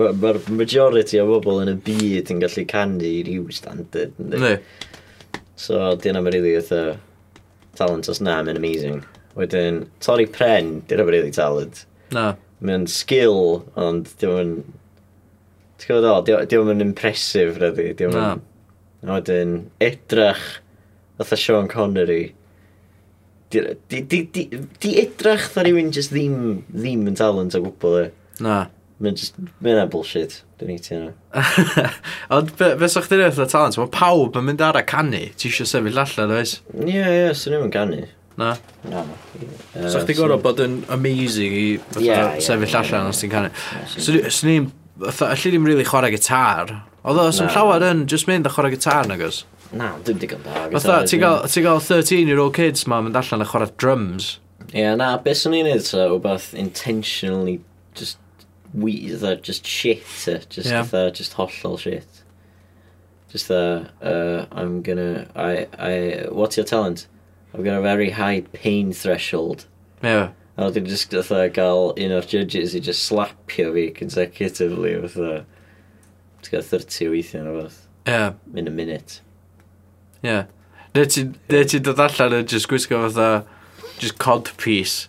mae'r 0.00 0.40
ma 0.48 0.58
majority 0.60 1.20
o 1.22 1.26
bobl 1.28 1.62
yn 1.62 1.72
y 1.72 1.76
byd 1.86 2.32
yn 2.34 2.42
gallu 2.42 2.64
canu 2.70 3.06
i 3.06 3.22
ryw 3.28 3.48
standard. 3.54 4.14
Ne. 4.18 4.56
So, 5.60 5.94
di 6.00 6.10
yna 6.10 6.22
mae'n 6.24 6.36
rili 6.36 6.54
eitha 6.58 6.82
talent 7.78 8.10
os 8.10 8.22
na, 8.24 8.40
mae'n 8.42 8.60
amazing. 8.60 9.02
Wedyn, 9.38 9.84
torri 10.04 10.26
pren, 10.30 10.78
di 10.88 10.96
yna 10.96 11.06
mae'n 11.06 11.18
rili 11.18 11.34
talent. 11.36 11.84
Na. 12.14 12.32
Mae'n 12.64 12.88
skill, 12.90 13.62
ond 13.80 14.10
di 14.20 14.30
o'n... 14.30 14.56
Ti'n 15.78 15.90
gwybod 15.90 16.08
o, 16.10 16.38
di 16.48 16.58
o'n 16.58 16.82
impressive, 16.82 17.58
rydw 17.62 17.90
i. 17.90 17.98
Di 17.98 18.08
o'n... 18.10 18.40
Wedyn, 19.04 19.58
edrach, 19.84 20.46
fatha 21.18 21.38
Sean 21.38 21.68
Connery 21.70 22.32
Di, 23.52 23.60
di, 23.88 24.22
di, 24.32 24.46
di 24.82 24.94
edrach 25.02 25.50
dda 25.52 25.66
rhywun 25.66 25.92
just 25.94 26.14
ddim, 26.14 26.64
ddim 26.72 27.04
yn 27.10 27.18
talent 27.18 27.54
o 27.54 27.60
gwbl 27.64 28.00
e. 28.00 28.08
Na. 28.44 28.64
Mae'n 29.02 29.16
just, 29.18 29.38
mae'n 29.62 29.80
a 29.82 29.86
bullshit. 29.90 30.40
Dwi'n 30.60 30.74
ei 30.74 30.82
ti 30.82 30.94
yna. 30.96 31.12
Ond 32.34 32.52
be, 32.58 32.70
be 32.80 32.88
sa'ch 32.90 33.08
chi'n 33.10 33.24
edrych 33.26 33.50
talent? 33.50 33.78
Mae 33.80 33.90
pawb 33.94 34.38
yn 34.38 34.46
mynd 34.48 34.62
ar 34.64 34.78
a 34.78 34.84
canu. 34.86 35.24
Ti 35.34 35.50
eisiau 35.50 35.68
sefyll 35.68 35.98
allan, 36.02 36.34
oes? 36.38 36.60
Ie, 36.76 36.86
yeah, 36.88 37.10
ie, 37.10 37.18
yeah, 37.24 37.34
sy'n 37.38 37.56
ni'n 37.56 37.74
canu. 37.74 38.04
Na? 38.38 38.54
Na. 38.90 39.02
Uh, 39.74 39.90
Sa'ch 39.90 40.06
ti'n 40.08 40.18
gorfod 40.18 40.42
bod 40.46 40.62
yn 40.64 40.80
amazing 40.94 41.54
i 41.54 41.66
yeah, 42.02 42.38
sefyll 42.42 42.70
yeah, 42.70 42.80
allan 42.80 43.04
yeah, 43.04 43.12
os 43.12 43.22
ti'n 43.22 43.34
canu. 43.34 43.52
Sy'n 43.96 44.30
Swn 44.30 44.50
ni'n... 44.52 44.72
Alli 45.04 45.50
ddim 45.50 45.66
really 45.66 45.86
chwarae 45.86 46.12
gitar. 46.14 46.70
Oedd 47.02 47.18
o, 47.18 47.26
o'n 47.26 47.50
llawer 47.50 47.82
yn 47.90 48.06
just 48.10 48.30
mynd 48.30 48.46
a 48.46 48.52
chwarae 48.54 48.72
gitar 48.76 49.10
nag 49.10 49.26
oes? 49.26 49.42
na, 49.76 49.92
dwi'n 50.06 50.20
digon 50.22 50.42
da. 50.46 50.66
Fatha, 50.74 51.02
ti'n 51.08 51.22
gael 51.22 51.82
13-year-old 51.82 52.54
kids 52.56 52.86
ma, 52.90 53.00
mynd 53.04 53.18
allan 53.20 53.44
a 53.44 53.48
chwarae 53.48 53.70
drums. 53.76 54.38
Ie, 54.70 54.80
yeah, 54.80 54.94
na, 54.98 55.14
beth 55.22 55.42
sy'n 55.42 55.54
ni'n 55.54 55.68
neud, 55.70 55.86
so, 55.86 56.06
wbeth 56.16 56.52
intentionally, 56.58 57.58
just, 57.94 58.18
we, 58.72 58.96
the, 59.10 59.36
just 59.36 59.66
shit, 59.66 60.04
just, 60.50 60.70
yeah. 60.70 60.82
the, 60.82 61.10
just 61.10 61.36
hollol 61.38 61.78
shit. 61.78 62.22
Just 63.28 63.48
the, 63.48 63.90
uh, 64.00 64.46
I'm 64.52 64.80
gonna, 64.82 65.26
I, 65.34 65.66
I, 65.78 66.26
what's 66.30 66.56
your 66.56 66.66
talent? 66.66 67.08
I've 67.52 67.64
got 67.64 67.78
a 67.78 67.82
very 67.82 68.10
high 68.10 68.42
pain 68.52 68.92
threshold. 68.92 69.66
Yeah. 70.02 70.30
A 70.56 70.70
wedyn 70.70 70.86
just 70.86 71.10
fatha 71.10 71.48
gael 71.50 71.94
un 71.98 72.12
o'r 72.14 72.26
judges 72.26 72.74
i 72.74 72.80
just 72.80 73.10
slapio 73.10 73.72
fi 73.74 73.88
consecutively 73.90 74.94
fatha. 75.02 75.46
Ti'n 76.42 76.50
gael 76.54 76.66
30 76.68 77.10
weithiau 77.10 77.44
neu 77.46 77.62
fath. 77.62 77.80
Yeah. 78.06 78.34
In 78.54 78.68
a 78.68 78.70
minute. 78.70 79.20
Yeah. 80.24 80.46
Neu 80.94 81.04
ti'n 81.10 81.34
ti 81.68 81.80
dod 81.84 82.00
allan 82.00 82.38
yn 82.40 82.46
just 82.48 82.70
gwisgo 82.70 83.02
fatha, 83.04 83.44
just 83.98 84.16
cod 84.18 84.50
piece. 84.56 85.08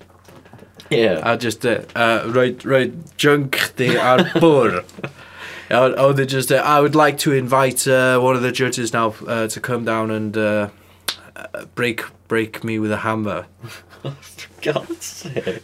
Yeah. 0.89 1.21
A 1.23 1.37
just, 1.37 1.65
uh, 1.65 1.81
e, 1.95 2.07
roi, 2.29 2.55
roi 2.63 2.91
junk 3.17 3.71
di 3.77 3.95
ar 3.97 4.25
bwr. 4.41 4.81
Iawn, 5.71 5.95
oedd 6.01 6.19
yn 6.25 6.27
just, 6.29 6.51
uh, 6.51 6.59
e, 6.59 6.59
I 6.59 6.81
would 6.81 6.97
like 6.99 7.17
to 7.19 7.31
invite 7.31 7.87
uh, 7.87 8.19
one 8.19 8.35
of 8.35 8.43
the 8.43 8.51
judges 8.51 8.93
now 8.93 9.15
uh, 9.25 9.47
to 9.47 9.59
come 9.59 9.85
down 9.85 10.11
and 10.11 10.37
uh, 10.37 10.69
uh 11.35 11.65
break, 11.75 12.03
break 12.27 12.63
me 12.63 12.77
with 12.77 12.91
a 12.91 13.01
hammer. 13.07 13.45
For 14.01 14.13
God's 14.61 15.05
sake. 15.05 15.63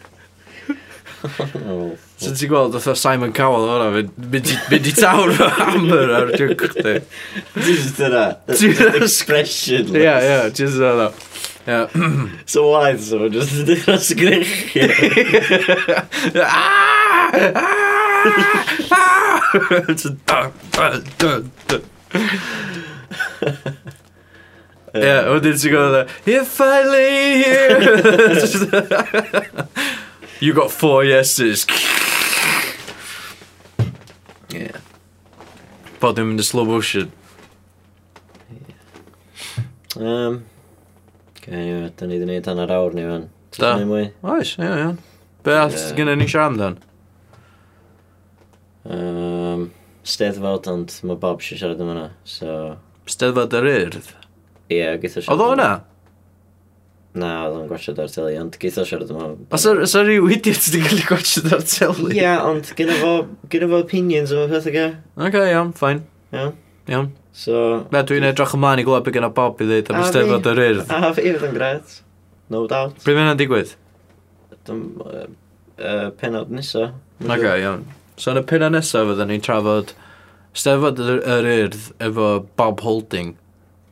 oh. 1.55 1.97
So 2.21 2.29
ti'n 2.37 2.51
gweld 2.51 2.75
oedd 2.77 2.97
Simon 3.01 3.31
Cowell 3.33 3.65
o'na 3.65 3.87
mynd 4.29 4.85
i 4.85 4.91
tawr 4.93 5.31
o 5.33 5.47
hammer 5.57 6.11
ar 6.19 6.29
jwc 6.37 6.67
chdi. 6.75 6.93
Just 7.65 7.97
yna. 8.05 8.25
Expression. 8.99 9.89
Ia, 9.97 10.19
ia, 10.21 10.43
just 10.53 10.77
yna. 10.77 11.07
So 12.45 12.67
waith, 12.75 13.01
so 13.07 13.29
just 13.33 13.55
yn 13.57 13.65
dechrau 13.71 13.97
sgrichu. 13.97 14.85
Ie, 24.91 25.17
wedyn 25.31 25.57
ti'n 25.57 25.73
gweld 25.73 26.09
If 26.29 26.61
I 26.61 26.85
lay 26.85 27.41
here... 27.41 27.81
You 30.41 30.55
got 30.55 30.71
four 30.71 31.03
yeses. 31.05 31.67
Yeah. 34.51 34.79
Bod 36.01 36.19
yn 36.21 36.31
mynd 36.31 36.43
y 36.43 36.45
slow 36.45 36.67
motion. 36.67 37.11
Um, 39.97 40.41
Gan 41.41 41.57
anyway, 41.57 41.87
i, 41.87 41.91
da 41.97 42.07
ni 42.07 42.15
wedi 42.15 42.25
gwneud 42.27 42.47
hanner 42.51 42.71
awr 42.75 42.95
ni 42.95 43.03
fan. 43.07 43.27
Da. 43.57 43.73
Oes, 43.81 44.55
ie, 44.57 44.69
ie. 44.69 44.89
Be 45.43 45.55
all 45.57 45.73
yeah. 45.73 45.93
gynnu 45.97 46.15
ni 46.19 46.27
siarad 46.29 46.53
amdan? 46.53 46.77
Um, 48.85 49.67
steddfod, 50.07 50.69
ond 50.71 50.93
mae 51.07 51.19
Bob 51.21 51.41
eisiau 51.41 51.59
siarad 51.59 51.81
am 51.83 51.91
hwnna, 51.91 52.07
so... 52.25 52.57
Steddfod 53.09 53.57
yr 53.57 53.69
urdd? 53.71 54.11
Ie, 54.69 54.77
yeah, 54.77 54.95
gyda 55.01 55.17
siarad. 55.17 55.33
Oedd 55.33 55.45
o 55.45 55.49
hwnna? 55.51 55.69
Na, 57.11 57.31
oedd 57.43 57.57
o'n 57.57 57.67
gwachod 57.67 57.97
ar 57.99 58.11
teli, 58.11 58.37
ond 58.39 58.55
geith 58.59 58.77
o 58.79 58.85
siarad 58.87 59.09
yma. 59.11 59.31
Os 59.51 59.65
o'r 59.67 60.05
rhyw 60.07 60.29
idiot 60.31 60.67
wedi 60.69 60.83
cael 60.85 61.01
ei 61.01 61.07
gwachod 61.09 61.49
ar 61.51 61.65
teli? 61.67 62.13
Ie, 62.13 62.21
yeah, 62.21 62.43
ond 62.47 62.69
gyda 62.77 62.95
fo, 63.01 63.09
gyda 63.51 63.67
fo 63.71 63.81
opinions 63.83 64.31
yma 64.31 64.45
peth 64.51 64.69
aga. 64.71 64.85
E. 64.93 65.25
Ok, 65.27 65.35
iawn, 65.49 65.73
ffain. 65.75 66.05
Iawn. 66.31 66.53
Iawn. 66.91 67.09
So... 67.35 67.57
Na, 67.91 68.03
dwi'n 68.07 68.27
edrych 68.29 68.55
ymlaen 68.55 68.83
i 68.83 68.85
glwb 68.87 69.09
i 69.11 69.15
gyda 69.15 69.31
Bob 69.35 69.59
i 69.59 69.67
ddweud 69.67 69.91
am 69.91 69.99
ysteddfod 70.05 70.47
yr 70.53 70.61
urdd. 70.67 70.85
A 70.87 71.11
fi, 71.15 71.25
fydd 71.27 71.47
yn 71.49 71.57
gret. 71.57 71.97
No 72.51 72.63
doubt. 72.71 72.95
Pryd 73.03 73.19
mynd 73.19 73.33
yn 73.33 73.41
digwydd? 73.41 73.73
Dym, 74.67 74.85
uh, 75.03 75.25
uh, 75.79 76.07
penod 76.19 76.51
nesaf. 76.55 76.95
Ok, 77.27 77.43
iawn. 77.49 77.83
So 78.19 78.31
yn 78.31 78.39
y 78.39 78.45
penod 78.47 78.75
nesaf 78.75 79.11
fydden 79.11 79.31
ni'n 79.33 79.43
trafod 79.43 79.91
Steddfod 80.51 80.99
yr 80.99 81.21
urdd 81.47 81.77
efo 82.03 82.29
Bob 82.59 82.81
Holding. 82.83 83.35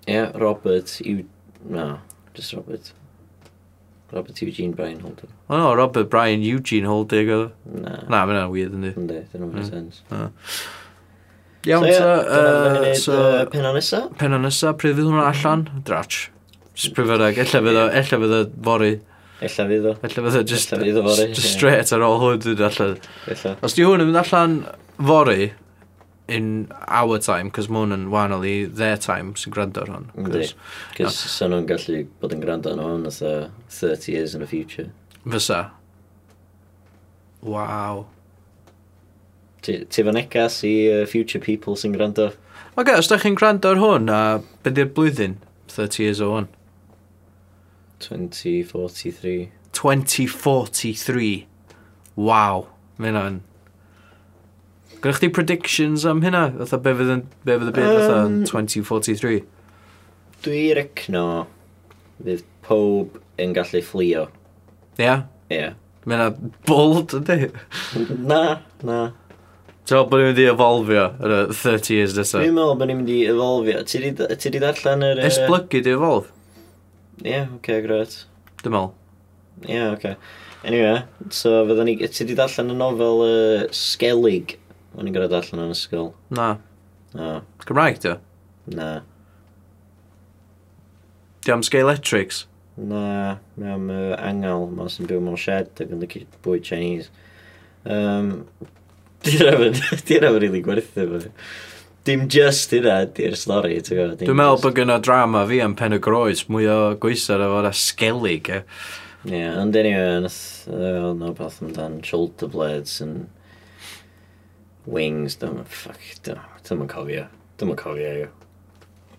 Ie, 0.03 0.15
yeah, 0.17 0.31
Robert 0.39 0.97
yw... 0.99 1.21
No, 1.71 1.85
just 2.35 2.55
Robert. 2.55 2.91
Robert 4.11 4.41
Eugene 4.41 4.73
Bryan 4.73 4.99
Holder. 4.99 5.29
O 5.49 5.57
no, 5.57 5.73
Robert 5.75 6.09
Brian 6.09 6.41
Eugene 6.41 6.85
Holder. 6.85 7.25
Go. 7.25 7.39
Na. 7.65 7.99
Na, 8.09 8.25
mae'n 8.25 8.49
weird 8.53 8.73
yn 8.77 8.87
di. 8.87 8.93
Ynddi, 8.97 9.21
dyn 9.33 9.43
nhw'n 9.45 9.59
mm. 9.59 9.67
sens. 9.67 10.01
Ah. 10.09 10.29
Iawn, 11.69 11.85
ta. 11.91 12.09
Uh, 12.23 12.95
so, 12.95 13.19
penna 13.51 13.73
nesa. 13.75 14.05
Penna 14.17 14.39
nesa, 14.41 14.73
pryd 14.79 14.97
fydd 14.97 15.09
hwnna 15.11 15.27
allan? 15.29 15.67
Drach. 15.85 16.29
Sprifarag, 16.79 17.37
ella 17.43 17.63
fydd 17.65 17.79
o, 17.83 17.85
ella 18.01 18.19
fydd 18.23 18.35
o 18.37 18.41
fory. 18.65 18.91
Ella 19.43 19.65
fydd 19.71 19.89
o. 19.91 19.95
Ella 19.99 20.25
fydd 20.25 20.37
o, 20.39 20.43
just, 20.47 20.73
just 20.79 21.49
straight 21.51 21.91
ar 21.95 22.05
ôl 22.07 22.21
hwn 22.23 22.39
dwi'n 22.45 22.63
allan. 22.69 22.95
Os 23.65 23.75
di 23.75 23.85
hwn 23.85 24.05
yn 24.05 24.09
mynd 24.09 24.21
allan 24.23 24.55
fory, 25.11 25.51
in 26.29 26.71
our 26.87 27.17
time, 27.17 27.49
cos 27.51 27.67
mae 27.69 27.81
hwn 27.83 27.95
yn 27.95 28.05
wahanol 28.13 28.45
i 28.45 28.53
their 28.81 28.99
time 29.01 29.33
sy'n 29.39 29.53
gwrando 29.55 29.81
ar 29.83 29.91
hwn. 29.95 30.07
Cos 30.29 30.53
no. 30.99 31.11
sy'n 31.15 31.53
nhw'n 31.55 31.67
gallu 31.69 32.03
bod 32.21 32.35
yn 32.35 32.43
gwrando 32.43 32.73
ar 32.75 32.83
hwn 32.83 33.09
30 33.09 34.13
years 34.13 34.35
in 34.37 34.45
the 34.45 34.49
future. 34.49 34.89
Fysa. 35.25 35.59
Waw. 37.41 38.05
Ti 39.65 40.03
fo 40.05 40.13
negas 40.15 40.61
i 40.67 40.73
uh, 40.91 41.03
future 41.09 41.41
people 41.43 41.75
sy'n 41.79 41.97
gwrando? 41.97 42.29
Mae 42.77 42.87
gael, 42.87 43.01
os 43.01 43.09
da 43.11 43.19
chi'n 43.19 43.37
gwrando 43.39 43.73
ar 43.73 43.81
hwn, 43.81 44.09
a 44.13 44.21
beth 44.63 44.93
blwyddyn 44.95 45.39
30 45.73 46.03
years 46.05 46.23
o 46.23 46.31
hwn? 46.35 46.49
2043. 48.05 49.49
2043. 49.75 51.31
Waw. 52.19 52.67
Mae 52.99 53.11
hynna'n 53.11 53.39
Gwneud 54.99 55.15
chdi 55.19 55.29
predictions 55.31 56.03
am 56.09 56.21
hynna? 56.25 56.49
Fytha 56.59 56.79
be 56.83 56.91
fydd 56.99 57.11
yn- 57.13 57.25
be 57.47 57.55
fydd 57.61 57.69
y 57.71 57.75
byd 57.77 57.89
fatha 57.95 58.17
yn 58.25 58.33
Um, 58.41 58.43
2043? 58.49 59.37
Dwi 60.43 60.63
recno 60.75 61.23
fydd 62.23 62.43
pob 62.67 63.15
yn 63.39 63.53
gallu 63.55 63.81
fflio. 63.85 64.25
Ia? 64.99 65.05
Yeah? 65.05 65.23
Ie. 65.55 65.69
Mae 66.09 66.17
yna 66.19 66.51
bold 66.67 67.15
ydy. 67.19 67.49
Na, 68.27 68.41
na. 68.83 68.99
Ti'n 69.89 69.95
meddwl 69.97 70.09
bod 70.11 70.19
ni'n 70.21 70.27
mynd 70.29 70.41
i 70.43 70.49
evolfio 70.51 71.05
yn 71.25 71.31
y 71.33 71.39
30 71.55 71.95
years 71.95 72.17
Dwi'n 72.43 72.53
meddwl 72.59 72.75
bod 72.81 72.91
ni'n 72.91 72.99
mynd 72.99 73.13
i 73.15 73.19
evolfio. 73.31 73.79
Ti 73.89 74.01
'di 74.03 74.11
d- 74.19 74.35
ti 74.37 74.51
di 74.53 74.61
darllen 74.61 75.05
yr... 75.07 75.21
yy, 75.23 75.29
Esblygu 75.31 75.81
di 75.87 75.95
evolf, 75.95 76.27
Ie, 77.23 77.31
yeah, 77.31 77.47
oce, 77.49 77.55
okay, 77.57 77.81
gret. 77.87 78.13
dwi'n 78.61 78.75
meddwl. 78.75 78.91
Ie, 79.65 79.73
yeah, 79.73 79.87
oce. 79.95 79.97
Okay. 79.97 80.15
Anyway, 80.67 81.01
so 81.31 81.63
fydda 81.71 81.87
ni... 81.87 81.95
Ti 82.03 82.27
di 82.29 82.35
darllen 82.37 82.69
y 82.75 82.77
nofel 82.77 83.23
uh, 83.25 83.65
Skellig 83.75 84.57
O'n 84.99 85.07
i'n 85.07 85.15
gorau 85.15 85.31
allan 85.31 85.63
yn 85.63 85.71
ysgol. 85.71 86.11
Na. 86.35 86.49
Na. 87.15 87.39
Cymraeg, 87.63 88.01
ti? 88.03 88.17
Na. 88.75 88.89
Di 91.45 91.53
am 91.55 91.63
Scalectrics? 91.63 92.43
Na, 92.75 93.37
mae 93.55 93.71
am 93.75 93.87
uh, 93.91 94.17
angel, 94.19 94.67
ma 94.75 94.89
sy'n 94.91 95.07
byw 95.07 95.21
mewn 95.23 95.39
shed 95.39 95.71
ac 95.79 95.87
yn 95.87 96.03
lygu 96.03 96.25
bwyd 96.43 96.67
Chinese. 96.67 97.07
Um, 97.87 98.43
Di'n 99.23 99.49
efo'n 99.51 100.39
rili 100.39 100.61
gwerthu 100.63 101.07
fo. 101.09 101.33
Dim 102.07 102.27
just 102.31 102.71
hynna, 102.75 103.01
di'r 103.15 103.35
stori, 103.39 103.79
ti'n 103.83 103.97
gwybod. 103.97 104.21
Dwi'n 104.23 104.39
meddwl 104.39 104.61
bod 104.63 104.77
gyna 104.77 104.99
drama 105.03 105.43
fi 105.49 105.59
am 105.63 105.75
pen 105.79 105.95
y 105.97 105.99
groes, 106.03 106.45
mwy 106.51 106.69
o 106.71 106.77
gweithio'r 107.03 107.43
efo'r 107.47 107.67
asgelig, 107.71 108.47
e. 108.51 108.61
Ie, 109.27 109.33
yeah, 109.35 109.57
ond 109.59 109.75
anyway, 109.75 110.21
nath, 110.23 110.39
uh, 110.71 111.11
no 111.19 111.33
beth 111.35 111.59
amdan 111.63 111.99
shoulder 112.07 112.47
blades 112.51 113.01
and 113.03 113.27
Wings, 114.87 115.35
dwi'n 115.41 115.65
ffuck, 115.67 115.99
yn 116.85 116.87
cofio. 116.91 117.27
dim 117.59 117.73
yn 117.73 117.79
cofio, 117.79 118.13
yw. 118.23 118.29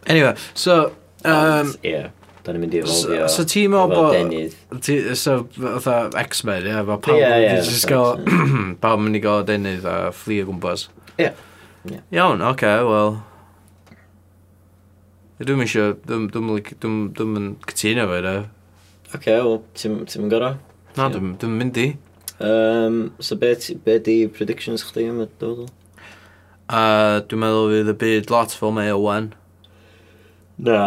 Anyway, 0.07 0.35
so... 0.55 0.93
Um, 1.25 1.69
Ond, 1.69 1.79
yeah. 1.85 2.11
Da 2.41 2.55
ni'n 2.55 2.63
mynd 2.65 2.75
i 2.75 2.81
efoldio. 2.81 3.27
So, 3.29 3.43
so 3.43 3.49
ti'n 3.49 3.73
meddwl 3.75 3.91
bod... 3.93 4.55
Ti, 4.87 4.97
so, 5.21 5.35
fatha 5.61 5.97
X-Men, 6.23 6.65
ie, 6.65 6.73
yeah, 6.73 6.85
mae 6.89 7.03
pawb 7.05 7.21
yeah, 7.21 7.37
yeah, 7.43 7.61
just 7.67 7.89
gael... 7.91 8.23
pawb 8.83 9.03
yn 9.03 9.09
mynd 9.09 9.21
i 9.21 9.25
gael 9.25 9.45
denydd 9.49 9.89
a 9.89 9.97
fflu 10.17 10.41
o 10.45 10.49
gwmpas. 10.49 10.87
Ie. 11.19 11.29
Yeah. 11.91 12.07
Iawn, 12.17 12.41
oce, 12.41 12.55
okay, 12.55 12.87
wel... 12.89 13.19
Dwi'n 15.45 15.65
eisiau... 15.67 15.99
Dwi'n 16.09 16.29
dwi'n 16.33 17.51
cytuno 17.69 18.09
fe, 18.15 18.23
da. 18.25 18.37
Oce, 19.11 19.37
wel, 19.37 19.59
ti'n 19.77 20.01
mynd 20.01 20.33
gorau? 20.33 20.57
Na, 20.97 21.11
dwi'n 21.13 21.59
mynd 21.61 21.85
i. 21.85 21.91
Um, 22.41 23.15
so 23.21 23.37
be, 23.37 23.55
be 23.85 23.99
di 23.99 24.17
predictions 24.29 24.83
chdi 24.89 25.05
am 25.11 25.21
y 25.21 25.27
dyfodol? 25.29 25.69
A 26.73 27.21
dwi'n 27.29 27.43
meddwl 27.43 27.73
fydd 27.75 27.91
y 27.93 27.95
byd 28.01 28.31
lot 28.33 28.55
fel 28.57 28.73
mae 28.73 28.93
Owen. 28.95 29.33
Na. 30.57 30.79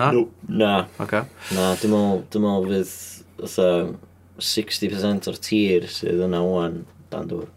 Na? 0.00 0.12
No. 0.14 0.22
Na. 0.48 0.70
Okay. 1.04 1.26
Na, 1.52 1.74
dwi'n 1.80 1.92
meddwl, 1.92 2.22
dwi'n 2.32 2.46
meddwl 2.46 2.70
fydd 2.70 3.44
otha 3.44 3.66
60% 4.40 5.28
o'r 5.28 5.40
tir 5.44 5.84
sydd 5.92 6.22
yna 6.24 6.40
Owen 6.46 6.78
dan 7.12 7.28
dŵr. 7.28 7.50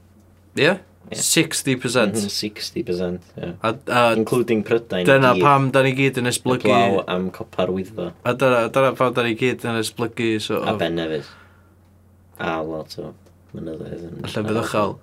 Ie? 0.57 0.65
Yeah? 0.65 0.81
Yeah. 1.07 1.21
60%? 1.23 2.17
60%, 2.27 3.29
yeah. 3.37 3.53
A, 3.63 3.71
a, 3.87 4.01
Including 4.17 4.65
Prydain. 4.67 5.05
Dyna 5.07 5.37
pam 5.39 5.69
da 5.71 5.85
ni 5.85 5.93
gyd 5.95 6.19
yn 6.19 6.27
esblygu... 6.33 6.67
Heblaw 6.67 7.05
am 7.13 7.29
copa'r 7.31 7.71
wyddo. 7.71 8.09
A 8.27 8.33
dyna, 8.35 8.65
dyna 8.75 8.91
pam 8.97 9.15
da 9.15 9.23
ni 9.23 9.37
gyd 9.39 9.63
yn 9.63 9.79
esblygu... 9.79 10.33
So, 10.43 10.59
a 10.67 10.75
Benefydd. 10.75 11.31
A 12.43 12.57
lot 12.59 12.99
o 12.99 13.13
Mynyddoedd. 13.55 14.07
Y 14.19 14.31
llefydd 14.31 14.61
ychel. 14.63 14.95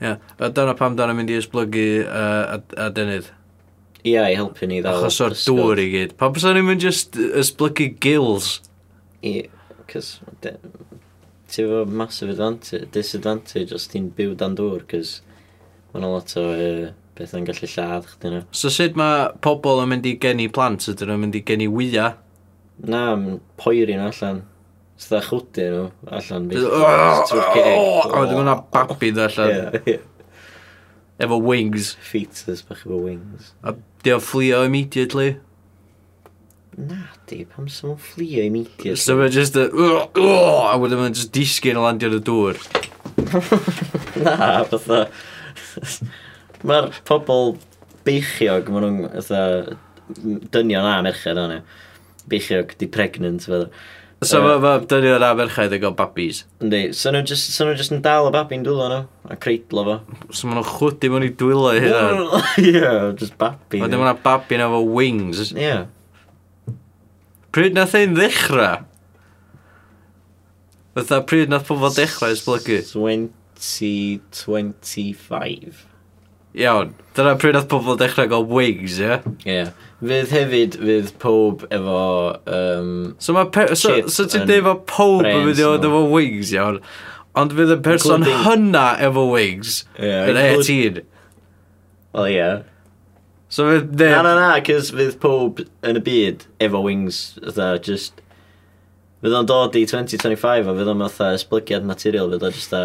Ie. 0.00 0.12
A 0.16 0.50
dyna 0.56 0.74
pam 0.78 0.96
dan 0.98 1.12
yn 1.12 1.20
mynd 1.20 1.32
i 1.32 1.38
esblygu 1.40 1.88
uh, 2.04 2.56
a, 2.56 2.60
a 2.86 2.88
dynydd. 2.94 3.28
Ia, 4.04 4.26
i 4.28 4.36
helpu 4.36 4.68
ni 4.68 4.80
ddal. 4.84 5.04
Achos 5.04 5.20
o'r 5.24 5.36
dŵr 5.38 5.80
i 5.80 5.86
gyd. 5.92 6.16
Pam 6.20 6.34
bys 6.34 6.44
ni'n 6.48 6.66
mynd 6.66 6.82
just 6.84 7.16
esblygu 7.16 7.92
gills? 8.04 8.58
Ia, 9.24 9.46
cys... 9.92 10.16
Ti 11.54 11.62
efo 11.62 11.84
massive 11.86 12.32
advantage, 12.32 12.88
disadvantage 12.92 13.76
os 13.76 13.86
ti'n 13.92 14.08
byw 14.16 14.32
dan 14.40 14.56
dŵr, 14.58 14.82
cys 14.90 15.18
mae'n 15.92 16.06
lot 16.08 16.32
o 16.40 16.44
uh, 16.50 16.88
beth 17.14 17.34
yn 17.38 17.46
gallu 17.46 17.68
lladd 17.70 18.08
chdi 18.10 18.32
nhw. 18.32 18.42
So 18.50 18.72
sut 18.72 18.96
mae 18.98 19.28
pobl 19.44 19.84
yn 19.84 19.92
mynd 19.92 20.08
i 20.10 20.16
geni 20.20 20.48
plant, 20.50 20.88
ydyn 20.90 21.12
nhw'n 21.12 21.22
mynd 21.26 21.38
i 21.38 21.44
geni 21.46 21.68
wyia? 21.70 22.08
Na, 22.90 23.04
poeri 23.60 23.94
nhw 23.94 24.08
allan. 24.10 24.42
Os 24.94 25.08
da 25.10 25.20
chwdi 25.24 25.68
nhw, 25.72 25.86
allan 26.06 26.50
byd. 26.50 26.66
O, 26.70 26.82
wedi 28.14 28.36
hwnna 28.38 28.58
babi 28.72 29.10
allan. 29.26 29.78
Efo 31.18 31.38
wings. 31.38 31.94
Fetus, 32.02 32.62
bach 32.62 32.82
efo 32.82 32.98
wings. 32.98 33.52
A 33.62 33.74
di 34.02 34.12
o 34.12 34.18
fflio 34.18 34.64
immediately? 34.66 35.36
Na, 36.74 37.04
di, 37.30 37.44
pam 37.46 37.68
sy'n 37.70 37.92
mwyn 37.92 38.00
fflio 38.02 38.46
immediately? 38.48 38.96
So 38.98 39.14
mae'n 39.18 39.30
just 39.34 39.54
a... 39.58 39.68
Oh, 39.70 40.66
a 40.66 40.74
wedyn 40.82 40.98
mae'n 40.98 41.14
just 41.14 41.30
disgyn 41.34 41.78
o 41.78 41.84
landio 41.86 42.10
ar 42.10 42.18
y 42.18 42.22
dŵr. 42.26 42.58
Na, 44.26 44.64
fatha... 44.72 45.04
Mae'r 46.66 46.90
pobl 47.06 47.54
beichiog, 48.06 48.70
maen 48.74 48.88
nhw'n 48.88 49.12
fatha... 49.20 49.78
Dynion 50.52 50.84
a 50.84 50.96
merched 51.06 51.38
o'n 51.40 51.60
e. 51.60 51.60
Beichiog, 52.30 52.74
di 52.80 52.90
pregnant, 52.90 53.46
fatha. 53.46 53.70
So 54.24 54.40
mae 54.44 54.58
ma, 54.62 54.72
dynion 54.88 55.22
a 55.24 55.34
merchaid 55.36 55.72
yn 55.76 55.82
gael 55.82 55.96
babis. 55.98 56.38
Yndi, 56.62 56.80
so 56.96 57.10
nhw'n 57.12 57.26
just, 57.28 57.44
so 57.54 57.60
nhw 57.66 57.74
just 57.78 57.92
yn 57.94 58.02
dal 58.04 58.28
y 58.28 58.30
babi'n 58.34 58.64
dwylo 58.66 58.86
nhw, 58.90 59.02
a 59.30 59.32
creidlo 59.40 59.82
fo. 59.88 59.96
So 60.30 60.42
maen 60.48 60.58
nhw'n 60.60 60.70
chwdi 60.70 61.06
mewn 61.12 61.26
i 61.26 61.28
dwylo 61.40 61.68
i 61.74 61.76
hynna. 61.84 62.04
Ie, 62.62 62.82
just 63.20 63.34
babi. 63.40 63.78
Mae 63.82 63.90
dyma 63.92 64.14
babin 64.24 64.64
efo 64.64 64.80
wings. 64.96 65.38
Ie. 65.52 65.56
Yeah. 65.60 65.82
Pryd 67.54 67.72
nath 67.76 67.96
ein 67.98 68.12
ddechrau? 68.18 68.76
Fytha 70.94 71.16
pryd 71.26 71.48
nath 71.50 71.66
pobl 71.70 71.90
dechrau 71.94 72.30
esblygu? 72.34 72.78
2025. 72.84 75.76
Iawn, 76.54 76.88
dyna 77.14 77.34
pryd 77.38 77.54
nath 77.58 77.70
pobl 77.70 77.96
dechrau 77.98 78.26
gael 78.30 78.46
wings, 78.50 78.94
ie? 78.98 79.02
Yeah? 79.06 79.20
Ie. 79.44 79.58
Yeah. 79.58 79.70
Fydd 80.04 80.32
hefyd, 80.34 80.74
fydd 80.82 81.10
pob 81.22 81.62
efo... 81.72 81.98
Um, 82.50 83.14
so 83.22 83.32
mae... 83.32 83.48
So, 83.78 83.94
so 84.12 84.26
ti'n 84.28 84.44
dweud 84.44 84.58
efo 84.58 84.74
pob 84.90 85.24
yn 85.24 85.46
fydd 85.46 85.62
oedd 85.64 85.86
efo 85.88 86.00
wigs, 86.10 86.50
iawn. 86.52 86.80
Ond 87.40 87.54
fydd 87.56 87.72
y 87.72 87.78
person 87.84 88.20
Including... 88.20 88.42
hynna 88.44 88.84
efo 89.06 89.24
wigs 89.30 89.78
yeah, 89.96 90.28
yn 90.28 90.40
include... 90.40 91.04
18. 91.04 91.06
Wel, 92.14 92.28
ie. 92.28 92.34
Yeah. 92.36 92.58
So 93.48 93.70
fydd... 93.70 93.94
De... 93.96 94.10
Na, 94.12 94.20
na, 94.26 94.34
na, 94.42 94.50
cys 94.66 94.90
fydd 94.92 95.16
pob 95.22 95.62
yn 95.64 96.00
y 96.00 96.04
byd 96.04 96.44
efo 96.66 96.82
wings, 96.84 97.22
dda, 97.40 97.70
just... 97.86 98.20
Fydd 99.24 99.38
o'n 99.38 99.48
dod 99.48 99.78
i 99.80 99.86
2025 99.88 100.68
a 100.68 100.74
fydd 100.76 100.90
o'n 100.92 101.06
fatha 101.06 101.30
esblygiad 101.38 101.88
naturiol, 101.88 102.34
fydd 102.34 102.44
o'n 102.50 102.58
just 102.58 102.76
a... 102.76 102.84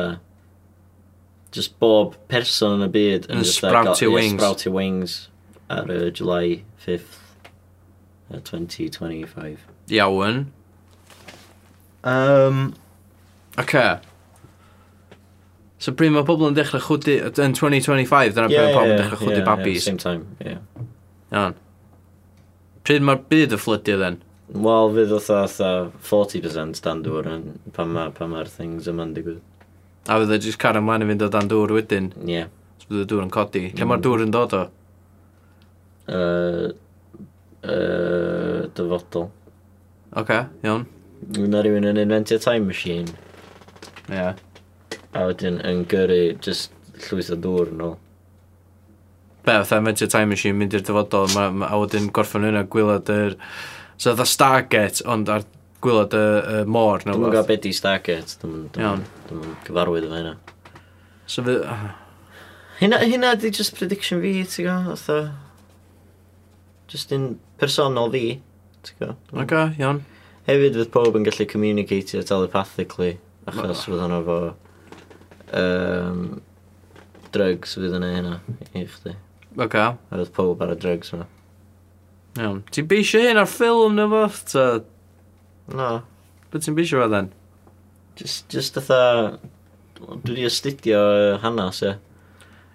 Just 1.52 1.76
bob 1.82 2.14
person 2.30 2.78
yn 2.78 2.86
y 2.86 2.90
byd 2.94 3.28
yn 3.28 3.44
just 3.44 3.60
sprouty 3.60 4.08
wings. 4.08 4.38
Yeah, 4.38 4.40
sprouty 4.40 4.72
wings 4.72 5.20
ar 5.70 5.92
y 5.94 6.12
July 6.12 6.64
5th, 6.86 7.20
2025. 8.32 9.66
Iawn. 9.90 10.52
Um, 12.04 12.74
okay. 13.58 13.98
So 15.80 15.94
pryd 15.96 16.12
mae 16.12 16.26
pobl 16.28 16.50
yn 16.50 16.58
dechrau 16.58 16.82
chwdu, 16.84 17.16
yn 17.30 17.54
2025, 17.56 18.34
dyna 18.36 18.50
yeah, 18.52 18.66
pryd 18.66 18.66
mae 18.66 18.76
pobl 18.76 18.94
yn 18.94 18.98
dechrau 19.00 19.22
chwdu 19.24 19.38
yeah, 19.38 19.46
babis. 19.48 19.86
Yeah, 19.86 19.86
same 19.88 20.02
time, 20.02 20.26
ie. 20.42 20.56
Yeah. 20.56 20.88
Iawn. 21.32 21.60
Pryd 22.88 23.06
mae'r 23.06 23.22
byd 23.30 23.56
y 23.56 23.62
fflydio 23.62 24.00
then? 24.02 24.20
Wel, 24.50 24.92
fydd 24.96 25.14
oedd 25.14 25.30
oedd 25.30 25.94
40% 26.10 26.82
dan 26.86 27.04
dŵr 27.06 27.30
pan 27.76 27.92
mae'r 27.94 28.30
ma 28.32 28.44
things 28.50 28.90
yma'n 28.90 29.14
digwydd. 29.14 29.44
A 30.10 30.18
fydd 30.18 30.34
e 30.34 30.40
jyst 30.42 30.58
car 30.62 30.80
ymlaen 30.80 31.06
i 31.06 31.10
fynd 31.12 31.26
o 31.28 31.30
dan 31.32 31.52
dŵr 31.52 31.76
wedyn? 31.78 32.10
Ie. 32.26 32.40
Yeah. 32.40 32.50
So 32.82 32.90
bydd 32.90 33.04
y 33.04 33.10
dŵr 33.12 33.26
yn 33.28 33.34
codi. 33.36 33.64
Mm. 33.68 33.78
Lle 33.78 33.90
mae'r 33.92 34.04
dŵr 34.08 34.26
yn 34.26 34.34
dod 34.34 34.56
o? 34.58 34.64
uh, 36.10 36.70
uh, 37.64 38.68
dyfodol. 38.76 39.30
Oce, 40.10 40.22
okay, 40.24 40.46
iawn. 40.66 40.88
Na 41.38 41.62
rhywun 41.62 41.88
yn 41.90 42.00
inventio 42.02 42.40
time 42.42 42.66
machine. 42.68 43.10
Ie. 44.10 44.16
Yeah. 44.16 44.38
A 45.14 45.26
wedyn 45.30 45.60
yn 45.66 45.84
gyrru 45.90 46.22
just 46.46 46.74
llwyth 47.08 47.32
o 47.34 47.38
dŵr 47.40 47.74
yn 47.74 47.84
ôl. 47.86 47.98
Be, 49.46 49.54
fatha 49.54 49.80
inventio 49.82 50.10
time 50.12 50.34
machine, 50.34 50.58
mynd 50.60 50.76
i'r 50.78 50.86
dyfodol, 50.86 51.30
ma, 51.36 51.48
ma, 51.54 51.70
a 51.70 51.80
wedyn 51.82 52.10
gorffan 52.16 52.48
yna 52.50 52.66
gwylod 52.72 53.10
yr... 53.14 53.38
So, 53.98 54.14
fatha 54.14 54.28
Stargate, 54.30 55.04
ond 55.10 55.30
ar 55.32 55.46
gwylod 55.84 56.16
y, 56.16 56.24
y 56.60 56.64
môr. 56.70 57.04
Dwi'n 57.06 57.20
gwybod 57.20 57.50
beth 57.50 57.68
i 57.70 57.74
Stargate, 57.76 58.40
dwi'n 58.42 58.70
gyfarwydd 59.68 60.08
efo 60.08 60.20
hynna. 60.20 60.36
So, 61.26 61.44
fydd... 61.46 61.66
Hynna, 62.80 63.02
hynna 63.04 63.36
di 63.36 63.52
just 63.52 63.76
prediction 63.76 64.24
fi, 64.24 64.34
ti'n 64.48 64.70
gwybod? 64.70 65.30
Just 66.90 67.12
un 67.14 67.40
personol 67.62 68.12
fi. 68.12 68.40
Oce, 68.82 69.16
okay, 69.34 69.76
iawn. 69.78 70.02
Hefyd 70.48 70.78
fydd 70.80 70.92
pob 70.94 71.18
yn 71.20 71.26
gallu 71.28 71.46
communicatio 71.50 72.24
telepathically, 72.26 73.18
achos 73.46 73.84
fydd 73.86 74.02
hwnna 74.02 74.22
fo 74.26 74.38
um, 75.60 76.24
drugs 77.36 77.76
fydd 77.78 77.98
yna 78.00 78.10
hynna 78.16 78.38
i 78.74 78.88
chdi. 78.90 79.14
Ok. 79.60 79.78
A 79.78 80.22
fydd 80.24 80.34
pob 80.34 80.64
ar 80.66 80.74
y 80.74 80.80
drugs 80.82 81.14
yna. 81.14 81.30
Iawn. 82.40 82.64
Ti'n 82.74 82.90
beisio 82.90 83.22
hyn 83.22 83.42
ar 83.42 83.50
ffilm 83.50 83.98
na 84.00 84.10
fo? 84.10 84.26
Ta... 84.50 84.66
No. 85.76 85.92
Beth 86.50 86.66
ti'n 86.66 86.78
beisio 86.78 87.04
fo 87.04 87.10
then? 87.14 87.30
Just, 88.18 88.50
just 88.50 88.82
atha... 88.82 89.02
Dwi 90.00 90.40
wedi 90.40 90.46
astudio 90.48 91.02
hanes, 91.44 91.84
ie. 91.84 91.92
Yeah. 91.92 92.06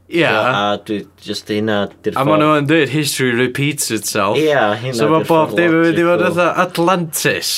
Yeah. 0.09 0.75
A 0.75 0.79
dwi 0.85 1.07
just 1.21 1.49
hynna... 1.49 1.79
A 2.13 2.25
maen 2.29 2.43
nhw 2.43 2.59
yn 2.61 2.69
dweud, 2.69 2.91
history 2.93 3.33
repeats 3.39 3.91
itself. 3.95 4.37
Ie, 4.39 4.51
yeah, 4.51 4.75
hynna. 4.79 4.99
So 4.99 5.09
mae 5.13 5.25
bob 5.29 5.55
dim 5.57 5.73
yn 5.73 5.87
mynd 5.87 6.01
i 6.01 6.05
fod 6.07 6.25
fatha 6.27 6.49
Atlantis. 6.67 7.55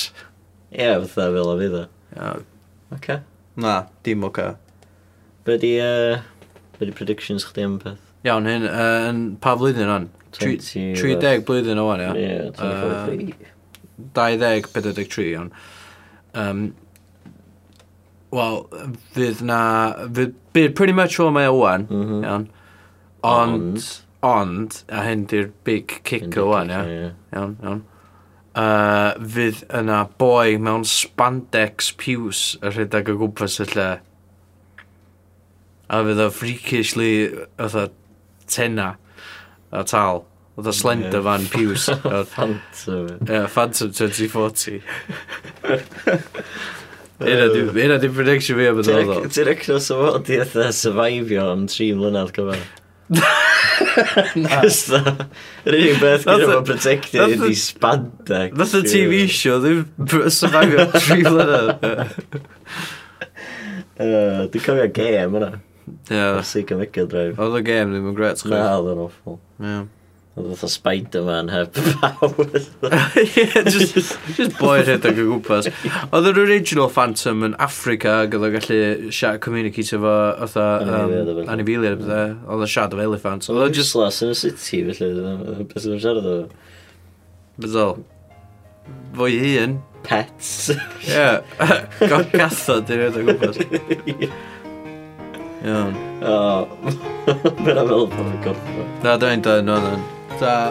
Ie, 0.70 0.84
yeah, 0.84 1.00
fatha 1.02 1.32
fel 1.34 1.50
o 1.50 1.56
fydd 1.58 1.76
o. 1.80 1.82
Oce. 2.96 3.18
Na, 3.62 3.74
dim 4.06 4.24
oce. 4.28 4.46
Be 5.46 5.58
di, 5.62 5.72
uh, 5.82 6.20
be 6.78 6.90
di 6.90 6.94
predictions 6.94 7.48
chdi 7.48 7.66
am 7.66 7.76
beth? 7.82 8.00
Iawn, 8.26 8.48
hyn, 8.50 8.70
uh, 8.70 9.10
yn 9.10 9.20
pa 9.42 9.56
flwyddyn 9.58 9.90
o'n? 9.90 10.08
30 10.36 11.44
blwyddyn 11.48 11.82
o'n, 11.82 12.02
ia. 12.04 12.14
Ie, 12.14 12.32
24. 12.54 13.52
20, 14.14 14.70
23, 14.74 15.30
iawn. 15.34 15.52
Um, 16.36 16.66
Wel, 18.36 18.62
fydd 19.16 19.42
na... 19.46 19.60
Fydd, 20.12 20.34
bydd 20.56 20.74
pretty 20.76 20.94
much 20.96 21.16
fel 21.16 21.32
mae 21.34 21.48
o 21.48 21.58
wan, 21.60 21.86
mm 21.88 22.06
-hmm. 22.06 22.24
iawn. 22.24 22.48
Ond, 23.26 23.60
ond, 23.62 23.86
ond 24.30 24.80
a 24.92 25.04
hyn 25.06 25.26
di'r 25.30 25.50
big 25.64 26.00
kick 26.04 26.36
o 26.36 26.48
wan, 26.52 26.70
iawn, 26.70 26.90
yeah. 26.90 27.12
iawn, 27.32 27.56
iawn. 27.62 27.84
Uh, 28.56 29.12
fydd 29.34 29.64
yna 29.76 29.98
boi 30.20 30.56
mewn 30.56 30.84
spandex 30.88 31.90
piws 32.00 32.44
y 32.62 32.70
rhedeg 32.72 33.10
o 33.12 33.18
gwmpas 33.20 33.58
y 33.60 33.66
lle. 33.74 33.90
A 35.92 36.00
fydd 36.06 36.22
o 36.24 36.30
freakishly, 36.32 37.10
oedd 37.60 37.92
tenna, 38.50 38.94
a 39.70 39.84
tal. 39.84 40.24
Oedd 40.56 40.70
o 40.72 40.72
slender 40.72 41.20
fan 41.22 41.44
piws. 41.52 41.90
Phantom. 42.34 43.10
Ie, 43.28 43.44
Phantom 43.52 43.92
2040. 43.92 44.80
Hynna 47.20 48.00
di 48.00 48.08
prediction 48.12 48.58
fi 48.58 48.66
am 48.68 48.80
y 48.82 48.86
dod 48.86 49.12
o. 49.14 49.20
Ti'n 49.32 49.48
recno 49.48 49.78
sa 49.80 49.96
fo, 49.96 50.18
di 50.26 50.36
eitha 50.36 50.68
survivio 50.76 51.46
am 51.52 51.64
tri 51.70 51.92
mlynedd 51.96 52.34
gyfer. 52.36 52.66
Cys 54.36 54.80
da, 54.90 55.00
yr 55.64 55.76
unig 55.78 56.00
beth 56.02 56.26
gyda 56.26 56.50
fo 56.50 56.60
protected 56.66 57.36
ydi 57.38 57.56
spandex. 57.56 58.56
Nath 58.58 58.76
y 58.76 58.82
TV 58.84 59.22
show 59.32 59.62
ddim 59.64 59.84
survivio 60.34 60.88
tri 60.98 61.22
mlynedd. 61.24 61.72
Dwi'n 63.96 64.60
cofio 64.60 64.88
game 64.92 65.40
yna. 65.40 65.50
Ie. 66.10 66.24
Seek 66.44 66.72
a 66.74 66.76
Mega 66.76 67.06
Drive. 67.08 67.38
Oedd 67.40 67.60
y 67.62 67.62
game 67.64 67.94
ddim 67.94 68.10
yn 68.10 68.16
gret. 68.18 68.42
Na, 68.50 68.64
oedd 68.76 68.92
yn 68.92 69.04
awful. 69.06 69.38
Ie. 69.56 69.70
Yeah. 69.70 69.86
Oedd 70.36 70.50
fatha 70.52 70.68
Spider-Man 70.68 71.48
heb 71.48 71.72
powers. 72.02 72.66
Ie, 73.16 73.46
just, 73.72 73.96
just 74.36 74.52
boi 74.58 74.82
rhedeg 74.84 75.16
o 75.22 75.24
gwmpas. 75.30 75.64
Oedd 76.12 76.26
yr 76.28 76.40
original 76.42 76.90
Phantom 76.92 77.40
yn 77.46 77.54
Africa 77.66 78.10
ac 78.26 78.34
oedd 78.36 78.44
o'n 78.44 78.52
gallu 78.58 78.80
siarad 79.08 79.40
communicate 79.46 79.96
efo 79.96 80.12
otha 80.44 80.66
um, 80.84 81.40
anifiliad. 81.48 82.04
Oedd 82.04 82.52
o'n 82.52 82.68
siarad 82.68 82.92
efo 82.92 83.00
elephant. 83.06 83.48
Oedd 83.48 83.64
o'n 83.64 83.72
just... 83.78 83.90
Slas 83.94 84.20
yn 84.26 84.34
y 84.34 84.36
city 84.36 84.84
felly, 84.90 85.08
beth 85.70 85.86
oedd 85.86 85.94
o'n 85.94 86.02
siarad 86.04 86.26
efo. 86.34 86.44
Byddol. 87.64 87.94
Fwy 89.16 89.32
hun. 89.40 89.72
Pets. 90.04 90.68
Ie. 91.08 91.40
God 92.12 92.28
cathod 92.34 92.92
i 92.92 92.94
rhedeg 93.00 93.24
o 93.24 93.26
gwmpas. 93.40 93.56
Iawn. 95.66 95.96
O, 96.20 96.68
mae'n 97.24 97.64
meddwl 97.64 98.04
bod 98.12 98.20
yn 98.20 98.36
gorfod. 98.44 98.86
Na, 99.00 99.16
dwi'n 99.16 99.40
dweud, 99.42 99.64
no, 99.66 99.80
no. 99.80 99.96
在 100.38 100.70